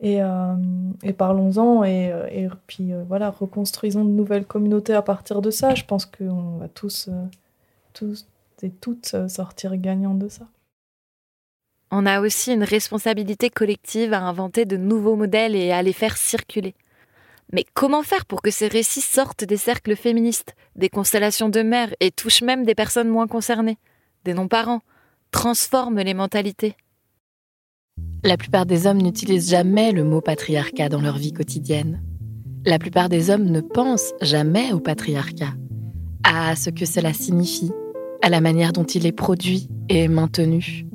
Et, 0.00 0.20
et 1.02 1.12
parlons-en 1.12 1.82
et, 1.82 2.12
et, 2.30 2.46
puis 2.68 2.92
voilà, 3.08 3.30
reconstruisons 3.30 4.04
de 4.04 4.10
nouvelles 4.10 4.46
communautés 4.46 4.94
à 4.94 5.02
partir 5.02 5.42
de 5.42 5.50
ça. 5.50 5.74
Je 5.74 5.84
pense 5.84 6.06
qu'on 6.06 6.58
va 6.58 6.68
tous 6.68 7.10
tous 7.98 8.26
et 8.62 8.70
toutes 8.70 9.12
euh, 9.14 9.28
sortir 9.28 9.76
gagnants 9.76 10.14
de 10.14 10.28
ça. 10.28 10.46
On 11.90 12.06
a 12.06 12.20
aussi 12.20 12.52
une 12.52 12.64
responsabilité 12.64 13.50
collective 13.50 14.12
à 14.12 14.20
inventer 14.20 14.66
de 14.66 14.76
nouveaux 14.76 15.16
modèles 15.16 15.56
et 15.56 15.72
à 15.72 15.82
les 15.82 15.92
faire 15.92 16.16
circuler. 16.16 16.74
Mais 17.52 17.64
comment 17.72 18.02
faire 18.02 18.26
pour 18.26 18.42
que 18.42 18.50
ces 18.50 18.68
récits 18.68 19.00
sortent 19.00 19.44
des 19.44 19.56
cercles 19.56 19.96
féministes, 19.96 20.54
des 20.76 20.90
constellations 20.90 21.48
de 21.48 21.62
mères 21.62 21.94
et 22.00 22.10
touchent 22.10 22.42
même 22.42 22.64
des 22.64 22.74
personnes 22.74 23.08
moins 23.08 23.26
concernées, 23.26 23.78
des 24.24 24.34
non-parents, 24.34 24.82
transforment 25.30 26.00
les 26.00 26.14
mentalités? 26.14 26.76
La 28.22 28.36
plupart 28.36 28.66
des 28.66 28.86
hommes 28.86 29.00
n'utilisent 29.00 29.48
jamais 29.48 29.92
le 29.92 30.04
mot 30.04 30.20
patriarcat 30.20 30.90
dans 30.90 31.00
leur 31.00 31.16
vie 31.16 31.32
quotidienne. 31.32 32.02
La 32.66 32.78
plupart 32.78 33.08
des 33.08 33.30
hommes 33.30 33.46
ne 33.46 33.62
pensent 33.62 34.12
jamais 34.20 34.72
au 34.72 34.80
patriarcat, 34.80 35.54
à 36.22 36.54
ce 36.54 36.68
que 36.68 36.84
cela 36.84 37.14
signifie, 37.14 37.72
à 38.22 38.28
la 38.28 38.40
manière 38.40 38.72
dont 38.72 38.84
il 38.84 39.06
est 39.06 39.12
produit 39.12 39.68
et 39.88 40.08
maintenu. 40.08 40.86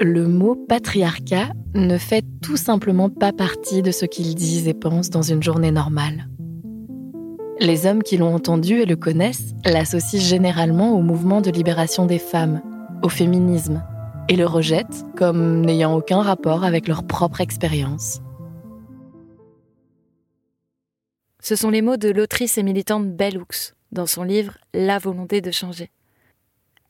Le 0.00 0.26
mot 0.26 0.56
patriarcat 0.56 1.50
ne 1.74 1.98
fait 1.98 2.24
tout 2.42 2.56
simplement 2.56 3.08
pas 3.08 3.32
partie 3.32 3.82
de 3.82 3.90
ce 3.90 4.04
qu'ils 4.04 4.34
disent 4.34 4.68
et 4.68 4.74
pensent 4.74 5.10
dans 5.10 5.22
une 5.22 5.42
journée 5.42 5.70
normale. 5.70 6.28
Les 7.60 7.86
hommes 7.86 8.02
qui 8.02 8.16
l'ont 8.16 8.34
entendu 8.34 8.80
et 8.80 8.86
le 8.86 8.96
connaissent 8.96 9.54
l'associent 9.64 10.20
généralement 10.20 10.98
au 10.98 11.02
mouvement 11.02 11.40
de 11.40 11.50
libération 11.50 12.06
des 12.06 12.18
femmes, 12.18 12.60
au 13.02 13.08
féminisme, 13.08 13.84
et 14.28 14.36
le 14.36 14.46
rejettent 14.46 15.04
comme 15.16 15.60
n'ayant 15.60 15.94
aucun 15.94 16.22
rapport 16.22 16.64
avec 16.64 16.88
leur 16.88 17.06
propre 17.06 17.40
expérience. 17.40 18.20
Ce 21.40 21.56
sont 21.56 21.70
les 21.70 21.82
mots 21.82 21.98
de 21.98 22.08
l'autrice 22.08 22.58
et 22.58 22.62
militante 22.62 23.14
Bell 23.14 23.38
Hooks 23.38 23.73
dans 23.94 24.06
son 24.06 24.24
livre 24.24 24.58
La 24.74 24.98
volonté 24.98 25.40
de 25.40 25.50
changer. 25.50 25.90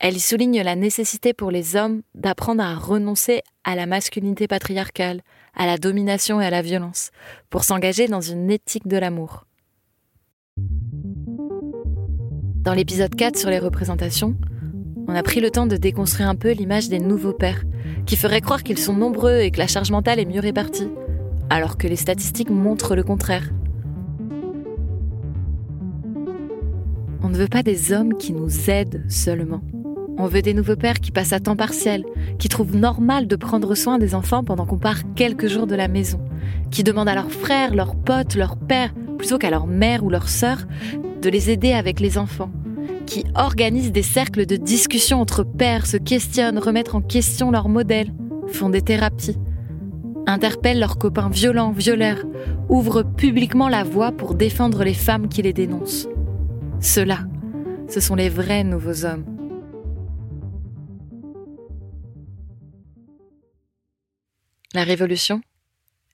Elle 0.01 0.17
y 0.17 0.21
souligne 0.21 0.61
la 0.63 0.75
nécessité 0.75 1.33
pour 1.33 1.51
les 1.51 1.77
hommes 1.77 2.03
d'apprendre 2.15 2.63
à 2.63 2.75
renoncer 2.75 3.43
à 3.63 3.77
la 3.77 3.87
masculinité 3.87 4.49
patriarcale, 4.49 5.21
à 5.55 5.67
la 5.67 5.79
domination 5.79 6.41
et 6.41 6.47
à 6.47 6.51
la 6.51 6.63
violence, 6.63 7.11
pour 7.49 7.63
s'engager 7.63 8.09
dans 8.09 8.21
une 8.21 8.51
éthique 8.51 8.89
de 8.89 8.97
l'amour. 8.97 9.47
Dans 12.65 12.75
l'épisode 12.75 13.15
4 13.15 13.39
sur 13.39 13.51
les 13.51 13.59
représentations, 13.59 14.37
on 15.07 15.15
a 15.15 15.23
pris 15.23 15.41
le 15.41 15.51
temps 15.51 15.67
de 15.67 15.77
déconstruire 15.77 16.29
un 16.29 16.35
peu 16.35 16.53
l'image 16.53 16.89
des 16.89 16.99
nouveaux 16.99 17.35
pères, 17.35 17.63
qui 18.07 18.17
feraient 18.17 18.41
croire 18.41 18.63
qu'ils 18.63 18.79
sont 18.79 18.95
nombreux 18.95 19.41
et 19.41 19.51
que 19.51 19.59
la 19.59 19.67
charge 19.67 19.91
mentale 19.91 20.19
est 20.19 20.25
mieux 20.25 20.41
répartie, 20.41 20.89
alors 21.51 21.77
que 21.77 21.87
les 21.87 21.97
statistiques 21.97 22.51
montrent 22.51 22.97
le 22.97 23.05
contraire. 23.05 23.51
On 27.25 27.31
ne 27.31 27.39
veut 27.39 27.49
pas 27.49 27.63
des 27.63 27.95
hommes 27.95 28.19
qui 28.19 28.35
nous 28.35 28.69
aident 28.69 29.03
seulement. 29.09 29.63
On 30.19 30.27
veut 30.27 30.43
des 30.43 30.53
nouveaux 30.53 30.77
pères 30.77 31.01
qui 31.01 31.11
passent 31.11 31.33
à 31.33 31.41
temps 31.41 31.57
partiel, 31.57 32.05
qui 32.39 32.51
trouvent 32.51 32.77
normal 32.77 33.27
de 33.27 33.35
prendre 33.35 33.75
soin 33.75 33.97
des 33.97 34.15
enfants 34.15 34.45
pendant 34.45 34.67
qu'on 34.67 34.77
part 34.77 35.15
quelques 35.15 35.47
jours 35.47 35.67
de 35.67 35.75
la 35.75 35.89
maison, 35.89 36.21
qui 36.71 36.85
demandent 36.85 37.09
à 37.09 37.15
leurs 37.15 37.33
frères, 37.33 37.75
leurs 37.75 37.97
potes, 37.97 38.35
leurs 38.35 38.59
pères, 38.59 38.93
plutôt 39.17 39.39
qu'à 39.39 39.49
leur 39.49 39.67
mère 39.67 40.05
ou 40.05 40.11
leur 40.11 40.29
sœur, 40.29 40.67
de 41.23 41.31
les 41.31 41.49
aider 41.49 41.73
avec 41.73 41.99
les 41.99 42.19
enfants, 42.19 42.51
qui 43.07 43.25
organisent 43.35 43.91
des 43.91 44.03
cercles 44.03 44.45
de 44.45 44.57
discussion 44.57 45.19
entre 45.19 45.45
pères, 45.45 45.87
se 45.87 45.97
questionnent, 45.97 46.59
remettent 46.59 46.95
en 46.95 47.01
question 47.01 47.51
leurs 47.51 47.71
modèles, 47.71 48.13
font 48.49 48.69
des 48.69 48.83
thérapies, 48.83 49.39
interpellent 50.27 50.79
leurs 50.79 50.99
copains 50.99 51.31
violents, 51.31 51.73
violeurs, 51.73 52.23
ouvrent 52.69 53.03
publiquement 53.03 53.71
la 53.71 53.83
voie 53.83 54.13
pour 54.13 54.35
défendre 54.35 54.85
les 54.85 54.93
femmes 54.93 55.29
qui 55.29 55.41
les 55.41 55.55
dénoncent. 55.55 56.07
Ceux-là, 56.85 57.25
ce 57.89 57.99
sont 57.99 58.15
les 58.15 58.29
vrais 58.29 58.63
nouveaux 58.63 59.07
hommes. 59.07 59.25
La 64.75 64.85
révolution, 64.85 65.41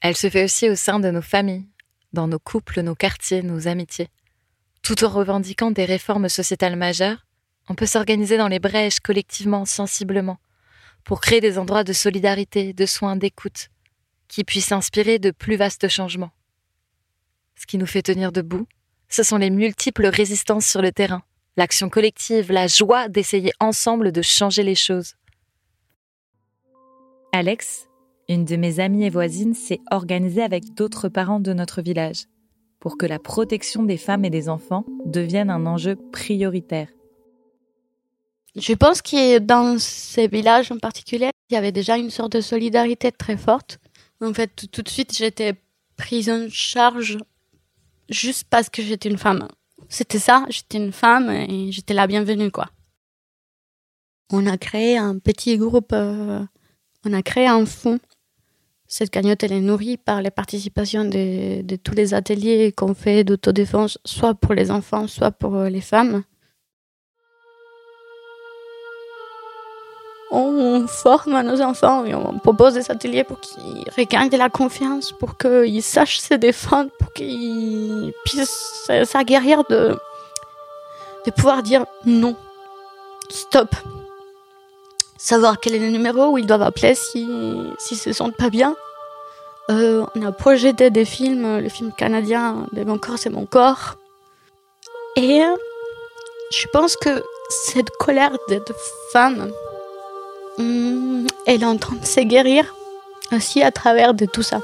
elle 0.01 0.17
se 0.17 0.31
fait 0.31 0.45
aussi 0.45 0.71
au 0.71 0.77
sein 0.77 1.01
de 1.01 1.11
nos 1.11 1.23
familles, 1.23 1.67
dans 2.13 2.29
nos 2.29 2.39
couples, 2.39 2.83
nos 2.83 2.95
quartiers, 2.95 3.43
nos 3.43 3.67
amitiés. 3.67 4.11
Tout 4.83 5.03
en 5.03 5.09
revendiquant 5.09 5.73
des 5.73 5.85
réformes 5.85 6.29
sociétales 6.29 6.77
majeures, 6.77 7.27
on 7.69 7.75
peut 7.75 7.85
s'organiser 7.85 8.39
dans 8.39 8.49
les 8.49 8.61
brèches 8.61 9.01
collectivement, 9.01 9.65
sensiblement, 9.65 10.39
pour 11.03 11.21
créer 11.21 11.41
des 11.41 11.59
endroits 11.59 11.85
de 11.85 11.93
solidarité, 11.93 12.73
de 12.75 12.87
soins, 12.87 13.17
d'écoute, 13.17 13.71
qui 14.29 14.45
puissent 14.45 14.73
inspirer 14.73 15.19
de 15.19 15.33
plus 15.33 15.57
vastes 15.57 15.89
changements. 15.89 16.33
Ce 17.57 17.67
qui 17.67 17.77
nous 17.77 17.87
fait 17.87 18.03
tenir 18.03 18.31
debout, 18.31 18.69
ce 19.11 19.23
sont 19.23 19.37
les 19.37 19.51
multiples 19.51 20.07
résistances 20.07 20.67
sur 20.67 20.81
le 20.81 20.93
terrain, 20.93 21.23
l'action 21.57 21.91
collective, 21.91 22.51
la 22.51 22.69
joie 22.69 23.09
d'essayer 23.09 23.53
ensemble 23.61 24.13
de 24.13 24.23
changer 24.23 24.63
les 24.63 24.77
choses. 24.77 25.15
Alex, 27.33 27.89
une 28.29 28.45
de 28.45 28.57
mes 28.57 28.81
amies 28.81 29.05
et 29.05 29.11
voisines, 29.11 29.55
s'est 29.55 29.81
organisée 29.91 30.43
avec 30.43 30.75
d'autres 30.75 31.09
parents 31.09 31.41
de 31.41 31.53
notre 31.53 31.83
village 31.83 32.25
pour 32.79 32.97
que 32.97 33.07
la 33.07 33.19
protection 33.19 33.83
des 33.83 33.99
femmes 33.99 34.25
et 34.25 34.31
des 34.31 34.49
enfants 34.49 34.87
devienne 35.05 35.51
un 35.51 35.67
enjeu 35.67 35.97
prioritaire. 36.13 36.89
Je 38.57 38.73
pense 38.73 39.03
que 39.03 39.39
dans 39.39 39.79
ces 39.79 40.27
villages 40.27 40.73
en 40.73 40.79
particulier, 40.79 41.31
il 41.51 41.55
y 41.55 41.57
avait 41.57 41.73
déjà 41.73 41.99
une 41.99 42.11
sorte 42.11 42.33
de 42.33 42.41
solidarité 42.41 43.13
très 43.13 43.37
forte. 43.37 43.79
En 44.21 44.33
fait, 44.35 44.51
tout 44.73 44.83
de 44.83 44.89
suite, 44.89 45.17
j'étais 45.17 45.55
prise 45.97 46.31
en 46.31 46.49
charge 46.49 47.19
juste 48.11 48.47
parce 48.51 48.69
que 48.69 48.83
j'étais 48.83 49.09
une 49.09 49.19
femme. 49.19 49.49
C'était 49.89 50.19
ça, 50.19 50.45
j'étais 50.51 50.79
une 50.79 50.93
femme 50.93 51.31
et 51.31 51.73
j'étais 51.73 51.95
la 51.95 52.07
bienvenue, 52.07 52.51
quoi. 52.51 52.67
On 54.33 54.47
a 54.47 54.59
créé 54.59 54.97
un 54.97 55.19
petit 55.19 55.57
groupe, 55.57 55.93
euh, 55.93 56.45
on 57.05 57.13
a 57.13 57.23
créé 57.23 57.47
un 57.47 57.65
fonds. 57.65 57.99
Cette 58.87 59.11
cagnotte, 59.11 59.43
elle 59.45 59.53
est 59.53 59.61
nourrie 59.61 59.97
par 59.97 60.21
les 60.21 60.31
participations 60.31 61.05
de, 61.05 61.63
de 61.63 61.77
tous 61.77 61.95
les 61.95 62.13
ateliers 62.13 62.73
qu'on 62.73 62.95
fait 62.95 63.25
d'autodéfense, 63.25 63.99
soit 64.05 64.35
pour 64.35 64.55
les 64.55 64.71
enfants, 64.71 65.07
soit 65.07 65.31
pour 65.31 65.57
les 65.65 65.81
femmes. 65.81 66.25
On 70.31 70.87
forme 70.87 71.41
nos 71.43 71.61
enfants 71.61 72.05
et 72.05 72.15
on 72.15 72.39
propose 72.39 72.75
des 72.75 72.91
ateliers 72.91 73.25
pour 73.25 73.41
qu'ils 73.41 73.85
regagnent 73.97 74.29
de 74.29 74.37
la 74.37 74.49
confiance, 74.49 75.13
pour 75.13 75.37
qu'ils 75.37 75.83
sachent 75.83 76.21
se 76.21 76.35
défendre, 76.35 76.91
pour 76.99 77.13
qu'ils 77.13 78.13
puissent 78.25 78.91
s'aguerrir 79.05 79.65
de, 79.69 79.97
de 81.27 81.31
pouvoir 81.33 81.63
dire 81.63 81.85
non, 82.05 82.37
stop. 83.29 83.75
Savoir 85.19 85.61
quel 85.61 85.75
est 85.75 85.81
le 85.81 85.91
numéro 85.91 86.29
où 86.29 86.39
ils 86.39 86.47
doivent 86.47 86.63
appeler 86.63 86.95
si, 86.95 87.29
s'ils 87.79 87.99
se 87.99 88.13
sentent 88.13 88.37
pas 88.37 88.51
bien. 88.51 88.75
Euh, 89.71 90.05
on 90.15 90.23
a 90.23 90.33
projeté 90.33 90.91
des 90.91 91.05
films, 91.05 91.59
le 91.59 91.69
film 91.69 91.93
canadien 91.93 92.67
de 92.73 92.85
Mon 92.85 92.99
corps, 92.99 93.19
c'est 93.19 93.31
mon 93.31 93.47
corps. 93.47 93.97
Et 95.17 95.43
je 96.51 96.67
pense 96.73 96.97
que 96.97 97.23
cette 97.51 97.91
colère 97.91 98.33
de 98.49 98.63
femme, 99.13 99.53
hum, 100.59 101.27
elle 101.47 101.63
est 101.63 101.67
en 101.67 101.77
train 101.77 101.97
de 101.97 102.07
se 102.07 102.21
guérir 102.21 102.75
aussi 103.33 103.63
à 103.63 103.71
travers 103.71 104.15
de 104.15 104.27
tout 104.27 104.43
ça. 104.43 104.61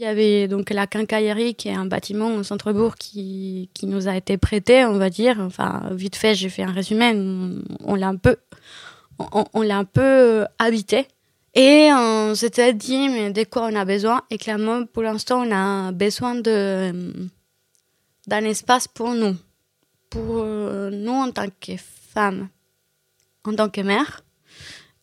Il 0.00 0.04
y 0.04 0.06
avait 0.06 0.48
donc 0.48 0.70
la 0.70 0.86
quincaillerie, 0.86 1.54
qui 1.54 1.68
est 1.68 1.74
un 1.74 1.84
bâtiment 1.84 2.34
au 2.34 2.42
centre-bourg 2.42 2.94
qui, 2.94 3.68
qui 3.74 3.84
nous 3.84 4.08
a 4.08 4.16
été 4.16 4.38
prêté, 4.38 4.86
on 4.86 4.96
va 4.96 5.10
dire. 5.10 5.36
Enfin, 5.40 5.82
vite 5.90 6.16
fait, 6.16 6.34
j'ai 6.34 6.48
fait 6.48 6.62
un 6.62 6.72
résumé. 6.72 7.12
On, 7.84 7.94
l'a 7.96 8.08
un 8.08 8.16
peu, 8.16 8.36
on, 9.18 9.60
l'a 9.60 9.76
un 9.76 9.84
peu 9.84 10.46
habité. 10.58 11.06
Et 11.54 11.90
on 11.92 12.34
s'était 12.34 12.72
dit, 12.72 13.10
mais 13.10 13.30
de 13.30 13.44
quoi 13.44 13.68
on 13.70 13.76
a 13.76 13.84
besoin? 13.84 14.22
Et 14.30 14.38
clairement, 14.38 14.86
pour 14.86 15.02
l'instant, 15.02 15.46
on 15.46 15.52
a 15.52 15.92
besoin 15.92 16.34
de, 16.34 17.12
d'un 18.26 18.44
espace 18.44 18.88
pour 18.88 19.14
nous. 19.14 19.36
Pour 20.10 20.44
nous 20.44 21.12
en 21.12 21.30
tant 21.30 21.46
que 21.60 21.72
femmes, 21.76 22.48
en 23.44 23.54
tant 23.54 23.68
que 23.68 23.80
mère. 23.80 24.24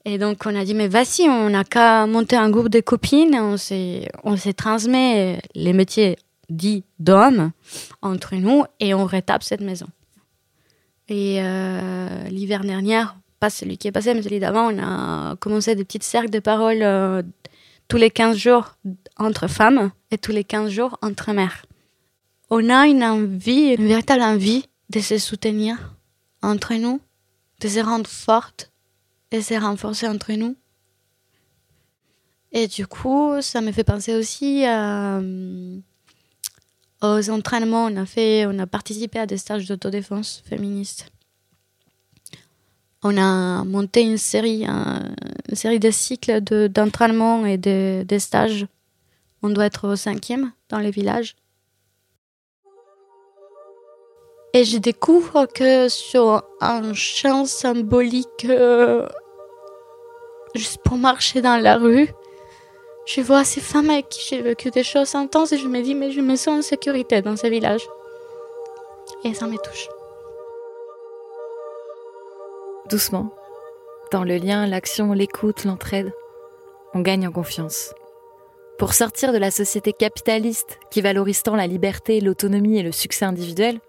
Et 0.03 0.17
donc, 0.17 0.43
on 0.45 0.55
a 0.55 0.63
dit, 0.63 0.73
mais 0.73 0.87
vas-y, 0.87 1.27
on 1.29 1.49
n'a 1.49 1.63
qu'à 1.63 2.05
monter 2.07 2.35
un 2.35 2.49
groupe 2.49 2.69
de 2.69 2.79
copines, 2.79 3.35
on 3.35 3.57
s'est, 3.57 4.09
on 4.23 4.35
transmis 4.35 5.37
les 5.55 5.73
métiers 5.73 6.17
dits 6.49 6.83
d'hommes 6.99 7.51
entre 8.01 8.35
nous 8.35 8.63
et 8.79 8.93
on 8.93 9.05
retape 9.05 9.43
cette 9.43 9.61
maison. 9.61 9.87
Et 11.09 11.37
euh, 11.41 12.23
l'hiver 12.29 12.61
dernier, 12.61 13.03
pas 13.39 13.49
celui 13.49 13.77
qui 13.77 13.87
est 13.87 13.91
passé, 13.91 14.13
mais 14.13 14.21
celui 14.21 14.39
d'avant, 14.39 14.73
on 14.73 14.79
a 14.79 15.35
commencé 15.37 15.75
des 15.75 15.85
petites 15.85 16.03
cercles 16.03 16.29
de 16.29 16.39
parole 16.39 16.79
euh, 16.81 17.21
tous 17.87 17.97
les 17.97 18.09
15 18.09 18.37
jours 18.37 18.75
entre 19.17 19.47
femmes 19.47 19.91
et 20.11 20.17
tous 20.17 20.31
les 20.31 20.43
15 20.43 20.69
jours 20.69 20.97
entre 21.01 21.31
mères. 21.31 21.65
On 22.49 22.69
a 22.69 22.87
une 22.87 23.03
envie, 23.03 23.75
une 23.77 23.87
véritable 23.87 24.21
envie 24.21 24.65
de 24.89 25.01
se 25.01 25.17
soutenir 25.17 25.95
entre 26.41 26.75
nous, 26.75 27.01
de 27.59 27.67
se 27.67 27.79
rendre 27.79 28.09
fortes 28.09 28.71
et 29.31 29.41
s'est 29.41 29.57
renforcé 29.57 30.07
entre 30.07 30.31
nous. 30.33 30.55
Et 32.53 32.67
du 32.67 32.87
coup, 32.87 33.41
ça 33.41 33.59
me 33.59 33.73
fait 33.73 33.83
penser 33.83 34.15
aussi 34.15 34.65
euh, 34.65 35.77
aux 37.01 37.29
entraînements. 37.29 37.85
On 37.85 37.97
a, 37.97 38.05
fait, 38.05 38.45
on 38.45 38.57
a 38.59 38.65
participé 38.65 39.19
à 39.19 39.25
des 39.25 39.37
stages 39.37 39.67
d'autodéfense 39.67 40.41
féministe. 40.45 41.11
On 43.03 43.17
a 43.17 43.65
monté 43.65 44.01
une 44.01 44.17
série, 44.17 44.65
une 44.65 45.55
série 45.55 45.79
de 45.79 45.91
cycles 45.91 46.41
d'entraînement 46.69 47.45
et 47.45 47.57
de, 47.57 48.05
de 48.07 48.17
stages. 48.17 48.65
On 49.43 49.49
doit 49.49 49.65
être 49.65 49.89
au 49.89 49.95
cinquième 49.97 50.53
dans 50.69 50.79
les 50.79 50.91
villages. 50.91 51.35
Et 54.57 54.63
je 54.63 54.79
découvre 54.79 55.45
que 55.45 55.87
sur 55.87 56.41
un 56.61 56.91
champ 56.95 57.45
symbolique, 57.45 58.47
euh, 58.49 59.07
juste 60.55 60.79
pour 60.83 60.97
marcher 60.97 61.43
dans 61.43 61.57
la 61.57 61.77
rue, 61.77 62.09
je 63.05 63.21
vois 63.21 63.43
ces 63.43 63.61
femmes 63.61 63.91
avec 63.91 64.09
qui 64.09 64.27
j'ai 64.27 64.41
vécu 64.41 64.71
des 64.71 64.81
choses 64.81 65.13
intenses 65.13 65.51
et 65.51 65.59
je 65.59 65.67
me 65.67 65.83
dis, 65.83 65.93
mais 65.93 66.09
je 66.09 66.21
me 66.21 66.35
sens 66.35 66.47
en 66.47 66.61
sécurité 66.63 67.21
dans 67.21 67.37
ce 67.37 67.45
village. 67.45 67.87
Et 69.23 69.35
ça 69.35 69.45
me 69.45 69.57
touche. 69.57 69.89
Doucement, 72.89 73.29
dans 74.11 74.23
le 74.23 74.37
lien, 74.37 74.65
l'action, 74.65 75.13
l'écoute, 75.13 75.65
l'entraide, 75.65 76.11
on 76.95 77.01
gagne 77.01 77.27
en 77.27 77.31
confiance. 77.31 77.93
Pour 78.79 78.95
sortir 78.95 79.33
de 79.33 79.37
la 79.37 79.51
société 79.51 79.93
capitaliste 79.93 80.79
qui 80.89 81.01
valorise 81.01 81.43
tant 81.43 81.55
la 81.55 81.67
liberté, 81.67 82.21
l'autonomie 82.21 82.79
et 82.79 82.83
le 82.83 82.91
succès 82.91 83.25
individuel, 83.25 83.81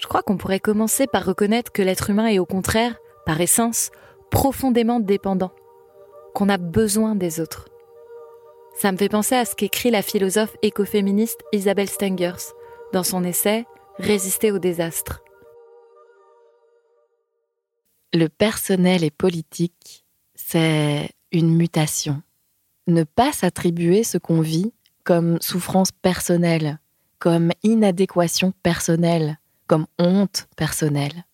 je 0.00 0.06
crois 0.06 0.22
qu'on 0.22 0.36
pourrait 0.36 0.60
commencer 0.60 1.06
par 1.06 1.24
reconnaître 1.24 1.72
que 1.72 1.82
l'être 1.82 2.10
humain 2.10 2.26
est 2.26 2.38
au 2.38 2.46
contraire, 2.46 2.96
par 3.26 3.40
essence, 3.40 3.90
profondément 4.30 5.00
dépendant, 5.00 5.52
qu'on 6.34 6.48
a 6.48 6.56
besoin 6.56 7.14
des 7.14 7.40
autres. 7.40 7.68
Ça 8.76 8.92
me 8.92 8.96
fait 8.96 9.08
penser 9.08 9.34
à 9.34 9.44
ce 9.44 9.56
qu'écrit 9.56 9.90
la 9.90 10.02
philosophe 10.02 10.56
écoféministe 10.62 11.40
Isabelle 11.52 11.88
Stengers 11.88 12.52
dans 12.92 13.02
son 13.02 13.24
essai 13.24 13.66
Résister 13.98 14.52
au 14.52 14.60
désastre. 14.60 15.24
Le 18.14 18.28
personnel 18.28 19.02
et 19.02 19.10
politique, 19.10 20.04
c'est 20.36 21.10
une 21.32 21.56
mutation. 21.56 22.22
Ne 22.86 23.02
pas 23.02 23.32
s'attribuer 23.32 24.04
ce 24.04 24.18
qu'on 24.18 24.40
vit 24.40 24.72
comme 25.02 25.40
souffrance 25.40 25.90
personnelle, 25.90 26.78
comme 27.18 27.50
inadéquation 27.64 28.52
personnelle, 28.62 29.40
comme 29.68 29.86
honte 29.98 30.48
personnelle. 30.56 31.24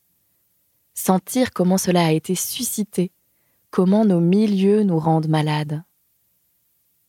Sentir 0.92 1.52
comment 1.52 1.78
cela 1.78 2.04
a 2.04 2.12
été 2.12 2.34
suscité, 2.34 3.10
comment 3.70 4.04
nos 4.04 4.20
milieux 4.20 4.82
nous 4.82 4.98
rendent 4.98 5.28
malades. 5.28 5.82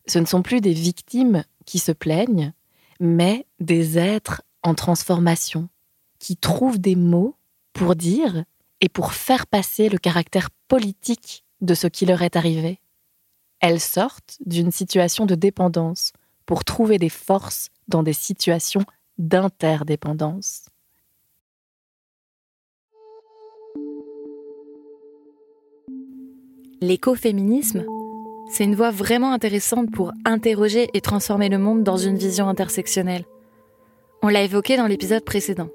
Ce 0.08 0.20
ne 0.20 0.26
sont 0.26 0.42
plus 0.42 0.62
des 0.62 0.74
victimes 0.74 1.44
qui 1.66 1.80
se 1.80 1.92
plaignent, 1.92 2.54
mais 3.00 3.46
des 3.60 3.98
êtres 3.98 4.44
en 4.64 4.74
transformation, 4.74 5.68
qui 6.20 6.38
trouvent 6.38 6.80
des 6.80 6.96
mots 6.96 7.36
pour 7.74 7.96
dire 7.96 8.46
et 8.82 8.90
pour 8.90 9.14
faire 9.14 9.48
passer 9.48 9.90
le 9.90 9.98
caractère 9.98 10.50
politique 10.68 11.44
de 11.62 11.74
ce 11.74 11.88
qui 11.88 12.06
leur 12.06 12.22
est 12.22 12.36
arrivé. 12.36 12.80
Elles 13.60 13.80
sortent 13.80 14.38
d'une 14.46 14.72
situation 14.72 15.26
de 15.26 15.36
dépendance 15.36 16.14
pour 16.46 16.64
trouver 16.64 17.00
des 17.00 17.10
forces 17.10 17.70
dans 17.88 18.04
des 18.04 18.14
situations 18.14 18.86
d'interdépendance. 19.18 20.66
L'écoféminisme, 26.88 27.84
c'est 28.48 28.64
une 28.64 28.76
voie 28.76 28.92
vraiment 28.92 29.32
intéressante 29.32 29.90
pour 29.92 30.12
interroger 30.24 30.88
et 30.94 31.02
transformer 31.02 31.50
le 31.50 31.58
monde 31.58 31.82
dans 31.82 31.98
une 31.98 32.16
vision 32.16 32.48
intersectionnelle. 32.48 33.26
On 34.22 34.28
l'a 34.28 34.44
évoqué 34.44 34.78
dans 34.78 34.86
l'épisode 34.86 35.26
précédent. 35.26 35.70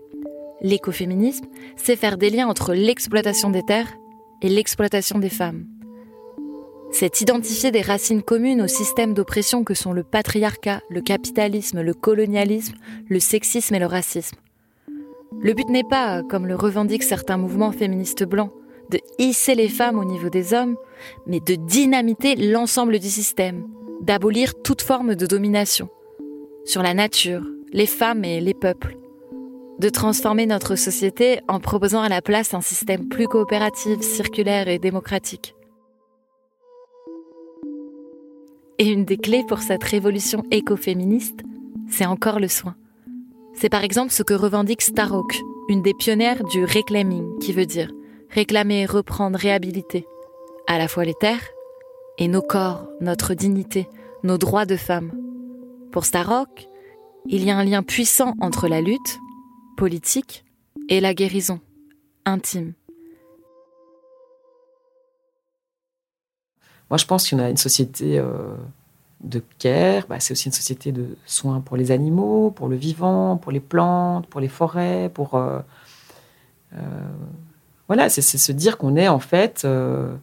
L'écoféminisme, 0.61 1.47
c'est 1.75 1.97
faire 1.97 2.17
des 2.17 2.31
liens 2.31 2.47
entre 2.47 2.75
l'exploitation 2.75 3.51
des 3.51 3.65
terres 3.65 3.93
et 4.41 4.49
l'exploitation 4.49 5.19
des 5.19 5.31
femmes. 5.31 5.67
C'est 6.93 7.21
identifier 7.21 7.73
des 7.73 7.83
racines 7.83 8.23
communes 8.23 8.63
aux 8.63 8.69
systèmes 8.69 9.13
d'oppression 9.13 9.65
que 9.65 9.75
sont 9.75 9.93
le 9.93 10.05
patriarcat, 10.05 10.81
le 10.91 11.01
capitalisme, 11.01 11.81
le 11.81 11.93
colonialisme, 11.93 12.77
le 13.09 13.19
sexisme 13.19 13.75
et 13.75 13.81
le 13.81 13.87
racisme. 13.87 14.37
Le 15.41 15.55
but 15.55 15.69
n'est 15.71 15.83
pas, 15.83 16.23
comme 16.23 16.47
le 16.47 16.55
revendiquent 16.55 17.03
certains 17.03 17.37
mouvements 17.37 17.73
féministes 17.73 18.23
blancs, 18.23 18.53
de 18.91 19.01
hisser 19.19 19.55
les 19.55 19.69
femmes 19.69 19.99
au 19.99 20.05
niveau 20.05 20.29
des 20.29 20.53
hommes, 20.53 20.77
mais 21.27 21.41
de 21.41 21.55
dynamiter 21.55 22.37
l'ensemble 22.37 22.99
du 22.99 23.09
système, 23.09 23.67
d'abolir 24.01 24.61
toute 24.63 24.83
forme 24.83 25.15
de 25.15 25.27
domination 25.27 25.89
sur 26.65 26.83
la 26.83 26.95
nature, 26.95 27.47
les 27.73 27.87
femmes 27.87 28.25
et 28.25 28.41
les 28.41 28.55
peuples, 28.55 28.97
de 29.79 29.89
transformer 29.89 30.47
notre 30.47 30.77
société 30.77 31.41
en 31.49 31.61
proposant 31.61 32.03
à 32.03 32.09
la 32.09 32.21
place 32.21 32.53
un 32.53 32.61
système 32.61 33.09
plus 33.09 33.29
coopératif, 33.29 34.01
circulaire 34.01 34.69
et 34.69 34.79
démocratique. 34.79 35.55
Et 38.79 38.89
une 38.89 39.05
des 39.05 39.17
clés 39.17 39.45
pour 39.47 39.61
cette 39.61 39.85
révolution 39.85 40.43
écoféministe, 40.51 41.41
c'est 41.89 42.07
encore 42.07 42.41
le 42.41 42.49
soin. 42.49 42.77
C'est 43.55 43.69
par 43.69 43.85
exemple 43.85 44.11
ce 44.11 44.23
que 44.23 44.35
revendique 44.35 44.83
Starhawk, 44.83 45.39
une 45.69 45.83
des 45.83 45.95
pionnières 45.95 46.43
du 46.45 46.65
reclaiming, 46.65 47.39
qui 47.41 47.53
veut 47.53 47.67
dire 47.67 47.91
réclamer, 48.31 48.87
reprendre, 48.87 49.39
réhabiliter 49.39 50.07
à 50.67 50.79
la 50.79 50.89
fois 50.89 51.05
les 51.05 51.15
terres 51.15 51.49
et 52.19 52.29
nos 52.29 52.43
corps, 52.43 52.89
notre 53.01 53.35
dignité, 53.35 53.89
nos 54.23 54.39
droits 54.39 54.67
de 54.67 54.77
femmes. 54.77 55.13
Pour 55.91 56.05
Starrock, 56.05 56.69
il 57.27 57.45
y 57.45 57.51
a 57.51 57.57
un 57.57 57.65
lien 57.65 57.83
puissant 57.83 58.35
entre 58.41 58.69
la 58.69 58.81
lutte 58.81 59.19
politique 59.77 60.45
et 60.89 61.01
la 61.01 61.15
guérison 61.15 61.61
intime. 62.25 62.75
Moi, 66.91 66.99
je 66.99 67.07
pense 67.07 67.29
qu'on 67.29 67.39
a 67.39 67.49
une 67.49 67.57
société 67.57 68.19
euh, 68.19 68.57
de 69.21 69.43
care, 69.59 70.07
bah, 70.09 70.19
c'est 70.19 70.33
aussi 70.33 70.47
une 70.47 70.53
société 70.53 70.93
de 70.93 71.17
soins 71.25 71.61
pour 71.61 71.77
les 71.77 71.93
animaux, 71.93 72.51
pour 72.51 72.69
le 72.69 72.77
vivant, 72.77 73.37
pour 73.37 73.53
les 73.53 73.61
plantes, 73.61 74.27
pour 74.27 74.41
les 74.41 74.49
forêts, 74.49 75.11
pour 75.13 75.35
euh, 75.35 75.61
euh, 76.75 76.79
voilà, 77.91 78.09
c'est 78.09 78.23
se 78.23 78.53
dire 78.53 78.79
qu'on 78.79 78.95
est 78.95 79.09
en 79.09 79.19
fait, 79.19 79.63
euh, 79.65 80.15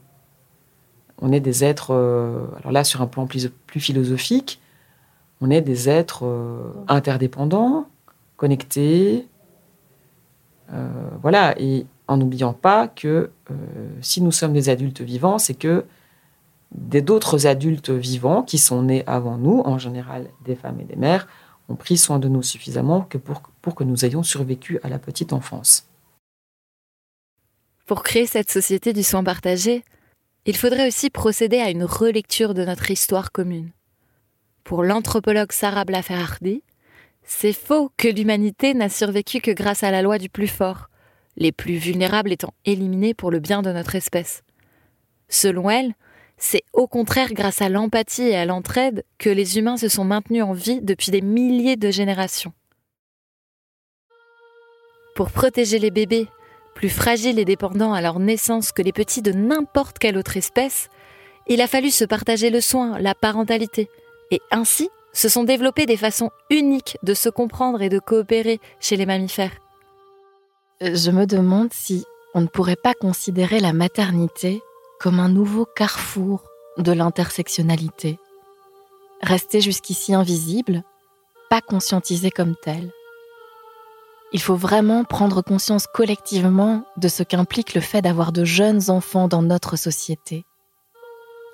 on 1.21 1.33
est 1.33 1.41
des 1.41 1.65
êtres, 1.65 1.93
euh, 1.93 2.45
alors 2.61 2.71
là 2.71 2.85
sur 2.85 3.01
un 3.01 3.07
plan 3.07 3.27
plus, 3.27 3.51
philosophique, 3.75 4.61
on 5.41 5.49
est 5.49 5.59
des 5.59 5.89
êtres 5.89 6.25
euh, 6.25 6.71
interdépendants, 6.87 7.89
connectés, 8.37 9.27
voilà, 11.21 11.59
et 11.59 11.85
en 12.07 12.15
n'oubliant 12.15 12.53
pas 12.53 12.87
que 12.87 13.31
si 13.99 14.21
nous 14.21 14.31
sommes 14.31 14.53
des 14.53 14.69
adultes 14.69 15.01
vivants, 15.01 15.37
c'est 15.37 15.53
que 15.53 15.83
d'autres 16.71 17.47
adultes 17.47 17.89
vivants 17.89 18.43
qui 18.43 18.57
sont 18.57 18.83
nés 18.83 19.03
avant 19.07 19.37
nous, 19.37 19.61
en 19.65 19.77
général 19.77 20.27
des 20.45 20.55
femmes 20.55 20.79
et 20.79 20.85
des 20.85 20.95
mères, 20.95 21.27
ont 21.67 21.75
pris 21.75 21.97
soin 21.97 22.17
de 22.19 22.29
nous 22.29 22.43
suffisamment 22.43 23.07
pour 23.61 23.75
que 23.75 23.83
nous 23.83 24.05
ayons 24.05 24.23
survécu 24.23 24.79
à 24.83 24.89
la 24.89 24.99
petite 24.99 25.33
enfance. 25.33 25.87
Pour 27.87 28.03
créer 28.03 28.25
cette 28.25 28.51
société 28.51 28.91
du 28.91 29.01
soin 29.01 29.23
partagé, 29.23 29.81
il 30.45 30.57
faudrait 30.57 30.89
aussi 30.89 31.09
procéder 31.09 31.59
à 31.59 31.69
une 31.69 31.85
relecture 31.85 32.53
de 32.53 32.65
notre 32.65 32.91
histoire 32.91 33.31
commune. 33.31 33.71
Pour 34.65 34.83
l'anthropologue 34.83 35.53
Sarah 35.53 35.85
Blafer-Hardy, 35.85 36.63
c'est 37.23 37.53
faux 37.53 37.89
que 37.95 38.09
l'humanité 38.09 38.73
n'a 38.73 38.89
survécu 38.89 39.39
que 39.39 39.51
grâce 39.51 39.83
à 39.83 39.91
la 39.91 40.01
loi 40.01 40.17
du 40.17 40.27
plus 40.27 40.49
fort, 40.49 40.89
les 41.37 41.53
plus 41.53 41.77
vulnérables 41.77 42.33
étant 42.33 42.53
éliminés 42.65 43.13
pour 43.13 43.31
le 43.31 43.39
bien 43.39 43.61
de 43.61 43.71
notre 43.71 43.95
espèce. 43.95 44.43
Selon 45.29 45.69
elle, 45.69 45.93
c'est 46.37 46.63
au 46.73 46.87
contraire 46.87 47.31
grâce 47.31 47.61
à 47.61 47.69
l'empathie 47.69 48.23
et 48.23 48.35
à 48.35 48.43
l'entraide 48.43 49.05
que 49.17 49.29
les 49.29 49.57
humains 49.57 49.77
se 49.77 49.87
sont 49.87 50.03
maintenus 50.03 50.43
en 50.43 50.51
vie 50.51 50.81
depuis 50.81 51.11
des 51.11 51.21
milliers 51.21 51.77
de 51.77 51.89
générations. 51.89 52.51
Pour 55.15 55.31
protéger 55.31 55.79
les 55.79 55.89
bébés, 55.89 56.27
plus 56.77 56.89
fragiles 56.89 57.39
et 57.39 57.45
dépendants 57.45 57.91
à 57.91 58.01
leur 58.01 58.19
naissance 58.19 58.71
que 58.71 58.83
les 58.83 58.93
petits 58.93 59.23
de 59.23 59.31
n'importe 59.31 59.97
quelle 59.97 60.15
autre 60.15 60.37
espèce, 60.37 60.89
il 61.47 61.59
a 61.59 61.67
fallu 61.67 61.89
se 61.89 62.05
partager 62.05 62.51
le 62.51 62.61
soin, 62.61 62.99
la 62.99 63.15
parentalité, 63.15 63.89
et 64.29 64.41
ainsi 64.51 64.91
se 65.11 65.27
sont 65.27 65.43
développées 65.43 65.87
des 65.87 65.97
façons 65.97 66.29
uniques 66.51 66.99
de 67.01 67.15
se 67.15 67.29
comprendre 67.29 67.81
et 67.81 67.89
de 67.89 67.97
coopérer 67.97 68.59
chez 68.79 68.95
les 68.95 69.07
mammifères. 69.07 69.57
Je 70.79 71.09
me 71.09 71.25
demande 71.25 71.73
si 71.73 72.05
on 72.35 72.41
ne 72.41 72.47
pourrait 72.47 72.75
pas 72.75 72.93
considérer 72.93 73.59
la 73.59 73.73
maternité 73.73 74.61
comme 74.99 75.19
un 75.19 75.29
nouveau 75.29 75.65
carrefour 75.65 76.43
de 76.77 76.91
l'intersectionnalité. 76.91 78.19
Restée 79.23 79.61
jusqu'ici 79.61 80.13
invisible, 80.13 80.83
pas 81.49 81.61
conscientisée 81.61 82.29
comme 82.29 82.55
telle. 82.55 82.91
Il 84.33 84.41
faut 84.41 84.55
vraiment 84.55 85.05
prendre 85.05 85.41
conscience 85.41 85.87
collectivement 85.87 86.83
de 86.97 87.07
ce 87.07 87.23
qu'implique 87.23 87.73
le 87.73 87.81
fait 87.81 88.01
d'avoir 88.01 88.31
de 88.31 88.43
jeunes 88.43 88.89
enfants 88.89 89.27
dans 89.27 89.41
notre 89.41 89.77
société. 89.77 90.45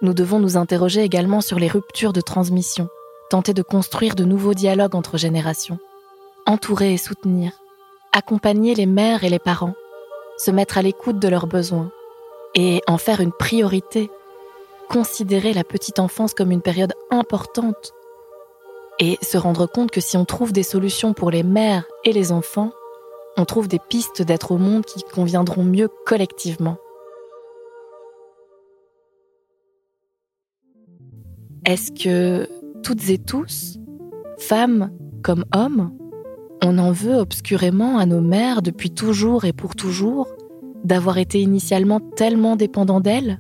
Nous 0.01 0.13
devons 0.13 0.39
nous 0.39 0.57
interroger 0.57 1.01
également 1.01 1.41
sur 1.41 1.59
les 1.59 1.67
ruptures 1.67 2.13
de 2.13 2.21
transmission, 2.21 2.89
tenter 3.29 3.53
de 3.53 3.61
construire 3.61 4.15
de 4.15 4.25
nouveaux 4.25 4.55
dialogues 4.55 4.95
entre 4.95 5.17
générations, 5.17 5.77
entourer 6.47 6.93
et 6.93 6.97
soutenir, 6.97 7.51
accompagner 8.11 8.73
les 8.73 8.87
mères 8.87 9.23
et 9.23 9.29
les 9.29 9.39
parents, 9.39 9.75
se 10.37 10.49
mettre 10.49 10.77
à 10.79 10.81
l'écoute 10.81 11.19
de 11.19 11.27
leurs 11.27 11.47
besoins 11.47 11.91
et 12.55 12.81
en 12.87 12.97
faire 12.97 13.21
une 13.21 13.31
priorité, 13.31 14.09
considérer 14.89 15.53
la 15.53 15.63
petite 15.63 15.99
enfance 15.99 16.33
comme 16.33 16.51
une 16.51 16.61
période 16.61 16.93
importante 17.11 17.93
et 18.99 19.17
se 19.21 19.37
rendre 19.37 19.65
compte 19.65 19.91
que 19.91 20.01
si 20.01 20.17
on 20.17 20.25
trouve 20.25 20.53
des 20.53 20.63
solutions 20.63 21.13
pour 21.13 21.31
les 21.31 21.43
mères 21.43 21.85
et 22.03 22.13
les 22.13 22.31
enfants, 22.31 22.71
on 23.37 23.45
trouve 23.45 23.67
des 23.67 23.79
pistes 23.79 24.21
d'être 24.21 24.51
au 24.51 24.57
monde 24.57 24.85
qui 24.85 25.01
conviendront 25.03 25.63
mieux 25.63 25.89
collectivement. 26.05 26.77
Est-ce 31.65 31.91
que 31.91 32.47
toutes 32.83 33.09
et 33.09 33.17
tous, 33.17 33.79
femmes 34.37 34.91
comme 35.23 35.45
hommes, 35.55 35.97
on 36.61 36.77
en 36.77 36.91
veut 36.91 37.15
obscurément 37.15 37.97
à 37.97 38.05
nos 38.05 38.21
mères 38.21 38.61
depuis 38.61 38.91
toujours 38.91 39.45
et 39.45 39.53
pour 39.53 39.75
toujours 39.75 40.27
d'avoir 40.83 41.17
été 41.17 41.39
initialement 41.41 41.99
tellement 41.99 42.55
dépendants 42.55 42.99
d'elles? 42.99 43.39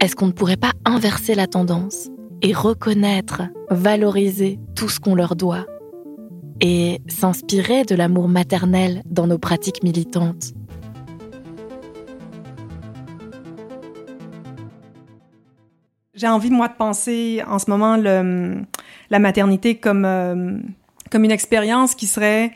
Est-ce 0.00 0.16
qu'on 0.16 0.26
ne 0.26 0.32
pourrait 0.32 0.56
pas 0.56 0.72
inverser 0.84 1.34
la 1.34 1.46
tendance? 1.46 2.08
Et 2.42 2.52
reconnaître, 2.52 3.42
valoriser 3.70 4.58
tout 4.74 4.88
ce 4.88 5.00
qu'on 5.00 5.14
leur 5.14 5.36
doit 5.36 5.66
et 6.60 7.00
s'inspirer 7.08 7.84
de 7.84 7.94
l'amour 7.94 8.28
maternel 8.28 9.02
dans 9.06 9.26
nos 9.26 9.38
pratiques 9.38 9.82
militantes 9.82 10.54
J'ai 16.16 16.28
envie, 16.28 16.50
moi, 16.50 16.68
de 16.68 16.72
penser 16.72 17.42
en 17.46 17.58
ce 17.58 17.70
moment 17.70 17.96
la 17.96 19.18
maternité 19.18 19.74
comme, 19.74 20.06
euh, 20.06 20.58
comme 21.10 21.24
une 21.24 21.30
expérience 21.30 21.94
qui 21.94 22.06
serait 22.06 22.52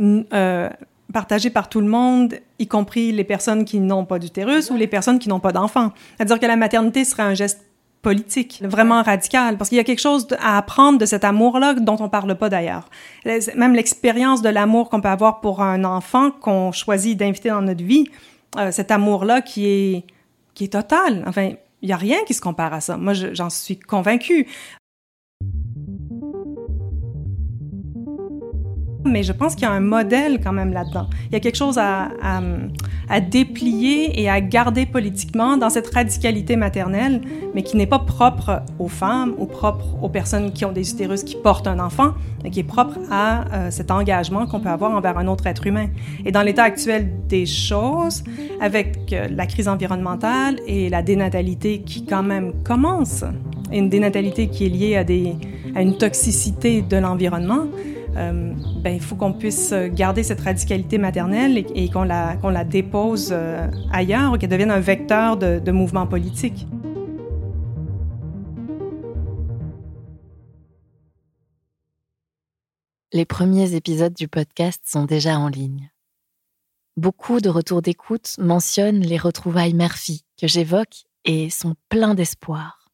euh, 0.00 0.70
partagée 1.12 1.50
par 1.50 1.68
tout 1.68 1.80
le 1.80 1.86
monde, 1.86 2.36
y 2.58 2.66
compris 2.66 3.12
les 3.12 3.24
personnes 3.24 3.66
qui 3.66 3.78
n'ont 3.78 4.06
pas 4.06 4.18
d'utérus 4.18 4.70
ou 4.70 4.76
les 4.76 4.86
personnes 4.86 5.18
qui 5.18 5.28
n'ont 5.28 5.38
pas 5.38 5.52
d'enfants. 5.52 5.92
C'est-à-dire 6.16 6.40
que 6.40 6.46
la 6.46 6.56
maternité 6.56 7.04
serait 7.04 7.22
un 7.24 7.34
geste 7.34 7.63
politique, 8.04 8.62
vraiment 8.62 9.02
radical, 9.02 9.56
parce 9.58 9.70
qu'il 9.70 9.78
y 9.78 9.80
a 9.80 9.84
quelque 9.84 10.06
chose 10.10 10.28
à 10.38 10.58
apprendre 10.58 10.98
de 10.98 11.06
cet 11.06 11.24
amour-là 11.24 11.74
dont 11.74 11.96
on 11.98 12.08
parle 12.08 12.36
pas 12.36 12.48
d'ailleurs. 12.48 12.88
Même 13.56 13.74
l'expérience 13.74 14.42
de 14.42 14.50
l'amour 14.50 14.90
qu'on 14.90 15.00
peut 15.00 15.08
avoir 15.08 15.40
pour 15.40 15.60
un 15.62 15.82
enfant 15.82 16.30
qu'on 16.30 16.70
choisit 16.70 17.18
d'inviter 17.18 17.48
dans 17.48 17.62
notre 17.62 17.82
vie, 17.82 18.06
euh, 18.58 18.70
cet 18.70 18.92
amour-là 18.92 19.42
qui 19.42 19.66
est 19.66 20.04
qui 20.54 20.64
est 20.64 20.74
total. 20.80 21.24
Enfin, 21.26 21.50
il 21.82 21.88
y 21.88 21.92
a 21.92 21.96
rien 21.96 22.18
qui 22.26 22.34
se 22.34 22.40
compare 22.40 22.72
à 22.72 22.80
ça. 22.80 22.96
Moi, 22.96 23.12
j'en 23.12 23.50
suis 23.50 23.78
convaincue. 23.78 24.46
Mais 29.04 29.22
je 29.22 29.32
pense 29.32 29.54
qu'il 29.54 29.64
y 29.64 29.70
a 29.70 29.72
un 29.72 29.80
modèle 29.80 30.40
quand 30.42 30.52
même 30.52 30.72
là-dedans. 30.72 31.08
Il 31.26 31.32
y 31.32 31.36
a 31.36 31.40
quelque 31.40 31.56
chose 31.56 31.78
à, 31.78 32.08
déplier 33.30 34.20
et 34.20 34.28
à 34.28 34.40
garder 34.40 34.86
politiquement 34.86 35.56
dans 35.56 35.70
cette 35.70 35.92
radicalité 35.92 36.56
maternelle, 36.56 37.20
mais 37.54 37.62
qui 37.62 37.76
n'est 37.76 37.86
pas 37.86 37.98
propre 37.98 38.62
aux 38.78 38.88
femmes 38.88 39.34
ou 39.38 39.46
propre 39.46 39.84
aux 40.02 40.08
personnes 40.08 40.52
qui 40.52 40.64
ont 40.64 40.72
des 40.72 40.90
utérus 40.90 41.22
qui 41.22 41.36
portent 41.36 41.66
un 41.66 41.78
enfant, 41.78 42.12
mais 42.42 42.50
qui 42.50 42.60
est 42.60 42.64
propre 42.64 42.98
à 43.10 43.44
euh, 43.52 43.70
cet 43.70 43.90
engagement 43.90 44.46
qu'on 44.46 44.60
peut 44.60 44.68
avoir 44.68 44.92
envers 44.92 45.16
un 45.18 45.26
autre 45.26 45.46
être 45.46 45.66
humain. 45.66 45.88
Et 46.24 46.32
dans 46.32 46.42
l'état 46.42 46.64
actuel 46.64 47.10
des 47.28 47.46
choses, 47.46 48.24
avec 48.60 49.12
euh, 49.12 49.28
la 49.30 49.46
crise 49.46 49.68
environnementale 49.68 50.56
et 50.66 50.88
la 50.88 51.02
dénatalité 51.02 51.82
qui 51.82 52.04
quand 52.04 52.22
même 52.22 52.52
commence, 52.64 53.24
une 53.72 53.88
dénatalité 53.88 54.48
qui 54.48 54.66
est 54.66 54.68
liée 54.68 54.96
à 55.74 55.82
une 55.82 55.96
toxicité 55.96 56.82
de 56.82 56.96
l'environnement, 56.96 57.66
euh, 58.16 58.52
ben, 58.82 58.94
il 58.94 59.00
faut 59.00 59.16
qu'on 59.16 59.32
puisse 59.32 59.72
garder 59.72 60.22
cette 60.22 60.40
radicalité 60.40 60.98
maternelle 60.98 61.64
et, 61.74 61.88
qu'on 61.90 62.04
la, 62.04 62.36
qu'on 62.36 62.50
la 62.50 62.64
dépose 62.64 63.30
euh, 63.32 63.66
ailleurs, 63.92 64.38
qu'elle 64.38 64.50
devienne 64.50 64.70
un 64.70 64.80
vecteur 64.80 65.36
de, 65.36 65.58
de 65.58 65.72
mouvement 65.72 66.06
politique. 66.06 66.66
Les 73.12 73.24
premiers 73.24 73.74
épisodes 73.74 74.14
du 74.14 74.26
podcast 74.26 74.82
sont 74.86 75.04
déjà 75.04 75.38
en 75.38 75.48
ligne. 75.48 75.90
Beaucoup 76.96 77.40
de 77.40 77.48
retours 77.48 77.82
d'écoute 77.82 78.34
mentionnent 78.38 79.00
les 79.00 79.18
retrouvailles 79.18 79.74
mère-fille 79.74 80.22
que 80.40 80.46
j'évoque 80.46 81.04
et 81.24 81.50
sont 81.50 81.74
pleins 81.88 82.14
d'espoir. 82.14 82.90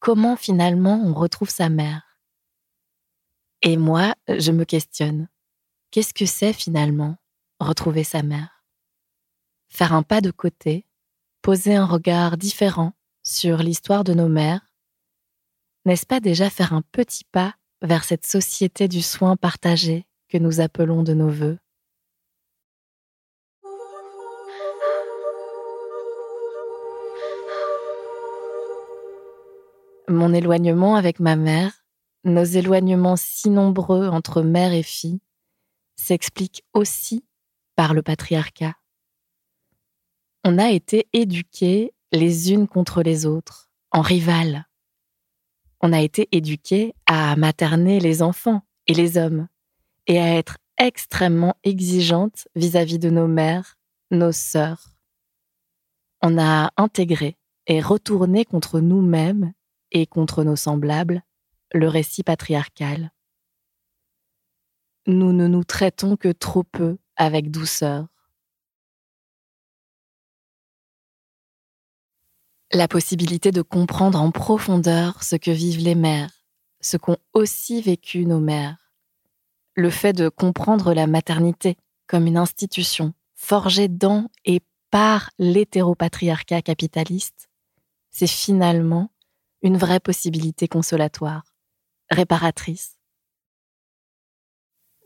Comment 0.00 0.36
finalement 0.36 1.02
on 1.04 1.14
retrouve 1.14 1.50
sa 1.50 1.68
mère? 1.68 2.13
Et 3.64 3.78
moi, 3.78 4.14
je 4.28 4.52
me 4.52 4.64
questionne. 4.64 5.28
Qu'est-ce 5.90 6.12
que 6.12 6.26
c'est 6.26 6.52
finalement 6.52 7.16
retrouver 7.58 8.04
sa 8.04 8.22
mère? 8.22 8.62
Faire 9.68 9.94
un 9.94 10.02
pas 10.02 10.20
de 10.20 10.30
côté, 10.30 10.86
poser 11.40 11.74
un 11.74 11.86
regard 11.86 12.36
différent 12.36 12.92
sur 13.22 13.58
l'histoire 13.58 14.04
de 14.04 14.12
nos 14.12 14.28
mères, 14.28 14.70
n'est-ce 15.86 16.04
pas 16.04 16.20
déjà 16.20 16.50
faire 16.50 16.74
un 16.74 16.82
petit 16.92 17.24
pas 17.24 17.54
vers 17.80 18.04
cette 18.04 18.26
société 18.26 18.86
du 18.86 19.00
soin 19.00 19.36
partagé 19.36 20.06
que 20.28 20.36
nous 20.36 20.60
appelons 20.60 21.02
de 21.02 21.14
nos 21.14 21.30
voeux? 21.30 21.58
Mon 30.06 30.34
éloignement 30.34 30.96
avec 30.96 31.18
ma 31.18 31.34
mère 31.34 31.83
nos 32.24 32.44
éloignements 32.44 33.16
si 33.16 33.50
nombreux 33.50 34.08
entre 34.08 34.42
mère 34.42 34.72
et 34.72 34.82
fille 34.82 35.20
s'expliquent 35.96 36.64
aussi 36.72 37.24
par 37.76 37.94
le 37.94 38.02
patriarcat. 38.02 38.74
On 40.44 40.58
a 40.58 40.70
été 40.70 41.06
éduqués 41.12 41.94
les 42.12 42.52
unes 42.52 42.68
contre 42.68 43.02
les 43.02 43.26
autres, 43.26 43.70
en 43.90 44.00
rivales. 44.00 44.66
On 45.80 45.92
a 45.92 46.00
été 46.00 46.28
éduqués 46.32 46.94
à 47.06 47.36
materner 47.36 48.00
les 48.00 48.22
enfants 48.22 48.62
et 48.86 48.94
les 48.94 49.16
hommes, 49.16 49.48
et 50.06 50.18
à 50.18 50.34
être 50.36 50.58
extrêmement 50.78 51.56
exigeantes 51.64 52.48
vis-à-vis 52.54 52.98
de 52.98 53.10
nos 53.10 53.26
mères, 53.26 53.78
nos 54.10 54.32
sœurs. 54.32 54.96
On 56.22 56.38
a 56.38 56.70
intégré 56.76 57.36
et 57.66 57.80
retourné 57.80 58.44
contre 58.44 58.80
nous-mêmes 58.80 59.52
et 59.92 60.06
contre 60.06 60.44
nos 60.44 60.56
semblables 60.56 61.22
le 61.74 61.88
récit 61.88 62.22
patriarcal. 62.22 63.12
Nous 65.06 65.32
ne 65.32 65.48
nous 65.48 65.64
traitons 65.64 66.16
que 66.16 66.30
trop 66.30 66.62
peu 66.62 66.98
avec 67.16 67.50
douceur. 67.50 68.06
La 72.72 72.88
possibilité 72.88 73.50
de 73.50 73.60
comprendre 73.60 74.20
en 74.20 74.30
profondeur 74.30 75.22
ce 75.22 75.36
que 75.36 75.50
vivent 75.50 75.82
les 75.82 75.94
mères, 75.94 76.46
ce 76.80 76.96
qu'ont 76.96 77.18
aussi 77.32 77.82
vécu 77.82 78.24
nos 78.24 78.40
mères. 78.40 78.92
Le 79.74 79.90
fait 79.90 80.12
de 80.12 80.28
comprendre 80.28 80.94
la 80.94 81.06
maternité 81.06 81.76
comme 82.06 82.26
une 82.26 82.36
institution 82.36 83.14
forgée 83.34 83.88
dans 83.88 84.30
et 84.44 84.60
par 84.90 85.30
l'hétéropatriarcat 85.38 86.62
capitaliste, 86.62 87.48
c'est 88.10 88.28
finalement 88.28 89.10
une 89.62 89.76
vraie 89.76 90.00
possibilité 90.00 90.68
consolatoire 90.68 91.53
réparatrice. 92.14 92.98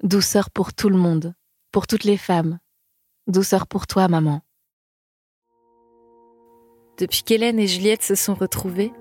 Douceur 0.03 0.51
pour 0.51 0.73
tout 0.73 0.89
le 0.89 0.97
monde, 0.97 1.35
pour 1.73 1.89
toutes 1.89 2.05
les 2.05 2.17
femmes. 2.17 2.61
Douceur 3.27 3.67
pour 3.67 3.87
toi, 3.89 4.07
maman. 4.07 4.43
Depuis 6.99 7.23
qu'Hélène 7.23 7.59
et 7.59 7.67
Juliette 7.67 8.03
se 8.03 8.15
sont 8.15 8.35
retrouvées, 8.35 8.93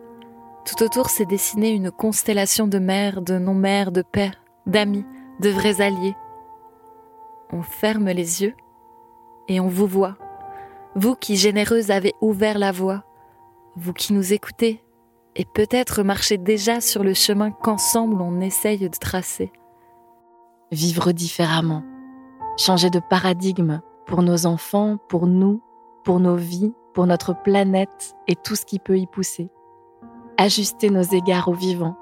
tout 0.65 0.83
autour 0.83 1.09
s'est 1.09 1.25
dessinée 1.25 1.69
une 1.69 1.91
constellation 1.91 2.67
de 2.67 2.79
mères, 2.79 3.21
de 3.21 3.37
non-mères, 3.37 3.91
de 3.91 4.01
pères, 4.01 4.43
d'amis, 4.65 5.05
de 5.39 5.49
vrais 5.49 5.81
alliés. 5.81 6.15
On 7.51 7.61
ferme 7.61 8.09
les 8.09 8.41
yeux 8.43 8.55
et 9.47 9.59
on 9.59 9.67
vous 9.67 9.87
voit. 9.87 10.17
Vous 10.95 11.15
qui, 11.15 11.37
généreuse, 11.37 11.91
avez 11.91 12.13
ouvert 12.21 12.57
la 12.57 12.71
voie. 12.71 13.03
Vous 13.75 13.93
qui 13.93 14.13
nous 14.13 14.33
écoutez 14.33 14.83
et 15.37 15.45
peut-être 15.45 16.01
marchez 16.01 16.39
déjà 16.39 16.81
sur 16.81 17.03
le 17.03 17.13
chemin 17.13 17.51
qu'ensemble 17.51 18.21
on 18.21 18.41
essaye 18.41 18.79
de 18.79 18.87
tracer. 18.87 19.51
Vivre 20.71 21.11
différemment. 21.11 21.83
Changer 22.57 22.89
de 22.89 22.99
paradigme 22.99 23.81
pour 24.07 24.23
nos 24.23 24.47
enfants, 24.47 24.97
pour 25.07 25.27
nous, 25.27 25.61
pour 26.03 26.19
nos 26.19 26.35
vies, 26.35 26.73
pour 26.93 27.05
notre 27.05 27.39
planète 27.43 28.15
et 28.27 28.35
tout 28.35 28.55
ce 28.55 28.65
qui 28.65 28.79
peut 28.79 28.97
y 28.97 29.05
pousser. 29.05 29.49
Ajuster 30.37 30.89
nos 30.89 31.03
égards 31.03 31.49
au 31.49 31.53
vivant, 31.53 31.95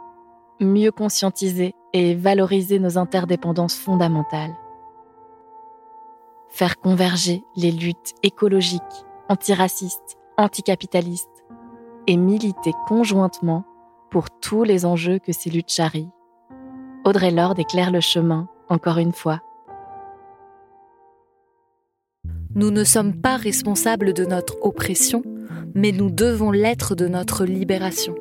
mieux 0.62 0.92
conscientiser 0.92 1.74
et 1.92 2.16
valoriser 2.16 2.80
nos 2.80 2.98
interdépendances 2.98 3.76
fondamentales. 3.76 4.56
Faire 6.48 6.80
converger 6.80 7.44
les 7.58 7.72
luttes 7.72 8.14
écologiques, 8.24 8.82
antiracistes, 9.28 10.18
anticapitalistes 10.38 11.35
et 12.08 12.18
militer 12.18 12.72
conjointement 12.88 13.66
pour 14.12 14.26
tous 14.42 14.64
les 14.64 14.86
enjeux 14.86 15.20
que 15.20 15.32
ces 15.32 15.50
luttes 15.50 15.72
charrient. 15.72 16.10
Audrey 17.04 17.32
Lorde 17.32 17.60
éclaire 17.60 17.92
le 17.92 18.02
chemin, 18.02 18.48
encore 18.70 18.98
une 18.98 19.14
fois, 19.14 19.42
Nous 22.56 22.72
ne 22.72 22.86
sommes 22.86 23.14
pas 23.14 23.36
responsables 23.36 24.14
de 24.14 24.24
notre 24.24 24.56
oppression, 24.62 25.24
mais 25.74 25.92
nous 25.92 26.10
devons 26.10 26.52
l'être 26.52 26.96
de 26.96 27.10
notre 27.10 27.44
libération. 27.44 28.16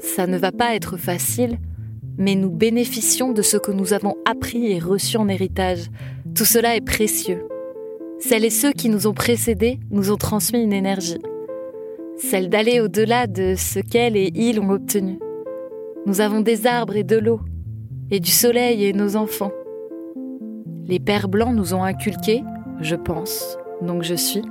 Ça 0.00 0.26
ne 0.26 0.36
va 0.36 0.50
pas 0.50 0.74
être 0.74 0.96
facile, 0.96 1.60
mais 2.18 2.34
nous 2.34 2.50
bénéficions 2.50 3.30
de 3.32 3.42
ce 3.42 3.56
que 3.56 3.70
nous 3.70 3.92
avons 3.92 4.16
appris 4.24 4.72
et 4.72 4.80
reçu 4.80 5.18
en 5.18 5.28
héritage. 5.28 5.88
Tout 6.34 6.44
cela 6.44 6.74
est 6.74 6.84
précieux. 6.84 7.46
Celles 8.18 8.44
et 8.44 8.50
ceux 8.50 8.72
qui 8.72 8.88
nous 8.88 9.06
ont 9.06 9.14
précédés 9.14 9.78
nous 9.92 10.10
ont 10.10 10.16
transmis 10.16 10.64
une 10.64 10.72
énergie, 10.72 11.20
celle 12.16 12.48
d'aller 12.48 12.80
au-delà 12.80 13.26
de 13.26 13.54
ce 13.56 13.78
qu'elles 13.80 14.16
et 14.16 14.32
ils 14.34 14.60
ont 14.60 14.70
obtenu. 14.70 15.18
Nous 16.06 16.20
avons 16.20 16.40
des 16.40 16.66
arbres 16.66 16.96
et 16.96 17.04
de 17.04 17.16
l'eau, 17.16 17.40
et 18.10 18.20
du 18.20 18.30
soleil 18.30 18.84
et 18.84 18.92
nos 18.92 19.16
enfants. 19.16 19.52
Les 20.84 21.00
pères 21.00 21.28
blancs 21.28 21.54
nous 21.54 21.74
ont 21.74 21.82
inculqué, 21.82 22.42
je 22.80 22.94
pense, 22.94 23.58
donc 23.82 24.02
je 24.02 24.14
suis. 24.14 24.42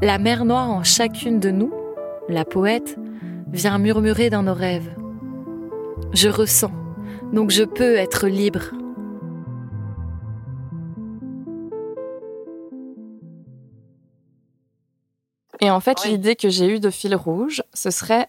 La 0.00 0.18
mer 0.18 0.44
noire 0.44 0.70
en 0.70 0.82
chacune 0.82 1.40
de 1.40 1.50
nous, 1.50 1.72
la 2.28 2.44
poète, 2.44 2.96
vient 3.52 3.78
murmurer 3.78 4.30
dans 4.30 4.42
nos 4.42 4.54
rêves. 4.54 4.94
Je 6.12 6.28
ressens, 6.28 6.72
donc 7.32 7.50
je 7.50 7.64
peux 7.64 7.96
être 7.96 8.28
libre. 8.28 8.70
Et 15.62 15.70
en 15.70 15.80
fait, 15.80 16.04
l'idée 16.04 16.36
que 16.36 16.50
j'ai 16.50 16.66
eue 16.66 16.80
de 16.80 16.90
fil 16.90 17.14
rouge, 17.14 17.62
ce 17.72 17.90
serait, 17.90 18.28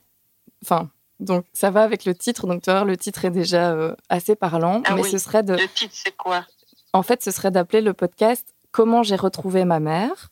enfin, 0.63 0.89
donc 1.19 1.45
ça 1.51 1.71
va 1.71 1.81
avec 1.83 2.05
le 2.05 2.13
titre, 2.13 2.45
donc 2.47 2.61
tu 2.61 2.69
vois, 2.71 2.83
le 2.83 2.95
titre 2.95 3.25
est 3.25 3.31
déjà 3.31 3.71
euh, 3.71 3.95
assez 4.07 4.35
parlant, 4.35 4.81
Ah 4.85 4.95
mais 4.95 5.01
oui. 5.01 5.09
ce 5.11 5.17
serait 5.17 5.41
de, 5.43 5.53
Le 5.53 5.67
titre, 5.73 5.93
c'est 5.95 6.15
quoi? 6.15 6.45
En 6.93 7.01
fait, 7.03 7.23
ce 7.23 7.31
serait 7.31 7.49
d'appeler 7.51 7.81
le 7.81 7.93
podcast 7.93 8.45
Comment 8.71 9.01
j'ai 9.03 9.15
retrouvé 9.15 9.65
ma 9.65 9.79
mère. 9.79 10.29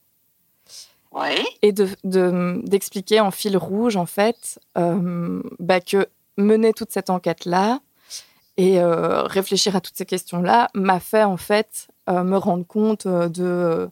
Oui. 1.12 1.44
Et 1.62 1.72
de, 1.72 1.88
de- 2.04 2.62
d'expliquer 2.64 3.20
en 3.20 3.32
fil 3.32 3.58
rouge, 3.58 3.96
en 3.98 4.06
fait, 4.06 4.60
euh, 4.78 5.42
bah, 5.60 5.82
que 5.82 6.08
mener 6.38 6.72
toute 6.74 6.92
cette 6.92 7.10
enquête-là 7.10 7.80
et 8.58 8.80
euh, 8.80 9.24
réfléchir 9.24 9.76
à 9.76 9.82
toutes 9.82 9.98
ces 9.98 10.06
questions-là 10.06 10.70
m'a 10.76 11.00
fait, 11.00 11.24
en 11.24 11.38
fait, 11.38 11.88
me 12.08 12.36
rendre 12.38 12.66
compte 12.66 13.08
de, 13.08 13.90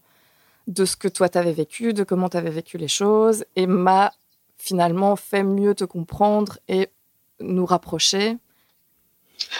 de 0.70 0.86
ce 0.86 0.96
que 0.96 1.08
toi, 1.08 1.28
tu 1.28 1.38
avais 1.38 1.52
vécu, 1.52 1.94
de 1.94 2.04
comment 2.06 2.30
tu 2.30 2.38
avais 2.38 2.50
vécu 2.50 2.78
les 2.78 2.88
choses, 2.88 3.44
et 3.58 3.68
m'a 3.68 4.14
finalement 4.58 5.16
fait 5.16 5.44
mieux 5.44 5.76
te 5.76 5.84
comprendre 5.84 6.60
et 6.68 6.90
nous 7.42 7.66
rapprocher. 7.66 8.38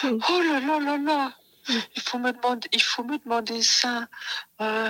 Oh 0.04 0.42
là 0.42 0.60
là 0.60 0.80
là 0.80 0.98
là 0.98 1.34
il 1.96 2.02
faut 2.02 2.18
me 2.18 2.32
demander, 2.32 2.68
il 2.72 2.82
faut 2.82 3.04
me 3.04 3.18
demander 3.18 3.62
ça 3.62 4.08
euh, 4.62 4.90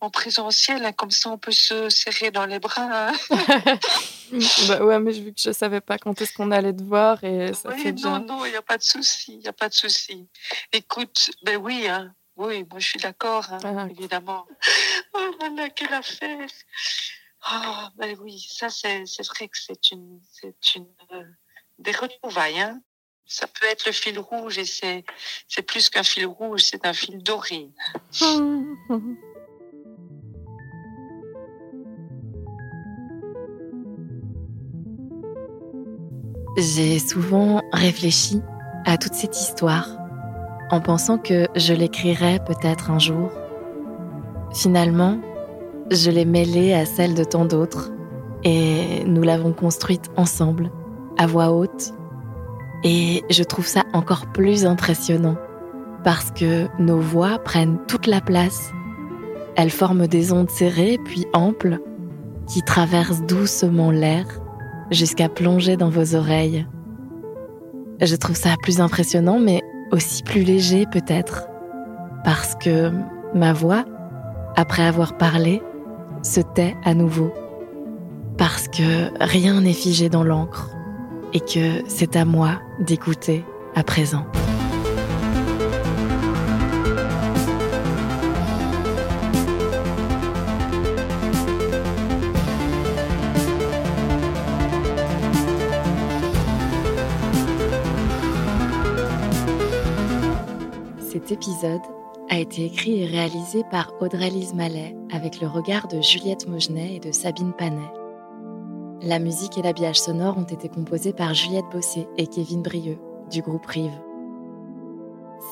en 0.00 0.10
présentiel, 0.10 0.84
hein, 0.84 0.92
comme 0.92 1.10
ça 1.10 1.30
on 1.30 1.38
peut 1.38 1.52
se 1.52 1.88
serrer 1.88 2.30
dans 2.30 2.46
les 2.46 2.58
bras. 2.58 3.08
hein. 3.08 3.12
bah 4.68 4.84
ouais, 4.84 4.98
mais 5.00 5.12
vu 5.12 5.32
que 5.32 5.40
je 5.40 5.52
savais 5.52 5.80
pas 5.80 5.98
quand 5.98 6.20
est-ce 6.20 6.32
qu'on 6.32 6.50
allait 6.50 6.72
te 6.74 6.82
voir 6.82 7.22
et 7.24 7.52
ça 7.54 7.70
Oui, 7.70 7.82
fait 7.82 7.92
non, 7.92 8.20
non, 8.20 8.44
il 8.44 8.50
n'y 8.50 8.56
a 8.56 8.62
pas 8.62 8.78
de 8.78 8.82
souci, 8.82 9.34
il 9.34 9.38
n'y 9.40 9.48
a 9.48 9.52
pas 9.52 9.68
de 9.68 9.74
souci. 9.74 10.28
Écoute, 10.72 11.30
ben 11.42 11.56
oui, 11.56 11.86
hein, 11.88 12.14
oui, 12.40 12.64
moi 12.70 12.78
je 12.78 12.86
suis 12.86 12.98
d'accord, 12.98 13.46
hein, 13.52 13.58
Ah, 13.62 13.86
évidemment. 13.90 14.46
Oh 15.12 15.30
là 15.40 15.50
là, 15.50 15.68
quelle 15.68 15.92
affaire 15.92 16.48
Ah, 17.42 17.90
ben 17.96 18.16
oui, 18.20 18.38
ça 18.48 18.70
c'est 18.70 19.04
c'est 19.04 19.26
vrai 19.26 19.48
que 19.48 19.58
c'est 19.58 19.90
une, 19.90 20.20
c'est 20.32 20.74
une, 20.74 20.86
euh, 21.12 21.24
des 21.78 21.92
retrouvailles, 21.92 22.60
hein. 22.60 22.80
Ça 23.26 23.46
peut 23.46 23.66
être 23.66 23.84
le 23.86 23.92
fil 23.92 24.18
rouge 24.18 24.56
et 24.58 24.64
c'est, 24.64 25.04
c'est 25.48 25.62
plus 25.62 25.90
qu'un 25.90 26.02
fil 26.02 26.26
rouge, 26.26 26.62
c'est 26.62 26.84
un 26.86 26.94
fil 26.94 27.22
doré. 27.22 27.70
J'ai 36.56 36.98
souvent 36.98 37.62
réfléchi 37.72 38.40
à 38.86 38.98
toute 38.98 39.14
cette 39.14 39.38
histoire 39.38 39.99
en 40.70 40.80
pensant 40.80 41.18
que 41.18 41.46
je 41.56 41.74
l'écrirais 41.74 42.40
peut-être 42.46 42.90
un 42.90 42.98
jour. 42.98 43.30
Finalement, 44.52 45.18
je 45.90 46.10
l'ai 46.10 46.24
mêlée 46.24 46.72
à 46.72 46.84
celle 46.84 47.14
de 47.14 47.24
tant 47.24 47.44
d'autres 47.44 47.90
et 48.44 49.04
nous 49.06 49.22
l'avons 49.22 49.52
construite 49.52 50.10
ensemble, 50.16 50.70
à 51.18 51.26
voix 51.26 51.50
haute. 51.50 51.92
Et 52.84 53.22
je 53.30 53.42
trouve 53.42 53.66
ça 53.66 53.82
encore 53.92 54.26
plus 54.32 54.64
impressionnant 54.64 55.36
parce 56.04 56.30
que 56.30 56.66
nos 56.78 56.98
voix 56.98 57.38
prennent 57.38 57.78
toute 57.86 58.06
la 58.06 58.20
place. 58.20 58.72
Elles 59.56 59.70
forment 59.70 60.06
des 60.06 60.32
ondes 60.32 60.50
serrées 60.50 60.98
puis 61.04 61.26
amples 61.32 61.78
qui 62.46 62.62
traversent 62.62 63.22
doucement 63.22 63.90
l'air 63.90 64.26
jusqu'à 64.90 65.28
plonger 65.28 65.76
dans 65.76 65.90
vos 65.90 66.14
oreilles. 66.14 66.66
Je 68.00 68.16
trouve 68.16 68.36
ça 68.36 68.54
plus 68.62 68.80
impressionnant, 68.80 69.38
mais 69.38 69.60
aussi 69.92 70.22
plus 70.22 70.42
léger 70.42 70.86
peut-être, 70.86 71.46
parce 72.24 72.54
que 72.54 72.90
ma 73.34 73.52
voix, 73.52 73.84
après 74.56 74.84
avoir 74.84 75.16
parlé, 75.16 75.62
se 76.22 76.40
tait 76.40 76.76
à 76.84 76.94
nouveau, 76.94 77.32
parce 78.36 78.68
que 78.68 79.10
rien 79.22 79.60
n'est 79.60 79.72
figé 79.72 80.08
dans 80.08 80.24
l'encre, 80.24 80.70
et 81.32 81.40
que 81.40 81.82
c'est 81.86 82.16
à 82.16 82.24
moi 82.24 82.60
d'écouter 82.80 83.44
à 83.74 83.82
présent. 83.82 84.26
Épisode 101.40 101.80
a 102.28 102.38
été 102.38 102.66
écrit 102.66 103.00
et 103.00 103.06
réalisé 103.06 103.64
par 103.70 103.94
Audrey-Lise 104.02 104.52
Mallet 104.52 104.94
avec 105.10 105.40
le 105.40 105.46
regard 105.46 105.88
de 105.88 106.02
Juliette 106.02 106.46
Maugenet 106.46 106.96
et 106.96 107.00
de 107.00 107.12
Sabine 107.12 107.54
Panet. 107.54 107.90
La 109.00 109.18
musique 109.18 109.56
et 109.56 109.62
l'habillage 109.62 109.98
sonore 109.98 110.36
ont 110.36 110.44
été 110.44 110.68
composés 110.68 111.14
par 111.14 111.32
Juliette 111.32 111.64
Bossé 111.72 112.06
et 112.18 112.26
Kevin 112.26 112.60
Brieux 112.60 112.98
du 113.30 113.40
groupe 113.40 113.64
Rive. 113.64 113.98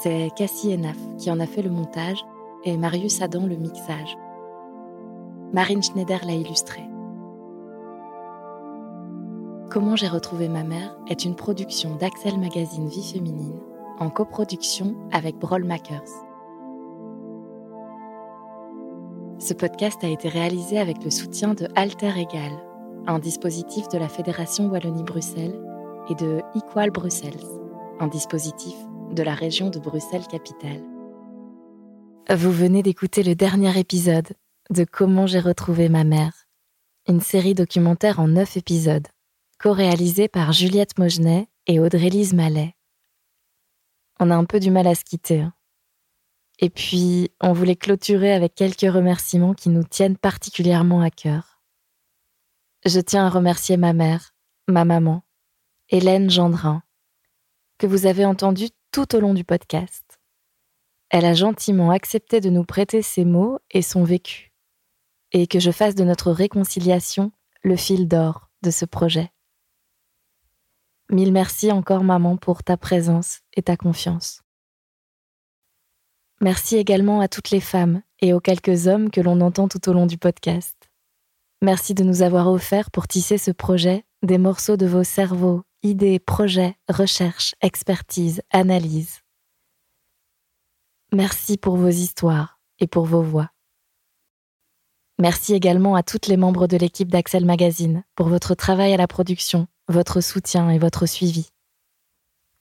C'est 0.03 0.29
Cassie 0.37 0.75
Enaf 0.75 0.99
qui 1.17 1.31
en 1.31 1.41
a 1.41 1.47
fait 1.47 1.63
le 1.63 1.71
montage 1.71 2.23
et 2.65 2.77
Marius 2.77 3.23
Adam 3.23 3.47
le 3.47 3.57
mixage. 3.57 4.15
Marine 5.55 5.83
Schneider 5.83 6.21
l'a 6.27 6.35
illustré. 6.35 6.83
Comment 9.71 9.97
j'ai 9.97 10.09
retrouvé 10.09 10.51
ma 10.51 10.65
mère 10.65 10.99
est 11.09 11.25
une 11.25 11.35
production 11.35 11.95
d'Axel 11.95 12.39
Magazine 12.39 12.89
Vie 12.89 13.11
Féminine 13.11 13.59
en 14.01 14.11
coproduction 14.11 14.97
avec 15.13 15.37
Makers. 15.43 16.03
Ce 19.39 19.55
podcast 19.55 20.03
a 20.03 20.09
été 20.09 20.29
réalisé 20.29 20.79
avec 20.79 21.03
le 21.05 21.11
soutien 21.11 21.55
de 21.55 21.69
Alter 21.75 22.13
Egal, 22.17 22.53
un 23.07 23.19
dispositif 23.19 23.89
de 23.89 23.99
la 23.99 24.09
Fédération 24.09 24.69
Wallonie-Bruxelles, 24.69 25.59
et 26.11 26.15
de 26.15 26.41
Equal 26.55 26.91
Bruxelles, 26.91 27.45
un 28.01 28.09
dispositif 28.09 28.75
de 29.13 29.23
la 29.23 29.35
région 29.35 29.69
de 29.71 29.79
Bruxelles-Capitale. 29.79 30.83
Vous 32.31 32.53
venez 32.53 32.83
d'écouter 32.83 33.23
le 33.23 33.35
dernier 33.35 33.79
épisode 33.79 34.29
de 34.71 34.85
Comment 34.85 35.27
j'ai 35.27 35.41
retrouvé 35.41 35.89
ma 35.89 36.05
mère, 36.05 36.33
une 37.09 37.21
série 37.21 37.55
documentaire 37.55 38.21
en 38.21 38.29
neuf 38.29 38.57
épisodes, 38.57 39.09
co-réalisée 39.59 40.29
par 40.29 40.53
Juliette 40.53 40.99
Mogenet 40.99 41.49
et 41.67 41.81
Audrey-Lise 41.81 42.35
Mallet. 42.35 42.75
On 44.21 44.31
a 44.31 44.37
un 44.37 44.45
peu 44.45 44.61
du 44.61 44.71
mal 44.71 44.87
à 44.87 44.95
se 44.95 45.05
quitter. 45.05 45.41
Hein. 45.41 45.55
Et 46.59 46.71
puis, 46.71 47.31
on 47.41 47.53
voulait 47.53 47.77
clôturer 47.77 48.33
avec 48.33 48.55
quelques 48.55 48.93
remerciements 48.93 49.55
qui 49.55 49.69
nous 49.69 49.85
tiennent 49.85 50.17
particulièrement 50.17 51.01
à 51.01 51.11
cœur. 51.11 51.63
Je 52.85 53.01
tiens 53.01 53.27
à 53.27 53.31
remercier 53.31 53.77
ma 53.77 53.93
mère, 53.93 54.35
ma 54.67 54.85
maman, 54.85 55.23
Hélène 55.89 56.31
Gendrin, 56.31 56.83
que 57.79 57.87
vous 57.87 58.07
avez 58.07 58.25
entendue 58.25 58.71
tout 58.93 59.15
au 59.15 59.21
long 59.21 59.35
du 59.35 59.45
podcast. 59.45 60.21
Elle 61.11 61.25
a 61.25 61.35
gentiment 61.35 61.91
accepté 61.91 62.41
de 62.41 62.51
nous 62.51 62.65
prêter 62.65 63.03
ses 63.03 63.25
mots 63.25 63.59
et 63.71 63.83
son 63.83 64.05
vécu, 64.05 64.53
et 65.33 65.47
que 65.47 65.61
je 65.61 65.71
fasse 65.71 65.95
de 65.95 66.05
notre 66.05 66.33
réconciliation 66.33 67.33
le 67.63 67.77
fil 67.77 68.09
d'or 68.09 68.51
de 68.63 68.71
ce 68.71 68.85
projet. 68.85 69.31
Mille 71.11 71.33
merci 71.33 71.73
encore 71.73 72.05
maman 72.05 72.37
pour 72.37 72.63
ta 72.63 72.77
présence 72.77 73.41
et 73.55 73.63
ta 73.63 73.79
confiance. 73.79 74.43
Merci 76.43 76.77
également 76.77 77.21
à 77.21 77.29
toutes 77.29 77.51
les 77.51 77.61
femmes 77.63 78.03
et 78.21 78.35
aux 78.35 78.41
quelques 78.41 78.89
hommes 78.89 79.11
que 79.11 79.23
l'on 79.23 79.41
entend 79.41 79.69
tout 79.69 79.89
au 79.89 79.95
long 79.95 80.05
du 80.05 80.19
podcast. 80.19 80.77
Merci 81.63 81.95
de 81.95 82.05
nous 82.05 82.21
avoir 82.21 82.49
offert 82.49 82.91
pour 82.91 83.09
tisser 83.09 83.39
ce 83.39 83.51
projet 83.51 84.05
des 84.23 84.37
morceaux 84.37 84.77
de 84.77 84.87
vos 84.87 85.03
cerveaux, 85.03 85.63
idées, 85.83 86.19
projets, 86.19 86.77
recherches, 86.91 87.55
expertise, 87.63 88.43
analyse. 88.51 89.21
Merci 91.13 91.57
pour 91.57 91.77
vos 91.77 91.89
histoires 91.89 92.61
et 92.81 92.87
pour 92.87 93.07
vos 93.07 93.23
voix. 93.23 93.51
Merci 95.19 95.55
également 95.55 95.97
à 95.97 96.03
toutes 96.03 96.27
les 96.27 96.37
membres 96.37 96.67
de 96.67 96.77
l'équipe 96.77 97.09
d'Axel 97.09 97.47
Magazine 97.47 98.05
pour 98.15 98.29
votre 98.29 98.55
travail 98.55 98.93
à 98.93 98.99
la 98.99 99.09
production 99.09 99.69
votre 99.89 100.21
soutien 100.21 100.71
et 100.71 100.79
votre 100.79 101.07
suivi. 101.07 101.49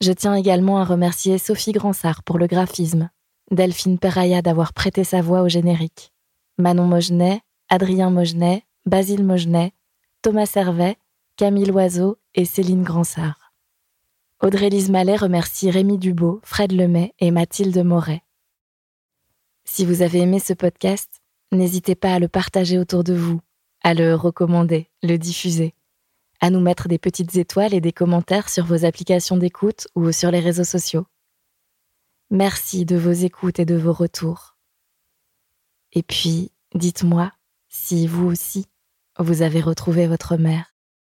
Je 0.01 0.11
tiens 0.11 0.35
également 0.35 0.79
à 0.79 0.85
remercier 0.85 1.37
Sophie 1.37 1.71
Gransart 1.71 2.23
pour 2.23 2.37
le 2.37 2.47
graphisme, 2.47 3.09
Delphine 3.51 3.99
Peraya 3.99 4.41
d'avoir 4.41 4.73
prêté 4.73 5.03
sa 5.03 5.21
voix 5.21 5.41
au 5.41 5.49
générique, 5.49 6.13
Manon 6.57 6.85
Mogenet, 6.85 7.41
Adrien 7.69 8.09
Mogenet, 8.09 8.63
Basile 8.85 9.23
Mogenet, 9.23 9.73
Thomas 10.21 10.45
Servet, 10.45 10.97
Camille 11.35 11.65
Loiseau 11.65 12.17
et 12.35 12.45
Céline 12.45 12.83
Gransart. 12.83 13.53
Audrey-Lise 14.41 14.91
Mallet 14.91 15.15
remercie 15.15 15.71
Rémi 15.71 15.97
Dubo, 15.97 16.39
Fred 16.43 16.71
Lemay 16.71 17.13
et 17.19 17.31
Mathilde 17.31 17.83
Moret. 17.83 18.21
Si 19.65 19.83
vous 19.83 20.01
avez 20.01 20.19
aimé 20.19 20.39
ce 20.39 20.53
podcast, 20.53 21.21
n'hésitez 21.51 21.95
pas 21.95 22.13
à 22.13 22.19
le 22.19 22.27
partager 22.27 22.77
autour 22.77 23.03
de 23.03 23.13
vous, 23.13 23.41
à 23.83 23.93
le 23.93 24.15
recommander, 24.15 24.89
le 25.01 25.17
diffuser 25.17 25.73
à 26.39 26.49
nous 26.49 26.59
mettre 26.59 26.87
des 26.87 26.99
petites 26.99 27.35
étoiles 27.35 27.73
et 27.73 27.81
des 27.81 27.93
commentaires 27.93 28.49
sur 28.49 28.65
vos 28.65 28.85
applications 28.85 29.37
d'écoute 29.37 29.87
ou 29.95 30.11
sur 30.11 30.31
les 30.31 30.39
réseaux 30.39 30.63
sociaux. 30.63 31.05
Merci 32.29 32.85
de 32.85 32.95
vos 32.97 33.11
écoutes 33.11 33.59
et 33.59 33.65
de 33.65 33.75
vos 33.75 33.93
retours. 33.93 34.57
Et 35.93 36.03
puis, 36.03 36.51
dites-moi 36.75 37.31
si 37.69 38.07
vous 38.07 38.27
aussi, 38.27 38.65
vous 39.19 39.41
avez 39.41 39.61
retrouvé 39.61 40.07
votre 40.07 40.37
mère. 40.37 40.76